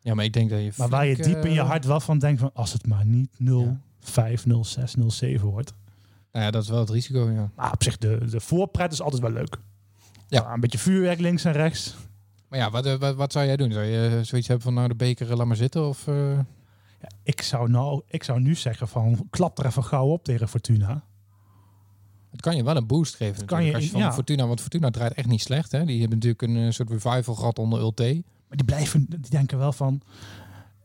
Ja, 0.08 0.14
maar 0.14 0.26
ik 0.26 0.34
denk 0.34 0.50
dat 0.50 0.60
je 0.60 0.72
Maar 0.78 0.90
waar 0.90 1.06
je 1.06 1.16
diep 1.16 1.46
in 1.46 1.54
je 1.54 1.60
eh, 1.60 1.68
hart 1.68 1.86
wel 1.86 2.00
van 2.00 2.20
denkt 2.20 2.40
van 2.40 2.50
als 2.54 2.74
het 2.74 2.88
maar 2.88 3.06
niet 3.06 3.30
0-5, 3.40 3.44
0-6, 4.48 5.36
0-7 5.38 5.42
wordt. 5.42 5.74
Nou 6.32 6.46
ja, 6.46 6.52
dat 6.52 6.64
is 6.64 6.70
wel 6.70 6.80
het 6.80 6.90
risico, 6.90 7.30
ja. 7.32 7.52
Maar 7.56 7.72
op 7.72 7.84
zich, 7.84 7.98
de, 7.98 8.26
de 8.30 8.40
voorpret 8.40 8.92
is 8.92 9.02
altijd 9.02 9.22
wel 9.22 9.32
leuk. 9.32 9.58
Ja. 10.28 10.54
een 10.54 10.60
beetje 10.60 10.78
vuurwerk 10.78 11.20
links 11.20 11.44
en 11.44 11.52
rechts. 11.52 11.96
Maar 12.50 12.60
ja, 12.60 12.70
wat, 12.72 12.86
eh, 12.86 12.96
wat, 12.96 13.16
wat 13.16 13.32
zou 13.32 13.46
jij 13.46 13.58
doen? 13.58 13.72
Zou 13.72 13.86
je 13.86 14.08
eh, 14.18 14.24
zoiets 14.24 14.48
hebben 14.48 14.66
van 14.66 14.74
nou 14.74 14.88
de 14.88 14.96
beker, 14.96 15.36
laat 15.38 15.48
maar 15.48 15.56
zitten? 15.56 15.88
Of, 15.88 16.06
Ja, 16.06 17.10
ik, 17.24 17.42
zou 17.42 17.70
nou, 17.70 18.02
ik 18.08 18.24
zou 18.24 18.40
nu 18.40 18.56
zeggen 18.56 18.88
van 18.88 19.28
klap 19.30 19.60
er 19.60 19.66
even 19.66 19.84
gauw 19.84 20.08
op 20.08 20.24
tegen 20.24 20.48
Fortuna. 20.48 21.04
Het 22.32 22.42
kan 22.42 22.56
je 22.56 22.64
wel 22.64 22.76
een 22.76 22.88
boost 22.88 23.16
geven. 23.16 23.46
kan 23.46 23.64
je- 23.64 23.74
als 23.74 23.84
je 23.84 23.90
van 23.90 24.00
ja. 24.00 24.14
Fortuna, 24.14 24.48
want 24.48 24.62
Fortuna 24.62 24.90
draait 24.90 25.14
echt 25.14 25.28
niet 25.28 25.42
slecht. 25.42 25.72
Hè? 25.72 25.86
Die 25.86 26.00
hebben 26.00 26.18
natuurlijk 26.20 26.42
een 26.66 26.74
soort 26.74 26.90
revival 26.90 27.36
gehad 27.36 27.60
onder 27.60 27.80
Ulte. 27.80 28.24
Maar 28.48 28.58
die 28.58 28.66
blijven, 28.66 29.06
die 29.10 29.30
denken 29.30 29.58
wel 29.58 29.72
van... 29.72 30.02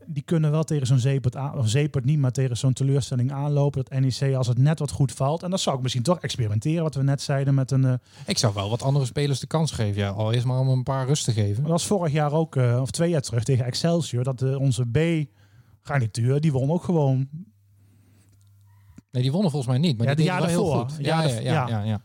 Die 0.07 0.23
kunnen 0.23 0.51
wel 0.51 0.65
tegen 0.65 0.87
zo'n 0.87 0.99
zeepert, 0.99 1.37
aan, 1.37 1.59
of 1.59 1.69
zeepert 1.69 2.05
niet, 2.05 2.19
maar 2.19 2.31
tegen 2.33 2.57
zo'n 2.57 2.73
teleurstelling 2.73 3.33
aanlopen. 3.33 3.85
Dat 3.85 4.01
NEC 4.01 4.35
als 4.35 4.47
het 4.47 4.59
net 4.59 4.79
wat 4.79 4.91
goed 4.91 5.13
valt. 5.13 5.43
En 5.43 5.51
dan 5.51 5.59
zou 5.59 5.77
ik 5.77 5.83
misschien 5.83 6.03
toch 6.03 6.19
experimenteren, 6.21 6.83
wat 6.83 6.95
we 6.95 7.03
net 7.03 7.23
zeiden 7.23 7.55
met 7.55 7.71
een... 7.71 7.85
eh, 7.85 7.93
Ik 8.27 8.39
zou 8.39 8.55
wel 8.55 8.71
wat 8.71 8.83
andere 8.83 9.05
spelers 9.05 9.41
de 9.41 9.47
kans 9.47 9.71
geven. 9.73 10.01
Ja, 10.03 10.09
al 10.09 10.33
eerst 10.33 10.47
maar 10.47 10.59
om 10.59 10.69
een 10.69 10.83
paar 10.83 11.07
rust 11.07 11.25
te 11.25 11.33
geven. 11.33 11.63
Dat 11.63 11.73
was 11.73 11.87
vorig 11.87 12.13
jaar 12.13 12.33
ook, 12.33 12.57
eh, 12.57 12.79
of 12.81 12.91
twee 12.91 13.11
jaar 13.11 13.21
terug, 13.21 13.45
tegen 13.45 13.65
Excelsior. 13.65 14.25
Dat 14.25 14.43
eh, 14.43 14.61
onze 14.61 14.85
B-garnituur, 14.87 16.41
die 16.41 16.53
won 16.53 16.71
ook 16.71 16.85
gewoon. 16.85 17.29
Nee, 19.11 19.23
die 19.23 19.33
wonnen 19.33 19.51
volgens 19.51 19.71
mij 19.73 19.81
niet. 19.81 19.99
Maar 19.99 20.07
Ja, 20.07 20.15
die 20.15 20.25
de 20.25 20.31
deden 20.31 20.47
jaar 20.47 20.55
wel 20.57 20.63
heel 20.65 20.75
daarvoor. 20.75 20.97
goed. 20.97 21.05
Ja, 21.07 21.23
Ja, 21.23 21.29
de- 21.29 21.35
ja, 21.35 21.41
ja, 21.53 21.53
ja. 21.53 21.69
ja, 21.69 21.83
ja. 21.85 22.01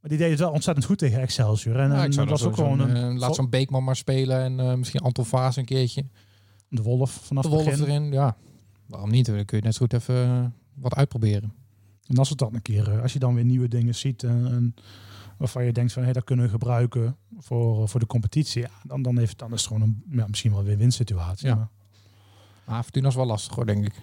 Maar 0.00 0.10
die 0.10 0.18
deden 0.18 0.30
het 0.30 0.40
wel 0.40 0.50
ontzettend 0.52 0.86
goed 0.86 0.98
tegen 0.98 1.20
Excelsior. 1.20 1.76
En, 1.76 1.90
Ja, 1.90 1.98
en 2.00 2.04
ik 2.06 2.12
zou 2.12 2.26
dat 2.28 2.38
dat 2.38 2.46
was 2.48 2.56
zo, 2.56 2.62
ook 2.62 2.70
gewoon 2.70 2.80
een, 2.96 3.12
eh, 3.14 3.18
laat 3.18 3.34
zo'n 3.34 3.50
Beekman 3.50 3.84
maar 3.84 3.96
spelen 3.96 4.40
en 4.40 4.60
eh, 4.60 4.74
misschien 4.74 5.00
Anton 5.00 5.24
Vaas 5.24 5.56
een 5.56 5.64
keertje. 5.64 6.04
de 6.68 6.82
wolf 6.82 7.10
vanaf 7.10 7.42
De 7.42 7.48
Wolf 7.48 7.64
begin. 7.64 7.82
erin, 7.84 8.12
ja. 8.12 8.36
Waarom 8.86 9.10
niet? 9.10 9.26
Dan 9.26 9.44
kun 9.44 9.58
je 9.58 9.64
net 9.64 9.72
zo 9.74 9.80
goed 9.80 9.92
even 9.92 10.24
eh, 10.24 10.44
wat 10.74 10.94
uitproberen. 10.94 11.52
En 12.06 12.16
als 12.16 12.28
het 12.28 12.38
dan 12.38 12.54
een 12.54 12.62
keer, 12.62 12.92
eh, 12.92 13.02
als 13.02 13.12
je 13.12 13.18
dan 13.18 13.34
weer 13.34 13.44
nieuwe 13.44 13.68
dingen 13.68 13.94
ziet 13.94 14.22
en, 14.22 14.46
en 14.50 14.74
waarvan 15.36 15.64
je 15.64 15.72
denkt 15.72 15.92
van, 15.92 16.02
hé, 16.04 16.12
dat 16.12 16.24
kunnen 16.24 16.44
we 16.44 16.50
gebruiken 16.50 17.16
voor, 17.38 17.88
voor 17.88 18.00
de 18.00 18.06
competitie. 18.06 18.62
Ja, 18.62 18.70
dan, 18.82 19.02
dan, 19.02 19.18
heeft, 19.18 19.38
dan 19.38 19.52
is 19.52 19.58
het 19.58 19.66
gewoon 19.72 19.82
een, 19.82 20.02
ja, 20.18 20.26
misschien 20.26 20.52
wel 20.52 20.62
weer 20.64 20.76
winsituatie. 20.76 21.46
Ja. 21.48 21.54
Maar 21.54 21.68
Maar 22.64 22.82
Fortuna 22.82 23.08
is 23.08 23.14
wel 23.14 23.26
lastig 23.26 23.54
hoor, 23.54 23.66
denk 23.66 23.86
ik. 23.86 23.94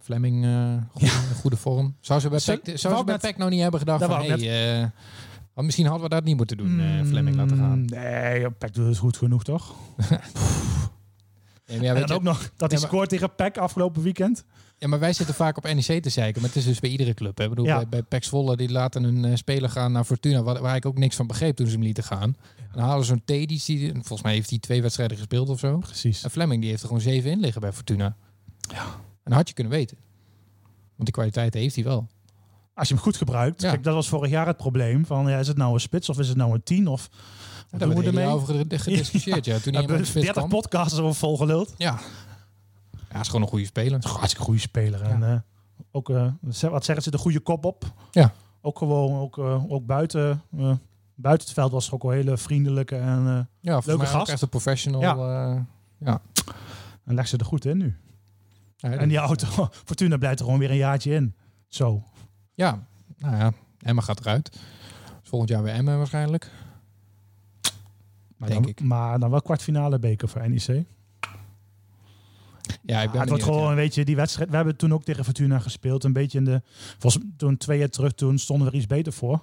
Fleming, 0.00 0.44
eh 0.44 0.74
goede, 0.90 1.10
goede 1.40 1.56
vorm. 1.56 1.96
Zou 2.00 2.20
ze 2.20 2.28
bij 2.28 2.38
Zou- 2.38 2.58
wou 2.64 2.78
zou 2.78 2.94
ze 2.94 3.00
ik 3.00 3.06
bij 3.06 3.14
net- 3.14 3.22
PEC 3.22 3.36
nou 3.36 3.50
niet 3.50 3.60
hebben 3.60 3.80
gedacht 3.80 4.00
Dat 4.00 4.10
van... 4.10 4.20
Hey, 4.24 4.90
maar 5.54 5.64
misschien 5.64 5.86
hadden 5.86 6.02
we 6.08 6.14
dat 6.14 6.24
niet 6.24 6.36
moeten 6.36 6.56
doen, 6.56 6.80
eh, 6.80 7.04
Fleming 7.04 7.36
laten 7.36 7.56
gaan. 7.56 7.78
Mm, 7.78 7.84
Nee, 7.84 8.50
Peck 8.50 8.74
doet 8.74 8.86
het 8.86 8.98
goed 8.98 9.16
genoeg, 9.16 9.44
toch? 9.44 9.74
Ja, 11.66 11.76
maar, 11.76 11.84
ja, 11.84 11.94
en 11.94 11.98
dan 12.00 12.08
je- 12.08 12.14
ook 12.14 12.22
nog 12.22 12.50
dat 12.56 12.70
hij 12.70 12.80
Ja, 12.80 12.86
scoort 12.86 13.08
tegen 13.08 13.34
Peck 13.34 13.56
afgelopen 13.58 14.02
weekend. 14.02 14.44
ja, 14.78 14.88
maar 14.88 14.98
wij 14.98 15.12
zitten 15.12 15.34
vaak 15.34 15.56
op 15.56 15.64
NEC 15.64 16.02
te 16.02 16.08
zeiken. 16.10 16.40
Maar 16.40 16.50
het 16.50 16.58
is 16.58 16.64
dus 16.64 16.80
bij 16.80 16.90
iedere 16.90 17.14
club. 17.14 17.38
Hè. 17.38 17.44
Ik 17.44 17.50
bedoel, 17.50 17.64
bij, 17.64 17.88
bij 17.88 18.02
PEC 18.02 18.24
Zwolle, 18.24 18.56
die 18.56 18.70
laten 18.70 19.04
een 19.04 19.24
eh, 19.24 19.36
speler 19.36 19.70
gaan 19.70 19.92
naar 19.92 20.04
Fortuna... 20.04 20.42
Waar, 20.42 20.60
waar 20.62 20.76
ik 20.76 20.86
ook 20.86 20.98
niks 20.98 21.16
van 21.16 21.26
begreep 21.26 21.56
toen 21.56 21.66
ze 21.66 21.72
hem 21.72 21.82
lieten 21.82 22.04
gaan. 22.04 22.36
En 22.58 22.68
dan 22.72 22.82
halen 22.82 23.04
ze 23.04 23.10
zo'n 23.10 23.22
Tedis, 23.24 23.64
die, 23.64 23.92
volgens 23.92 24.22
mij 24.22 24.32
heeft 24.32 24.50
hij 24.50 24.58
twee 24.58 24.82
wedstrijden 24.82 25.16
gespeeld 25.16 25.48
of 25.48 25.58
zo. 25.58 25.78
Precies. 25.78 26.24
En 26.24 26.30
Fleming 26.30 26.60
die 26.60 26.70
heeft 26.70 26.82
er 26.82 26.88
gewoon 26.88 27.02
zeven 27.02 27.30
in 27.30 27.40
liggen 27.40 27.60
bij 27.60 27.72
Fortuna. 27.72 28.16
Ja. 28.60 28.82
En 28.84 28.90
dat 29.30 29.34
had 29.34 29.48
je 29.48 29.54
kunnen 29.54 29.72
weten. 29.72 29.96
Want 30.62 31.04
die 31.04 31.12
kwaliteit 31.12 31.54
heeft 31.54 31.74
hij 31.74 31.84
wel. 31.84 32.08
Als 32.74 32.88
je 32.88 32.94
hem 32.94 33.02
goed 33.02 33.16
gebruikt. 33.16 33.60
Ja. 33.62 33.70
Kijk, 33.70 33.84
dat 33.84 33.94
was 33.94 34.08
vorig 34.08 34.30
jaar 34.30 34.46
het 34.46 34.56
probleem. 34.56 35.06
Van, 35.06 35.28
ja, 35.28 35.38
is 35.38 35.48
het 35.48 35.56
nou 35.56 35.74
een 35.74 35.80
spits 35.80 36.08
of 36.08 36.18
is 36.18 36.28
het 36.28 36.36
nou 36.36 36.52
een 36.54 36.62
tien? 36.62 36.86
Of 36.88 37.08
Daar 37.70 37.80
hebben 37.80 37.98
we 37.98 38.04
ermee? 38.06 38.26
over 38.26 38.54
ged- 38.54 38.80
gediscussieerd. 38.82 39.44
Ja. 39.44 39.58
Toen 39.58 39.74
hebben 39.74 39.94
in 39.96 40.00
de 40.02 40.08
spits 40.08 40.24
30 40.24 40.32
kwam. 40.44 40.48
podcasts 40.60 40.98
over 40.98 41.14
volgeluld. 41.14 41.74
Ja. 41.76 41.98
Ja, 43.12 43.20
is 43.20 43.26
gewoon 43.26 43.42
een 43.42 43.48
goede 43.48 43.64
speler. 43.64 44.00
Hartstikke 44.06 44.42
goede 44.44 44.60
speler. 44.60 45.02
En 45.02 45.22
eh, 45.22 45.36
ook, 45.92 46.12
ze- 46.52 46.70
wat 46.70 46.84
zeggen 46.84 47.04
ze, 47.04 47.10
de 47.10 47.18
goede 47.18 47.40
kop 47.40 47.64
op. 47.64 47.84
Ja. 48.10 48.32
Ook 48.60 48.78
gewoon, 48.78 49.20
ook, 49.20 49.38
eh, 49.38 49.70
ook 49.72 49.86
buiten, 49.86 50.42
buiten 51.14 51.46
het 51.46 51.54
veld 51.54 51.72
was 51.72 51.86
er 51.86 51.94
ook 51.94 52.02
wel 52.02 52.10
hele 52.12 52.36
vriendelijke. 52.36 52.96
En, 52.96 53.48
Ja, 53.60 53.80
Leuke 53.84 54.06
gast. 54.06 54.30
echt 54.30 54.42
een 54.42 54.48
professional. 54.48 55.00
Ja. 55.00 55.16
eh, 56.00 56.14
en 57.04 57.14
leg 57.14 57.28
ze 57.28 57.36
er 57.36 57.44
goed 57.44 57.64
in 57.64 57.76
nu. 57.76 57.96
ja, 58.76 58.90
En 58.90 59.08
die 59.08 59.18
auto, 59.18 59.46
Fortuna 59.84 60.16
blijft 60.16 60.38
er 60.38 60.44
gewoon 60.44 60.60
weer 60.60 60.70
een 60.70 60.76
jaartje 60.76 61.14
in. 61.14 61.34
Zo. 61.68 62.02
Ja, 62.54 62.86
nou 63.18 63.36
ja. 63.36 63.52
Emma 63.78 64.00
gaat 64.00 64.20
eruit. 64.20 64.58
Volgend 65.22 65.50
jaar 65.50 65.62
weer 65.62 65.74
Emma 65.74 65.96
waarschijnlijk. 65.96 66.50
Maar, 68.36 68.48
Denk 68.48 68.60
dan, 68.60 68.70
ik. 68.70 68.80
maar 68.80 69.18
dan 69.18 69.30
wel 69.30 69.42
kwartfinale 69.42 69.98
beker 69.98 70.28
voor 70.28 70.48
NEC. 70.48 70.84
Ja, 72.82 73.02
ik 73.02 73.10
ben 73.10 73.14
Ja, 73.14 73.20
het 73.20 73.28
wordt 73.28 73.44
gewoon 73.44 73.62
ja. 73.62 73.70
een 73.70 73.76
beetje 73.76 74.04
die 74.04 74.16
wedstrijd. 74.16 74.50
We 74.50 74.56
hebben 74.56 74.76
toen 74.76 74.92
ook 74.92 75.04
tegen 75.04 75.24
Fortuna 75.24 75.58
gespeeld. 75.58 76.04
Een 76.04 76.12
beetje 76.12 76.38
in 76.38 76.44
de. 76.44 76.62
Volgens 76.98 77.24
toen 77.36 77.56
twee 77.56 77.78
jaar 77.78 77.88
terug, 77.88 78.12
toen 78.12 78.38
stonden 78.38 78.66
we 78.66 78.72
er 78.72 78.78
iets 78.78 78.86
beter 78.86 79.12
voor. 79.12 79.42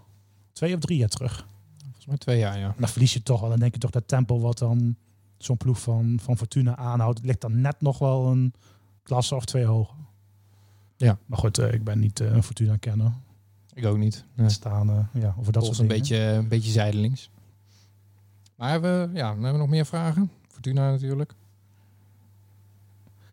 Twee 0.52 0.74
of 0.74 0.80
drie 0.80 0.98
jaar 0.98 1.10
terug. 1.10 1.48
Volgens 1.82 2.06
mij 2.06 2.18
twee 2.18 2.40
jaar, 2.40 2.58
ja. 2.58 2.68
En 2.68 2.76
dan 2.78 2.90
verlies 2.90 3.14
je 3.14 3.24
toch 3.24 3.40
wel. 3.40 3.50
Dan 3.50 3.60
denk 3.60 3.74
je 3.74 3.80
toch 3.80 3.92
dat 3.92 4.08
tempo 4.08 4.40
wat 4.40 4.58
dan 4.58 4.96
zo'n 5.38 5.58
ploeg 5.58 5.82
van, 5.82 6.20
van 6.22 6.38
Fortuna 6.38 6.76
aanhoudt, 6.76 7.20
ligt 7.24 7.42
dan 7.42 7.62
net 7.62 7.82
nog 7.82 7.98
wel 7.98 8.28
een 8.28 8.54
klasse 9.04 9.36
of 9.36 9.46
twee 9.46 9.66
hoger. 9.66 9.96
Ja. 11.02 11.18
Maar 11.26 11.38
goed, 11.38 11.58
eh, 11.58 11.74
ik 11.74 11.84
ben 11.84 12.00
niet 12.00 12.20
eh, 12.20 12.32
een 12.32 12.44
Fortuna 12.44 12.78
kenner. 12.78 13.12
Ik 13.74 13.86
ook 13.86 13.98
niet. 13.98 14.26
Nee. 14.36 14.50
Staan 14.50 14.90
eh, 14.90 15.22
ja, 15.22 15.36
over 15.40 15.44
dat 15.44 15.54
Dat 15.54 15.64
soort 15.64 15.68
was 15.68 15.80
een 15.80 15.88
dingen. 15.88 16.02
beetje, 16.02 16.18
een 16.18 16.48
beetje 16.48 16.72
zijdelings. 16.72 17.30
Maar 18.56 18.70
hebben 18.70 19.12
we, 19.12 19.18
ja, 19.18 19.28
hebben 19.28 19.52
we 19.52 19.58
nog 19.58 19.70
meer 19.70 19.86
vragen. 19.86 20.32
Fortuna 20.48 20.92
natuurlijk. 20.92 21.34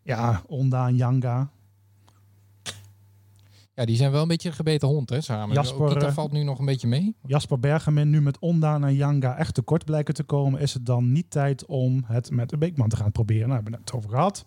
Ja, 0.02 0.42
Onda 0.46 0.86
en 0.86 0.96
Janga. 0.96 1.50
Ja, 3.74 3.84
die 3.84 3.96
zijn 3.96 4.10
wel 4.10 4.22
een 4.22 4.28
beetje 4.28 4.48
een 4.48 4.54
gebeten 4.54 4.88
hond, 4.88 5.10
hè, 5.10 5.20
samen. 5.20 5.54
Jasper, 5.54 5.96
eh, 5.96 6.12
valt 6.12 6.32
nu 6.32 6.42
nog 6.42 6.58
een 6.58 6.64
beetje 6.64 6.88
mee. 6.88 7.14
Jasper 7.26 7.60
Bergemin 7.60 8.10
nu 8.10 8.20
met 8.20 8.38
Ondaan 8.38 8.84
en 8.84 8.94
Janga 8.94 9.36
echt 9.36 9.54
tekort 9.54 9.84
blijken 9.84 10.14
te 10.14 10.22
komen, 10.22 10.60
is 10.60 10.74
het 10.74 10.86
dan 10.86 11.12
niet 11.12 11.30
tijd 11.30 11.66
om 11.66 12.04
het 12.06 12.30
met 12.30 12.52
een 12.52 12.58
Beekman 12.58 12.88
te 12.88 12.96
gaan 12.96 13.12
proberen? 13.12 13.48
Nou, 13.48 13.54
hebben 13.54 13.72
we 13.72 13.78
het 13.78 13.92
over 13.92 14.10
gehad. 14.10 14.44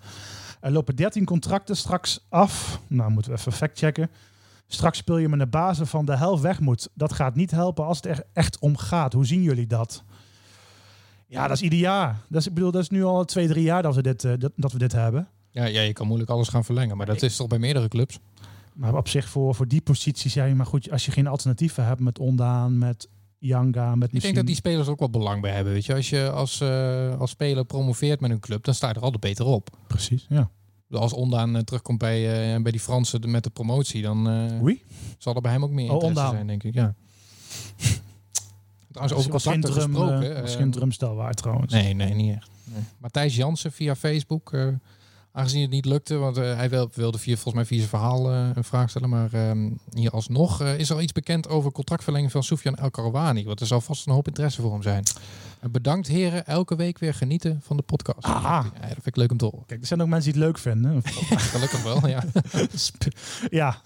Er 0.61 0.71
lopen 0.71 0.95
13 0.95 1.25
contracten 1.25 1.77
straks 1.77 2.25
af. 2.29 2.81
Nou, 2.87 3.11
moeten 3.11 3.31
we 3.31 3.37
even 3.37 3.51
factchecken. 3.51 4.09
Straks 4.67 4.97
speel 4.97 5.17
je 5.17 5.29
met 5.29 5.39
een 5.39 5.49
basis 5.49 5.89
van 5.89 6.05
de 6.05 6.17
helft 6.17 6.41
weg 6.41 6.59
moet. 6.59 6.89
Dat 6.93 7.13
gaat 7.13 7.35
niet 7.35 7.51
helpen 7.51 7.85
als 7.85 7.97
het 7.97 8.05
er 8.05 8.23
echt 8.33 8.59
om 8.59 8.77
gaat. 8.77 9.13
Hoe 9.13 9.25
zien 9.25 9.41
jullie 9.41 9.67
dat? 9.67 10.03
Ja, 11.27 11.47
dat 11.47 11.57
is 11.57 11.63
ieder 11.63 11.79
jaar. 11.79 12.19
Dat 12.29 12.41
is, 12.41 12.47
ik 12.47 12.53
bedoel, 12.53 12.71
dat 12.71 12.81
is 12.81 12.89
nu 12.89 13.03
al 13.03 13.25
twee, 13.25 13.47
drie 13.47 13.63
jaar 13.63 13.81
dat 13.81 13.95
we 13.95 14.01
dit, 14.01 14.23
eh, 14.23 14.33
dat, 14.37 14.51
dat 14.55 14.71
we 14.71 14.77
dit 14.77 14.91
hebben. 14.91 15.27
Ja, 15.49 15.65
ja, 15.65 15.81
je 15.81 15.93
kan 15.93 16.07
moeilijk 16.07 16.31
alles 16.31 16.47
gaan 16.47 16.65
verlengen, 16.65 16.97
maar 16.97 17.05
dat 17.05 17.21
is 17.21 17.35
toch 17.35 17.47
bij 17.47 17.59
meerdere 17.59 17.87
clubs? 17.87 18.19
Maar 18.73 18.95
op 18.95 19.07
zich 19.07 19.29
voor, 19.29 19.55
voor 19.55 19.67
die 19.67 19.81
positie 19.81 20.29
zei 20.29 20.49
je, 20.49 20.55
maar 20.55 20.65
goed, 20.65 20.91
als 20.91 21.05
je 21.05 21.11
geen 21.11 21.27
alternatieven 21.27 21.85
hebt 21.85 21.99
met 21.99 22.19
Ondaan, 22.19 22.77
met 22.77 23.09
Janga, 23.43 23.95
met 23.95 24.07
Ik 24.07 24.13
misschien... 24.13 24.21
denk 24.21 24.35
dat 24.35 24.45
die 24.45 24.55
spelers 24.55 24.87
ook 24.87 24.99
wel 24.99 25.09
belang 25.09 25.41
bij 25.41 25.51
hebben. 25.51 25.73
Weet 25.73 25.85
je, 25.85 25.93
als 25.95 26.09
je 26.09 26.29
als, 26.31 26.61
eh, 26.61 27.19
als 27.19 27.29
speler 27.31 27.65
promoveert 27.65 28.19
met 28.19 28.31
een 28.31 28.39
club, 28.39 28.63
dan 28.63 28.73
sta 28.73 28.87
je 28.87 28.93
er 28.93 29.01
altijd 29.01 29.21
beter 29.21 29.45
op. 29.45 29.69
Precies, 29.87 30.25
ja. 30.29 30.49
Als 30.89 31.13
Ondaan 31.13 31.55
eh, 31.55 31.61
terugkomt 31.61 31.97
bij, 31.99 32.53
eh, 32.55 32.61
bij 32.61 32.71
die 32.71 32.81
Fransen 32.81 33.21
de- 33.21 33.27
met 33.27 33.43
de 33.43 33.49
promotie, 33.49 34.01
dan 34.01 34.23
zal 35.17 35.35
er 35.35 35.41
bij 35.41 35.51
hem 35.51 35.63
ook 35.63 35.69
meer 35.71 35.87
Oh, 35.89 35.93
interesse 35.93 36.19
Ondaan. 36.19 36.33
zijn, 36.35 36.47
denk 36.47 36.63
ik. 36.63 36.73
Ja. 36.73 36.95
Trouwens, 38.91 39.17
over 39.19 39.31
was 39.31 39.43
geen 39.43 39.61
contracten 39.61 39.91
drum, 39.91 39.95
gesproken. 39.95 40.47
geen 40.49 40.71
drumstel 40.71 41.15
waar 41.15 41.33
trouwens. 41.33 41.73
Nee, 41.73 41.93
nee, 41.93 42.13
niet 42.13 42.35
echt. 42.35 42.49
Nee. 42.63 42.83
Matthijs 42.97 43.35
Jansen 43.35 43.71
via 43.71 43.95
Facebook. 43.95 44.51
Aangezien 45.31 45.61
het 45.61 45.71
niet 45.71 45.85
lukte, 45.85 46.15
want 46.15 46.37
eh, 46.37 46.55
hij 46.55 46.69
wil, 46.69 46.89
wilde 46.93 47.17
via, 47.17 47.33
volgens 47.33 47.53
mij 47.55 47.65
via 47.65 47.77
zijn 47.77 47.89
verhaal 47.89 48.31
eh, 48.31 48.49
een 48.53 48.63
vraag 48.63 48.89
stellen. 48.89 49.09
Maar 49.09 49.33
ehm, 49.33 49.69
hier 49.93 50.11
alsnog 50.11 50.61
eh, 50.61 50.79
is 50.79 50.89
er 50.89 50.95
al 50.95 51.01
iets 51.01 51.11
bekend 51.11 51.49
over 51.49 51.71
contractverlenging 51.71 52.31
van 52.31 52.43
Soufiane 52.43 52.77
El 52.77 52.91
Karouani. 52.91 53.45
Want 53.45 53.59
er 53.59 53.67
zal 53.67 53.81
vast 53.81 54.07
een 54.07 54.13
hoop 54.13 54.27
interesse 54.27 54.61
voor 54.61 54.71
hem 54.71 54.81
zijn. 54.81 55.03
En 55.59 55.71
bedankt 55.71 56.07
heren, 56.07 56.45
elke 56.45 56.75
week 56.75 56.99
weer 56.99 57.13
genieten 57.13 57.61
van 57.63 57.77
de 57.77 57.83
podcast. 57.83 58.25
Aha. 58.25 58.63
Ja, 58.73 58.79
dat 58.79 58.87
vind 58.87 59.07
ik 59.07 59.15
leuk 59.15 59.31
om 59.31 59.37
te 59.37 59.45
horen. 59.45 59.65
Kijk, 59.65 59.81
er 59.81 59.87
zijn 59.87 60.01
ook 60.01 60.07
mensen 60.07 60.31
die 60.31 60.41
het 60.41 60.51
leuk 60.51 60.61
vinden. 60.61 61.01
Gelukkig 61.53 61.83
wel, 61.83 62.07
ja. 62.07 62.23
ja, 63.49 63.81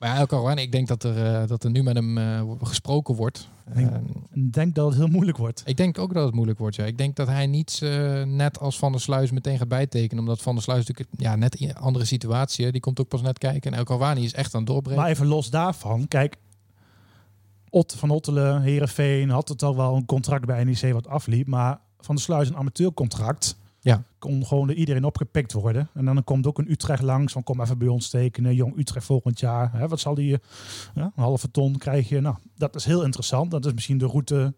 Maar 0.00 0.26
ja, 0.30 0.56
ik 0.56 0.72
denk 0.72 0.88
dat 0.88 1.02
er, 1.04 1.26
eh, 1.42 1.48
dat 1.48 1.64
er 1.64 1.70
nu 1.70 1.82
met 1.82 1.94
hem 1.94 2.18
eh, 2.18 2.42
gesproken 2.62 3.14
wordt. 3.14 3.48
denk- 3.74 3.90
Eh, 3.90 3.96
ik 4.32 4.52
denk 4.52 4.74
dat 4.74 4.86
het 4.88 4.96
heel 4.96 5.06
moeilijk 5.08 5.38
wordt. 5.38 5.62
Ik 5.66 5.76
denk 5.76 5.98
ook 5.98 6.14
dat 6.14 6.24
het 6.24 6.34
moeilijk 6.34 6.58
wordt. 6.58 6.76
Ja. 6.76 6.84
Ik 6.84 6.98
denk 6.98 7.16
dat 7.16 7.26
hij 7.26 7.46
niet 7.46 7.80
eh, 7.82 8.22
net 8.22 8.58
als 8.60 8.78
Van 8.78 8.92
der 8.92 9.00
Sluis 9.00 9.30
meteen 9.30 9.58
gaat 9.58 9.68
bijtekenen. 9.68 10.22
Omdat 10.22 10.42
Van 10.42 10.54
der 10.54 10.62
Sluis 10.62 10.86
natuurlijk 10.86 11.08
ja, 11.20 11.36
net 11.36 11.54
in 11.54 11.68
een 11.68 11.74
andere 11.76 12.04
situatie. 12.04 12.72
Die 12.72 12.80
komt 12.80 13.00
ook 13.00 13.08
pas 13.08 13.22
net 13.22 13.38
kijken. 13.38 13.72
En 13.72 13.78
El 13.78 13.84
Kawani 13.84 14.24
is 14.24 14.34
echt 14.34 14.54
aan 14.54 14.60
het 14.60 14.70
doorbreken. 14.70 15.00
Maar 15.02 15.10
even 15.10 15.26
los 15.26 15.50
daarvan, 15.50 16.08
kijk, 16.08 16.36
Ot 17.70 17.94
van 17.94 18.10
Ottelen, 18.10 18.62
Herenveen 18.62 19.30
had 19.30 19.48
het 19.48 19.62
al 19.62 19.76
wel 19.76 19.96
een 19.96 20.06
contract 20.06 20.44
bij 20.46 20.64
NEC 20.64 20.92
wat 20.92 21.06
afliep, 21.08 21.46
maar 21.46 21.80
Van 22.00 22.14
der 22.14 22.24
Sluis 22.24 22.48
een 22.48 22.56
amateurcontract. 22.56 23.56
Ja. 23.80 24.04
Kon 24.18 24.46
gewoon 24.46 24.66
door 24.66 24.76
iedereen 24.76 25.04
opgepikt 25.04 25.52
worden. 25.52 25.88
En 25.94 26.04
dan 26.04 26.24
komt 26.24 26.46
ook 26.46 26.58
een 26.58 26.70
Utrecht 26.70 27.02
langs, 27.02 27.32
van 27.32 27.42
kom 27.42 27.60
even 27.60 27.78
bij 27.78 27.88
ons 27.88 28.08
tekenen, 28.08 28.54
jong 28.54 28.78
Utrecht 28.78 29.06
volgend 29.06 29.40
jaar. 29.40 29.72
Hè, 29.72 29.88
wat 29.88 30.00
zal 30.00 30.14
die, 30.14 30.38
een 30.94 31.12
halve 31.14 31.50
ton 31.50 31.76
krijg 31.78 32.08
je. 32.08 32.20
Nou, 32.20 32.36
dat 32.56 32.74
is 32.74 32.84
heel 32.84 33.04
interessant. 33.04 33.50
Dat 33.50 33.66
is 33.66 33.72
misschien 33.72 33.98
de 33.98 34.06
route, 34.06 34.54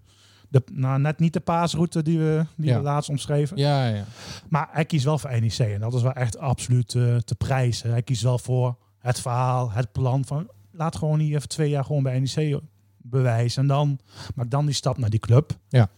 de, 0.49 0.63
nou, 0.73 1.01
net 1.01 1.19
niet 1.19 1.33
de 1.33 1.41
paasroute 1.41 2.03
die 2.03 2.19
we, 2.19 2.47
die 2.57 2.69
Ja. 2.71 2.77
we 2.77 2.83
laatst 2.83 3.11
omschreven. 3.11 3.57
Ja, 3.57 3.87
ja. 3.87 4.05
Maar 4.49 4.69
hij 4.71 4.85
kiest 4.85 5.05
wel 5.05 5.19
voor 5.19 5.41
NEC 5.41 5.59
en 5.59 5.81
dat 5.81 5.95
is 5.95 6.03
wel 6.03 6.13
echt 6.13 6.39
absoluut 6.39 6.95
eh, 6.95 7.17
te 7.17 7.35
prijzen. 7.35 7.91
Hij 7.91 8.03
kiest 8.03 8.23
wel 8.23 8.39
voor 8.39 8.77
het 8.99 9.21
verhaal, 9.21 9.71
het 9.71 9.93
plan 9.93 10.25
van 10.25 10.49
laat 10.71 10.97
gewoon 10.97 11.19
niet 11.19 11.35
even 11.35 11.49
twee 11.49 11.71
jaar 11.71 11.85
gewoon 11.85 12.03
bij 12.03 12.21
NEC 12.21 12.61
bewijzen. 12.97 13.63
En 13.63 13.69
dan 13.69 13.99
maak 14.35 14.51
dan 14.51 14.67
die 14.67 14.75
stap 14.75 14.99
naar 14.99 15.11
die 15.11 15.21
club. 15.21 15.59
Ja. 15.69 15.89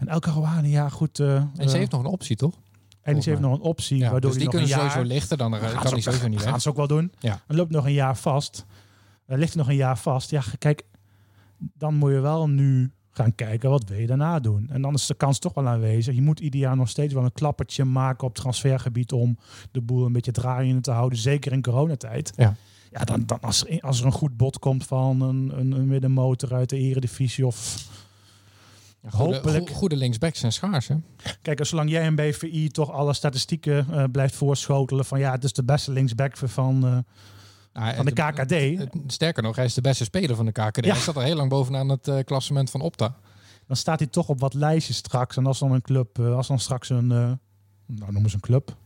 En 0.00 0.08
elke 0.08 0.30
Rouhani, 0.30 0.70
ja 0.70 0.88
goed. 0.88 1.18
eh 1.20 1.34
En 1.36 1.50
ze 1.56 1.62
eh, 1.62 1.72
heeft 1.72 1.90
nog 1.90 2.00
een 2.00 2.06
optie, 2.06 2.36
toch? 2.36 2.54
NEC 3.04 3.24
heeft 3.24 3.40
nog 3.40 3.52
een 3.52 3.60
optie, 3.60 3.98
Ja, 3.98 4.10
waardoor 4.10 4.30
dus 4.30 4.40
die 4.40 4.48
kunnen 4.48 4.68
ze 4.68 4.74
sowieso 4.74 5.02
lichten. 5.02 5.38
Dan 5.38 5.54
eh, 5.54 5.60
gaan 5.60 5.70
kan 5.70 5.80
ze 5.80 5.86
hij 5.88 5.94
ook- 5.96 6.02
sowieso 6.02 6.28
niet 6.28 6.40
weg. 6.40 6.48
gaan 6.50 6.60
ze 6.60 6.68
ook 6.68 6.76
wel 6.76 6.86
doen. 6.86 7.12
Ja. 7.18 7.40
En 7.46 7.56
loopt 7.56 7.70
nog 7.70 7.84
een 7.86 7.92
jaar 7.92 8.16
vast. 8.16 8.64
Er 9.26 9.38
ligt 9.38 9.54
nog 9.54 9.68
een 9.68 9.74
jaar 9.76 9.98
vast. 9.98 10.30
Ja, 10.30 10.42
kijk, 10.58 10.84
dan 11.58 11.94
moet 11.94 12.10
je 12.10 12.20
wel 12.20 12.48
nu 12.48 12.92
gaan 13.10 13.34
kijken 13.34 13.70
wat 13.70 13.88
wil 13.88 13.98
je 13.98 14.06
daarna 14.06 14.40
doen. 14.40 14.68
En 14.70 14.82
dan 14.82 14.94
is 14.94 15.06
de 15.06 15.14
kans 15.14 15.38
toch 15.38 15.54
wel 15.54 15.68
aanwezig. 15.68 16.14
Je 16.14 16.22
moet 16.22 16.40
ieder 16.40 16.60
jaar 16.60 16.76
nog 16.76 16.88
steeds 16.88 17.14
wel 17.14 17.24
een 17.24 17.32
klappertje 17.32 17.84
maken 17.84 18.26
op 18.26 18.34
transfergebied 18.34 19.12
om 19.12 19.38
de 19.70 19.80
boel 19.80 20.06
een 20.06 20.12
beetje 20.12 20.32
draaiende 20.32 20.80
te 20.80 20.90
houden. 20.90 21.18
Zeker 21.18 21.52
in 21.52 21.62
coronatijd. 21.62 22.32
Ja. 22.36 22.54
Ja, 22.90 23.04
dan, 23.04 23.22
dan 23.26 23.40
als, 23.40 23.66
er, 23.66 23.80
als 23.80 24.00
er 24.00 24.06
een 24.06 24.12
goed 24.12 24.36
bod 24.36 24.58
komt 24.58 24.86
van 24.86 25.20
een, 25.20 25.52
een, 25.58 25.72
een 25.72 25.86
middenmotor 25.86 26.54
uit 26.54 26.68
de 26.70 26.78
eredivisie 26.78 27.46
of... 27.46 27.86
Ja, 29.10 29.18
goede, 29.18 29.34
Hopelijk. 29.34 29.68
go- 29.68 29.74
goede 29.74 29.96
linksbacks 29.96 30.40
zijn 30.40 30.52
schaars, 30.52 30.88
hè? 30.88 30.96
Kijk, 31.42 31.66
zolang 31.66 31.90
jij 31.90 32.06
een 32.06 32.14
BVI 32.14 32.68
toch 32.68 32.90
alle 32.90 33.12
statistieken 33.14 33.86
eh, 33.90 34.04
blijft 34.12 34.34
voorschotelen 34.34 35.04
van 35.04 35.18
ja, 35.18 35.30
het 35.32 35.44
is 35.44 35.52
de 35.52 35.64
beste 35.64 35.92
linksback 35.92 36.36
van, 36.36 36.86
eh, 36.86 36.98
Nou, 37.82 37.94
van 37.96 38.04
de 38.04 38.12
KKD. 38.12 38.50
het- 38.78 38.96
Sterker 39.12 39.42
nog, 39.42 39.56
hij 39.56 39.64
is 39.64 39.74
de 39.74 39.80
beste 39.80 40.04
speler 40.04 40.36
van 40.36 40.44
de 40.46 40.52
KKD. 40.52 40.84
Ja. 40.84 40.92
Hij 40.92 41.00
staat 41.00 41.16
er 41.16 41.22
heel 41.22 41.36
lang 41.36 41.50
bovenaan 41.50 41.88
het 41.88 42.08
eh, 42.08 42.18
klassement 42.24 42.70
van 42.70 42.80
Opta. 42.80 43.14
dan 43.66 43.76
staat 43.76 43.98
hij 43.98 44.08
toch 44.08 44.28
op 44.28 44.40
wat 44.40 44.54
lijstjes 44.54 44.96
straks. 44.96 45.36
En 45.36 45.46
als 45.46 45.58
dan 45.58 45.72
een 45.72 45.82
club, 45.82 46.18
eh, 46.18 46.34
als 46.36 46.46
dan 46.46 46.58
straks 46.58 46.88
een, 46.88 47.12
eh 47.12 47.32
nou 47.86 48.12
noemen 48.12 48.30
ze 48.30 48.36
een 48.36 48.42
club, 48.42 48.76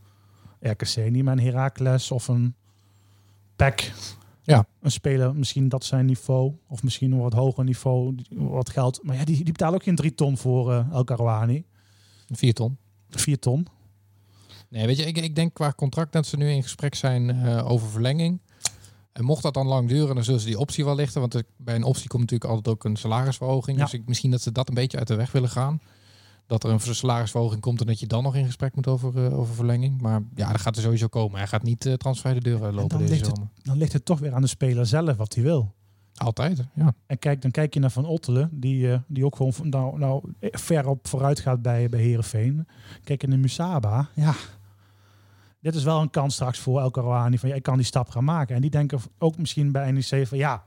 RKC 0.61 1.11
niet, 1.11 1.25
maar 1.25 1.33
een 1.39 1.45
Heracles 1.45 2.11
of 2.11 2.29
een 2.29 2.55
PEC. 3.57 3.93
Ja. 4.43 4.67
Een 4.81 4.91
speler, 4.91 5.35
misschien 5.35 5.69
dat 5.69 5.85
zijn 5.85 6.07
niveau, 6.07 6.53
of 6.69 6.83
misschien 6.83 7.13
een 7.13 7.19
wat 7.21 7.33
hoger 7.33 7.65
niveau, 7.65 8.15
wat 8.31 8.71
geld. 8.71 9.01
Maar 9.03 9.17
ja, 9.17 9.25
die, 9.25 9.37
die 9.37 9.45
betalen 9.53 9.75
ook 9.75 9.83
geen 9.83 9.97
drie 9.97 10.15
ton 10.15 10.37
voor 10.39 10.73
eh 10.73 10.87
El 10.93 11.05
Karouani. 11.05 11.65
Vier 12.29 12.55
ton. 12.55 12.77
Vier 13.11 13.39
ton. 13.39 13.67
Nee, 14.69 14.87
weet 14.87 14.97
je, 14.97 15.05
ik, 15.05 15.17
ik 15.19 15.35
denk 15.35 15.55
qua 15.55 15.73
contract 15.77 16.13
dat 16.13 16.27
ze 16.27 16.37
nu 16.37 16.51
in 16.51 16.63
gesprek 16.63 16.95
zijn 16.95 17.31
eh, 17.31 17.71
over 17.71 17.89
verlenging. 17.89 18.41
En 19.13 19.25
mocht 19.25 19.43
dat 19.43 19.55
dan 19.55 19.67
lang 19.67 19.89
duren, 19.89 20.15
dan 20.15 20.25
zullen 20.25 20.41
ze 20.41 20.47
die 20.47 20.59
optie 20.59 20.85
wel 20.85 20.95
lichten. 20.95 21.21
Want 21.21 21.35
er- 21.35 21.45
bij 21.57 21.75
een 21.75 21.83
optie 21.83 22.09
komt 22.09 22.23
natuurlijk 22.23 22.51
altijd 22.51 22.75
ook 22.75 22.85
een 22.85 22.97
salarisverhoging. 22.97 23.79
Ja. 23.79 23.85
Dus 23.85 23.93
ik, 23.95 24.07
misschien 24.07 24.31
dat 24.31 24.41
ze 24.43 24.53
dat 24.53 24.69
een 24.69 24.75
beetje 24.75 24.99
uit 24.99 25.07
de 25.09 25.15
weg 25.15 25.33
willen 25.33 25.49
gaan. 25.49 25.81
Dat 26.53 26.65
er 26.65 26.71
een 26.71 26.81
salarisverhoging 26.95 27.61
komt 27.61 27.81
en 27.81 27.87
dat 27.87 28.01
je 28.01 28.07
dan 28.07 28.23
nog 28.23 28.35
in 28.37 28.45
gesprek 28.45 28.75
moet 28.75 28.87
over, 28.87 29.25
eh, 29.27 29.39
over 29.39 29.55
verlenging. 29.55 30.01
Maar 30.01 30.23
ja, 30.35 30.51
dat 30.51 30.61
gaat 30.61 30.77
er 30.77 30.83
sowieso 30.83 31.07
komen. 31.07 31.39
Hij 31.39 31.47
gaat 31.47 31.63
niet 31.63 31.85
uh, 31.87 31.93
transfer 31.95 32.35
de 32.35 32.41
deur 32.41 32.59
lopen 32.59 32.89
dan 32.89 32.99
deze 32.99 33.13
ligt 33.13 33.27
het- 33.27 33.37
zomer. 33.37 33.51
Dan 33.63 33.77
ligt 33.77 33.93
het 33.93 34.05
toch 34.05 34.19
weer 34.19 34.35
aan 34.35 34.41
de 34.41 34.47
speler 34.47 34.87
zelf 34.87 35.17
wat 35.17 35.35
hij 35.35 35.43
wil. 35.43 35.75
Altijd, 36.15 36.65
ja. 36.75 36.95
En 37.07 37.19
kijk, 37.19 37.43
dan 37.43 37.51
kijk 37.51 37.75
je 37.75 37.81
naar 37.81 37.91
Van 37.91 38.05
Ottelen, 38.07 38.49
die, 38.53 38.93
eh, 38.93 38.99
die 39.07 39.25
ook 39.25 39.37
gewoon 39.37 39.53
nou, 39.63 39.99
nou, 39.99 40.33
ver 40.41 40.87
op 40.87 41.09
vooruit 41.09 41.41
gaat 41.41 41.63
bij, 41.63 41.89
bij 41.89 42.01
Herenveen. 42.01 42.67
Kijk 43.05 43.21
je 43.21 43.29
naar 43.29 43.39
Musaba, 43.39 44.09
ja. 44.15 44.35
Dit 45.61 45.75
is 45.75 45.85
wel 45.85 46.01
een 46.01 46.11
kans 46.11 46.35
straks 46.35 46.59
voor 46.59 46.81
El 46.81 46.91
Karouani 46.91 47.39
van 47.39 47.49
ja, 47.49 47.55
ik 47.55 47.63
kan 47.63 47.77
die 47.77 47.85
stap 47.87 48.09
gaan 48.09 48.25
maken. 48.25 48.55
En 48.55 48.61
die 48.61 48.71
denken 48.71 49.01
ook 49.19 49.39
misschien 49.39 49.73
bij 49.73 49.91
NEC 49.93 50.27
van 50.27 50.39
ja, 50.39 50.63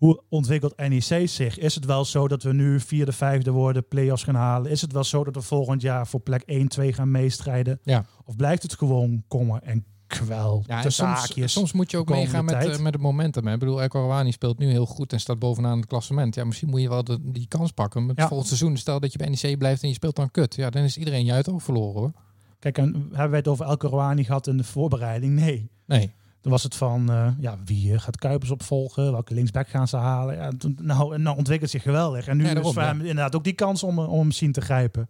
hoe 0.00 0.22
ontwikkelt 0.28 0.76
NEC 0.76 1.28
zich? 1.28 1.58
Is 1.58 1.74
het 1.74 1.84
wel 1.84 2.04
zo 2.04 2.28
dat 2.28 2.42
we 2.42 2.52
nu 2.52 2.80
vierde, 2.80 3.12
vijfde 3.12 3.50
worden, 3.50 3.88
play-offs 3.88 4.22
gaan 4.22 4.34
halen? 4.34 4.70
Is 4.70 4.80
het 4.80 4.92
wel 4.92 5.04
zo 5.04 5.24
dat 5.24 5.34
we 5.34 5.42
volgend 5.42 5.82
jaar 5.82 6.06
voor 6.06 6.20
plek 6.20 6.42
1, 6.42 6.68
2 6.68 6.92
gaan 6.92 7.10
meestrijden? 7.10 7.80
Ja. 7.82 8.04
Of 8.24 8.36
blijft 8.36 8.62
het 8.62 8.74
gewoon 8.74 9.22
kommer 9.28 9.62
en 9.62 9.84
kwel? 10.06 10.64
Ja, 10.66 10.84
en 10.84 10.92
soms, 10.92 11.52
soms 11.52 11.72
moet 11.72 11.90
je 11.90 11.96
ook 11.96 12.08
meegaan 12.08 12.44
met, 12.44 12.54
eh, 12.54 12.78
met 12.78 12.92
het 12.92 13.02
momentum. 13.02 13.46
Hè. 13.46 13.52
Ik 13.52 13.58
bedoel, 13.58 13.82
El 13.82 13.88
Karouani 13.88 14.32
speelt 14.32 14.58
nu 14.58 14.70
heel 14.70 14.86
goed 14.86 15.12
en 15.12 15.20
staat 15.20 15.38
bovenaan 15.38 15.76
het 15.78 15.86
klassement. 15.86 16.34
Ja, 16.34 16.44
misschien 16.44 16.68
moet 16.70 16.80
je 16.80 16.88
wel 16.88 17.04
de, 17.04 17.18
die 17.22 17.46
kans 17.48 17.70
pakken. 17.72 18.06
Met 18.06 18.18
Ja. 18.18 18.26
volgend 18.28 18.48
seizoen, 18.48 18.76
stel 18.76 19.00
dat 19.00 19.12
je 19.12 19.18
bij 19.18 19.28
NEC 19.28 19.58
blijft 19.58 19.82
en 19.82 19.88
je 19.88 19.94
speelt 19.94 20.16
dan 20.16 20.30
kut. 20.30 20.54
Ja, 20.54 20.70
dan 20.70 20.82
is 20.82 20.96
iedereen 20.96 21.24
je 21.24 21.32
uit 21.32 21.48
ook 21.48 21.60
verloren 21.62 22.00
hoor. 22.00 22.12
Kijk, 22.58 22.78
en 22.78 22.92
hebben 22.92 23.28
wij 23.30 23.38
het 23.38 23.48
over 23.48 23.66
El 23.66 23.76
Karouani 23.76 24.24
gehad 24.24 24.46
in 24.46 24.56
de 24.56 24.64
voorbereiding? 24.64 25.34
Nee. 25.34 25.70
Nee. 25.86 26.12
Dan 26.40 26.52
was 26.52 26.62
het 26.62 26.74
van, 26.74 27.10
eh, 27.10 27.28
ja, 27.38 27.56
wie 27.64 27.92
eh, 27.92 28.00
gaat 28.00 28.16
Kuipers 28.16 28.50
opvolgen? 28.50 29.12
Welke 29.12 29.34
linksback 29.34 29.68
gaan 29.68 29.88
ze 29.88 29.96
halen? 29.96 30.34
Ja, 30.36 30.50
toen, 30.58 30.78
nou, 30.82 31.14
en 31.14 31.22
nou 31.22 31.36
ontwikkelt 31.36 31.70
zich 31.70 31.82
geweldig. 31.82 32.26
En 32.26 32.36
nu 32.36 32.44
Ja, 32.44 32.54
is 32.60 32.72
voor 32.72 32.82
hem 32.82 32.98
inderdaad 33.00 33.36
ook 33.36 33.44
die 33.44 33.52
kans 33.52 33.82
om, 33.82 33.98
om 33.98 34.18
hem 34.18 34.26
misschien 34.26 34.52
te 34.52 34.60
grijpen. 34.60 35.08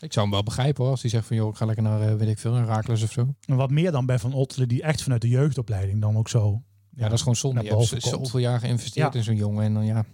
Ik 0.00 0.12
zou 0.12 0.24
hem 0.26 0.34
wel 0.34 0.42
begrijpen 0.44 0.82
hoor. 0.82 0.90
Als 0.92 1.00
hij 1.02 1.10
zegt 1.10 1.26
van 1.26 1.36
joh, 1.36 1.48
ik 1.48 1.56
ga 1.56 1.64
lekker 1.64 1.82
naar, 1.84 2.00
eh, 2.00 2.14
weet 2.14 2.28
ik 2.28 2.38
veel, 2.38 2.56
een 2.56 2.66
Raakles 2.66 3.02
of 3.02 3.12
zo. 3.12 3.34
En 3.46 3.56
wat 3.56 3.70
meer 3.70 3.92
dan 3.92 4.06
bij 4.06 4.18
Van 4.18 4.32
Ottelen, 4.32 4.68
die 4.68 4.82
echt 4.82 5.02
vanuit 5.02 5.20
de 5.22 5.28
jeugdopleiding 5.28 6.00
dan 6.00 6.16
ook 6.16 6.28
zo... 6.28 6.62
Ja, 6.94 7.02
dat 7.02 7.12
is 7.12 7.18
gewoon 7.18 7.36
zonde. 7.36 7.62
Je 7.62 7.68
hebt 7.76 8.02
zoveel 8.02 8.40
jaar 8.40 8.60
geïnvesteerd 8.60 9.12
Ja. 9.12 9.18
in 9.18 9.24
zo'n 9.24 9.36
jongen. 9.36 9.64
En 9.64 9.74
dan 9.74 9.84
ja, 9.84 9.96
het 9.96 10.06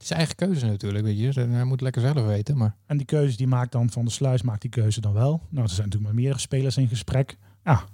is 0.00 0.06
zijn 0.06 0.18
eigen 0.18 0.36
keuze 0.36 0.66
natuurlijk, 0.66 1.04
weet 1.04 1.18
je. 1.18 1.24
Dus 1.24 1.34
Hij 1.34 1.64
moet 1.64 1.80
lekker 1.80 2.02
zelf 2.02 2.26
weten, 2.26 2.56
maar... 2.56 2.76
En 2.86 2.96
die 2.96 3.06
keuze 3.06 3.36
die 3.36 3.46
maakt 3.46 3.72
dan 3.72 3.90
Van 3.90 4.04
de 4.04 4.10
Sluis, 4.10 4.42
maakt 4.42 4.60
die 4.60 4.70
keuze 4.70 5.00
dan 5.00 5.12
wel. 5.12 5.40
Nou, 5.48 5.62
er 5.62 5.68
zijn 5.72 5.86
natuurlijk 5.86 6.04
maar 6.04 6.14
meerdere 6.14 6.40
spelers 6.40 6.76
in 6.76 6.88
gesprek. 6.88 7.36
Ja, 7.64 7.84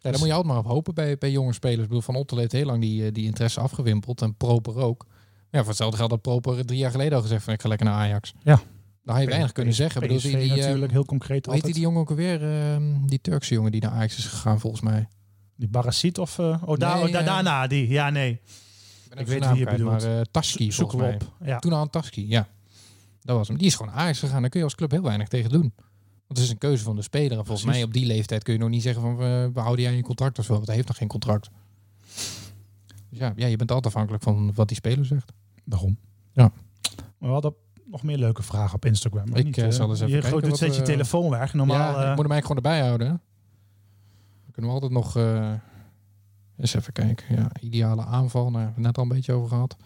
daar 0.00 0.18
moet 0.18 0.28
je 0.28 0.32
altijd 0.34 0.54
maar 0.54 0.64
op 0.64 0.66
hopen 0.66 0.94
bij, 0.94 1.18
bij 1.18 1.30
jonge 1.30 1.52
spelers. 1.52 1.80
Ik 1.82 1.86
bedoel, 1.88 2.02
Van 2.02 2.14
Ottel 2.14 2.38
heeft 2.38 2.52
heel 2.52 2.64
lang 2.64 2.80
die, 2.80 3.06
eh, 3.06 3.12
die 3.12 3.24
interesse 3.24 3.60
afgewimpeld. 3.60 4.22
En 4.22 4.34
Proper 4.34 4.76
ook. 4.76 5.06
Ja, 5.50 5.58
voor 5.58 5.68
hetzelfde 5.68 5.96
geld 5.96 6.10
had 6.10 6.22
Proper 6.22 6.66
drie 6.66 6.78
jaar 6.78 6.90
geleden 6.90 7.16
al 7.16 7.22
gezegd 7.22 7.44
van 7.44 7.54
ik 7.54 7.62
ga 7.62 7.68
lekker 7.68 7.86
naar 7.86 7.96
Ajax. 7.96 8.34
Ja. 8.42 8.60
Dan 9.04 9.14
had 9.14 9.24
je 9.24 9.30
weinig 9.30 9.52
kunnen 9.52 9.74
zeggen. 9.74 10.00
Bedoel, 10.00 10.20
die, 10.20 10.36
die, 10.36 10.50
eh, 10.50 10.56
natuurlijk 10.56 10.92
heel 10.92 11.04
concreet 11.04 11.46
hoe 11.46 11.54
heet 11.54 11.64
die, 11.64 11.80
jongen 11.80 12.00
ook 12.00 12.10
alweer? 12.10 12.42
Ehm, 12.42 13.06
die 13.06 13.20
Turkse 13.20 13.54
jongen 13.54 13.72
die 13.72 13.80
naar 13.80 13.90
Ajax 13.90 14.16
is 14.16 14.26
gegaan 14.26 14.60
volgens 14.60 14.82
mij. 14.82 15.08
Die 15.56 15.68
Barasit 15.68 16.18
of... 16.18 16.38
eh 16.38 16.62
oh, 16.64 16.78
daar, 16.78 17.02
oh, 17.02 17.12
da- 17.12 17.22
daarna 17.22 17.66
die. 17.66 17.88
Ja, 17.88 18.10
nee. 18.10 18.40
Ik, 19.14 19.26
weet 19.26 19.48
wie 19.48 19.58
je 19.58 19.64
bedoelt. 19.64 19.90
Maar 19.90 20.24
Taski 20.30 20.72
Zoeken 20.72 20.98
volgens 20.98 21.28
mij. 21.38 21.54
op. 21.54 21.60
Toen 21.60 21.72
al 21.72 21.82
een 21.82 21.90
Taski, 21.90 22.28
ja. 22.28 22.48
Dat 23.22 23.36
was 23.36 23.48
hem. 23.48 23.56
Die 23.56 23.66
is 23.66 23.74
gewoon 23.74 23.92
Ajax 23.92 24.18
gegaan. 24.18 24.40
Daar 24.40 24.50
kun 24.50 24.58
je 24.58 24.64
als 24.64 24.74
club 24.74 24.90
heel 24.90 25.02
weinig 25.02 25.28
tegen 25.28 25.50
doen. 25.50 25.74
Want 26.30 26.42
het 26.42 26.48
is 26.48 26.54
een 26.54 26.68
keuze 26.68 26.84
van 26.84 26.96
de 26.96 27.02
speler. 27.02 27.38
En 27.38 27.44
volgens 27.44 27.62
Precies. 27.62 27.80
mij 27.80 27.82
op 27.82 27.92
die 27.92 28.06
leeftijd 28.06 28.42
kun 28.42 28.52
je 28.52 28.58
nog 28.58 28.68
niet 28.68 28.82
zeggen 28.82 29.02
van 29.02 29.16
we, 29.16 29.50
we 29.54 29.60
houden 29.60 29.84
jij 29.84 29.94
je 29.96 30.02
contract 30.02 30.38
of 30.38 30.44
zo. 30.44 30.52
Want 30.52 30.66
hij 30.66 30.74
heeft 30.74 30.88
nog 30.88 30.96
geen 30.96 31.08
contract. 31.08 31.50
Dus 33.08 33.18
ja, 33.18 33.32
ja, 33.36 33.46
je 33.46 33.56
bent 33.56 33.70
altijd 33.70 33.94
afhankelijk 33.94 34.22
van 34.22 34.52
wat 34.54 34.68
die 34.68 34.76
speler 34.76 35.04
zegt. 35.06 35.32
Daarom. 35.64 35.98
Ja. 36.32 36.52
We 37.18 37.26
hadden 37.26 37.54
nog 37.84 38.02
meer 38.02 38.18
leuke 38.18 38.42
vragen 38.42 38.74
op 38.74 38.84
Instagram. 38.84 39.34
Ik, 39.34 39.44
niet, 39.44 39.58
eh, 39.58 39.64
eh, 39.64 39.70
zal 39.70 39.90
eens 39.90 40.00
even 40.00 40.14
je 40.14 40.20
kijken 40.20 40.48
wat 40.48 40.58
zet 40.58 40.76
je 40.76 40.82
telefoon 40.82 41.30
weg. 41.30 41.54
Normaal... 41.54 41.76
ja, 41.92 42.04
eh, 42.04 42.10
ik 42.10 42.16
moet 42.16 42.26
hem 42.26 42.32
eigenlijk 42.32 42.46
gewoon 42.46 42.56
erbij 42.56 42.80
houden. 42.80 43.08
Dan 44.42 44.52
kunnen 44.52 44.70
we 44.70 44.76
altijd 44.80 44.92
nog... 44.92 45.16
eh, 45.16 45.52
eens 46.56 46.74
even 46.74 46.92
kijken. 46.92 47.36
Ja, 47.36 47.50
ideale 47.60 48.04
aanval. 48.04 48.50
Nou, 48.50 48.56
hebben 48.56 48.74
we 48.74 48.80
net 48.80 48.96
al 48.96 49.02
een 49.02 49.08
beetje 49.08 49.32
over 49.32 49.48
gehad. 49.48 49.76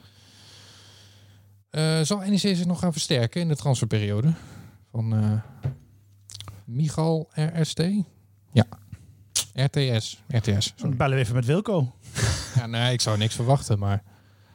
Eh, 1.70 2.00
zal 2.00 2.18
NEC 2.18 2.38
zich 2.38 2.66
nog 2.66 2.78
gaan 2.78 2.92
versterken 2.92 3.40
in 3.40 3.48
de 3.48 3.56
transferperiode? 3.56 4.32
Van 4.90 5.14
eh 5.14 5.70
Michal 6.64 7.28
RST? 7.34 7.82
Ja. 8.52 8.64
RTS. 9.54 10.22
RTS. 10.28 10.72
Sorry. 10.76 10.96
bellen 10.96 11.16
we 11.16 11.22
even 11.22 11.34
met 11.34 11.44
Wilco. 11.44 11.92
Ja, 12.54 12.66
nee, 12.66 12.92
ik 12.92 13.00
zou 13.00 13.18
niks 13.18 13.34
verwachten, 13.34 13.78
maar... 13.78 14.02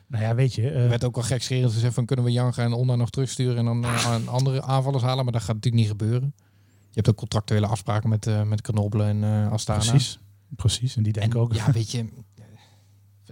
Nou 0.08 0.24
ja, 0.24 0.36
weet 0.36 0.54
je. 0.54 0.70
eh, 0.70 0.84
Er 0.84 0.90
werd 0.90 1.04
ook 1.04 1.16
wel 1.16 1.24
gekscherend 1.24 1.74
gezegd 1.74 1.94
van 1.94 2.06
kunnen 2.06 2.26
we 2.26 2.32
Janga 2.32 2.64
en 2.64 2.74
Onda 2.74 2.96
nog 2.96 3.10
terugsturen 3.10 3.58
en 3.58 3.66
dan 3.66 3.86
aan 3.86 4.28
andere 4.28 4.62
aanvallers 4.62 5.04
halen, 5.04 5.24
maar 5.24 5.34
dat 5.34 5.42
gaat 5.44 5.56
natuurlijk 5.56 5.82
niet 5.84 5.92
gebeuren. 5.92 6.34
Je 6.68 6.96
hebt 6.96 7.10
ook 7.10 7.16
contractuele 7.16 7.68
afspraken 7.68 8.10
met, 8.10 8.28
eh 8.28 8.44
met 8.44 8.62
Knobbelen 8.62 9.08
en 9.08 9.24
eh 9.46 9.52
Astana. 9.52 9.80
precies. 9.80 10.20
Precies. 10.56 10.96
En 10.96 11.04
die 11.04 11.14
En, 11.14 11.20
denken 11.20 11.40
ook... 11.40 11.54
Ja, 11.54 11.72
weet 11.72 11.92
je, 11.92 12.06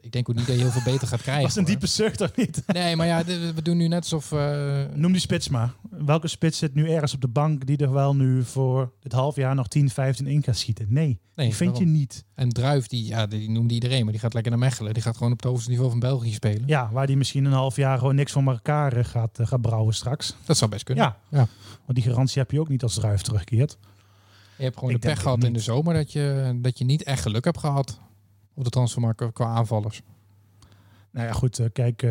ik 0.07 0.13
denk 0.13 0.29
ook 0.29 0.35
niet 0.35 0.47
dat 0.47 0.55
je 0.55 0.61
heel 0.61 0.71
veel 0.71 0.91
beter 0.91 1.07
gaat 1.07 1.21
krijgen. 1.21 1.43
was 1.43 1.55
een 1.55 1.61
hoor. 1.61 1.69
diepe 1.71 1.87
zucht 1.87 2.21
of 2.21 2.35
niet? 2.35 2.63
Nee, 2.73 2.95
maar 2.95 3.07
ja, 3.07 3.23
we 3.55 3.61
doen 3.61 3.77
nu 3.77 3.87
net 3.87 3.99
alsof... 3.99 4.31
eh, 4.31 4.83
Noem 4.93 5.11
die 5.11 5.21
spits 5.21 5.49
maar. 5.49 5.73
Welke 5.89 6.27
spits 6.27 6.57
zit 6.57 6.73
nu 6.73 6.89
ergens 6.91 7.13
op 7.13 7.21
de 7.21 7.27
bank 7.27 7.65
die 7.65 7.77
er 7.77 7.91
wel 7.93 8.15
nu 8.15 8.43
voor 8.43 8.91
dit 9.01 9.11
half 9.11 9.35
jaar 9.35 9.55
nog 9.55 9.67
10, 9.67 9.89
15 9.89 10.27
in 10.27 10.43
gaat 10.43 10.57
schieten? 10.57 10.85
Nee, 10.89 11.19
nee, 11.35 11.45
die 11.47 11.55
vind 11.55 11.71
daarom. 11.73 11.91
je 11.91 11.97
niet. 11.97 12.23
En 12.35 12.49
Druif, 12.49 12.87
die, 12.87 13.05
ja, 13.05 13.25
die 13.27 13.49
noemde 13.49 13.73
iedereen, 13.73 14.03
maar 14.03 14.11
die 14.11 14.21
gaat 14.21 14.33
lekker 14.33 14.51
naar 14.51 14.59
Mechelen. 14.61 14.93
Die 14.93 15.03
gaat 15.03 15.17
gewoon 15.17 15.31
op 15.31 15.41
het 15.41 15.51
hoogste 15.51 15.69
niveau 15.69 15.89
van 15.89 15.99
België 15.99 16.33
spelen. 16.33 16.63
Ja, 16.67 16.89
waar 16.91 17.07
die 17.07 17.17
misschien 17.17 17.45
een 17.45 17.51
half 17.51 17.75
jaar 17.75 17.97
gewoon 17.97 18.15
niks 18.15 18.31
van 18.31 18.47
elkaar 18.47 18.93
eh, 18.93 19.03
gaat, 19.05 19.39
eh, 19.39 19.47
gaat 19.47 19.61
brouwen 19.61 19.93
straks. 19.93 20.35
Dat 20.45 20.57
zou 20.57 20.71
best 20.71 20.83
kunnen. 20.83 21.03
Ja. 21.03 21.17
Ja. 21.29 21.47
Want 21.85 21.99
die 21.99 22.03
garantie 22.03 22.41
heb 22.41 22.51
je 22.51 22.59
ook 22.59 22.69
niet 22.69 22.83
als 22.83 22.93
Druif 22.93 23.21
terugkeert. 23.21 23.77
Je 24.57 24.63
hebt 24.63 24.75
gewoon 24.77 24.93
Ik 24.93 25.01
de 25.01 25.07
pech 25.07 25.15
het 25.17 25.23
gehad 25.23 25.43
in 25.43 25.53
de 25.53 25.59
zomer 25.59 25.93
dat 25.93 26.11
je, 26.11 26.57
dat 26.61 26.77
je 26.77 26.85
niet 26.85 27.03
echt 27.03 27.21
geluk 27.21 27.43
hebt 27.45 27.59
gehad 27.59 27.99
op 28.57 28.63
de 28.63 28.69
transfermarkt 28.69 29.33
qua 29.33 29.45
aanvallers. 29.45 30.01
Nou 31.11 31.27
ja, 31.27 31.33
goed, 31.33 31.59
eh, 31.59 31.65
kijk, 31.73 32.07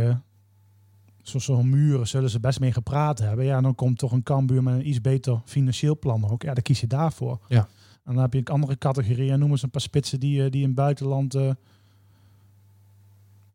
zo- 1.22 1.38
zo'n 1.38 1.70
muren 1.70 2.08
zullen 2.08 2.30
ze 2.30 2.40
best 2.40 2.60
mee 2.60 2.72
gepraat 2.72 3.18
hebben. 3.18 3.44
Ja, 3.44 3.60
dan 3.60 3.74
komt 3.74 3.98
toch 3.98 4.12
een 4.12 4.22
Cambuur 4.22 4.62
met 4.62 4.74
een 4.74 4.88
iets 4.88 5.00
beter 5.00 5.40
financieel 5.44 5.98
plan 5.98 6.30
ook. 6.30 6.42
Ja, 6.42 6.54
dan 6.54 6.62
kies 6.62 6.80
je 6.80 6.86
daarvoor. 6.86 7.38
Ja. 7.48 7.68
En 8.04 8.12
dan 8.14 8.22
heb 8.22 8.32
je 8.32 8.38
een 8.38 8.44
andere 8.46 8.78
categorie. 8.78 9.30
En 9.30 9.38
noem 9.38 9.50
eens 9.50 9.62
een 9.62 9.70
paar 9.70 9.80
spitsen 9.80 10.20
die, 10.20 10.44
eh, 10.44 10.50
die 10.50 10.60
in 10.60 10.66
het 10.66 10.76
buitenland... 10.76 11.34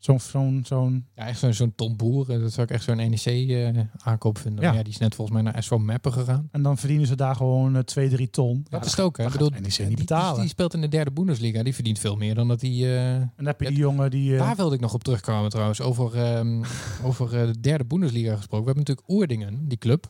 zo'n 0.01 0.19
zo'n 0.19 0.61
zo'n 0.65 1.05
Ja, 1.15 1.27
echt 1.27 1.39
zo'n 1.39 1.53
zo'n 1.53 1.75
Tom 1.75 1.95
Boer. 1.97 2.31
eh, 2.31 2.39
Dat 2.41 2.51
zou 2.53 2.67
ik 2.67 2.73
echt 2.73 2.83
zo'n 2.83 2.95
NEC-aankoop 2.97 4.37
vinden. 4.37 4.63
Ja. 4.73 4.83
Die 4.83 4.93
is 4.93 4.97
net 4.97 5.15
volgens 5.15 5.41
mij 5.41 5.51
naar 5.51 5.63
SV 5.63 5.71
Meppen 5.71 6.13
gegaan. 6.13 6.47
En 6.51 6.61
dan 6.61 6.77
verdienen 6.77 7.07
ze 7.07 7.15
daar 7.15 7.35
gewoon 7.35 7.75
eh, 7.75 7.81
2, 7.83 8.09
3 8.09 8.29
ton. 8.29 8.65
Dat 8.69 8.85
is 8.85 8.91
het 8.91 8.99
ook, 8.99 9.17
hè? 9.17 9.25
Ik 9.25 9.31
bedoel, 9.31 9.49
NEC 9.49 9.61
die, 9.61 9.69
niet 9.79 9.87
die- 9.87 9.95
betalen. 9.97 10.39
Die, 10.39 10.49
speelt 10.49 10.73
in 10.73 10.81
de 10.81 10.87
derde 10.87 11.11
Bundesliga. 11.11 11.63
Die 11.63 11.73
verdient 11.73 11.99
veel 11.99 12.15
meer 12.15 12.35
dan 12.35 12.47
dat 12.47 12.61
hij... 12.61 12.71
eh, 12.71 13.13
En 13.15 13.31
dan 13.37 13.45
heb 13.45 13.61
je 13.61 13.67
die 13.67 13.77
jongen 13.77 14.09
die... 14.11 14.33
eh, 14.33 14.39
Daar 14.39 14.55
wilde 14.55 14.75
ik 14.75 14.81
nog 14.81 14.93
op 14.93 15.03
terugkomen 15.03 15.49
trouwens. 15.49 15.81
Over, 15.81 16.15
ehm, 16.15 16.63
over 17.09 17.39
eh, 17.41 17.45
de 17.47 17.59
derde 17.59 17.85
Bundesliga 17.85 18.35
gesproken. 18.35 18.65
We 18.65 18.71
hebben 18.71 18.83
natuurlijk 18.83 19.09
Oerdingen, 19.09 19.67
die 19.67 19.77
club. 19.77 20.09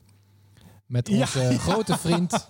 Met 0.85 1.07
Ja. 1.07 1.19
onze 1.19 1.59
grote 1.59 1.97
vriend 1.97 2.31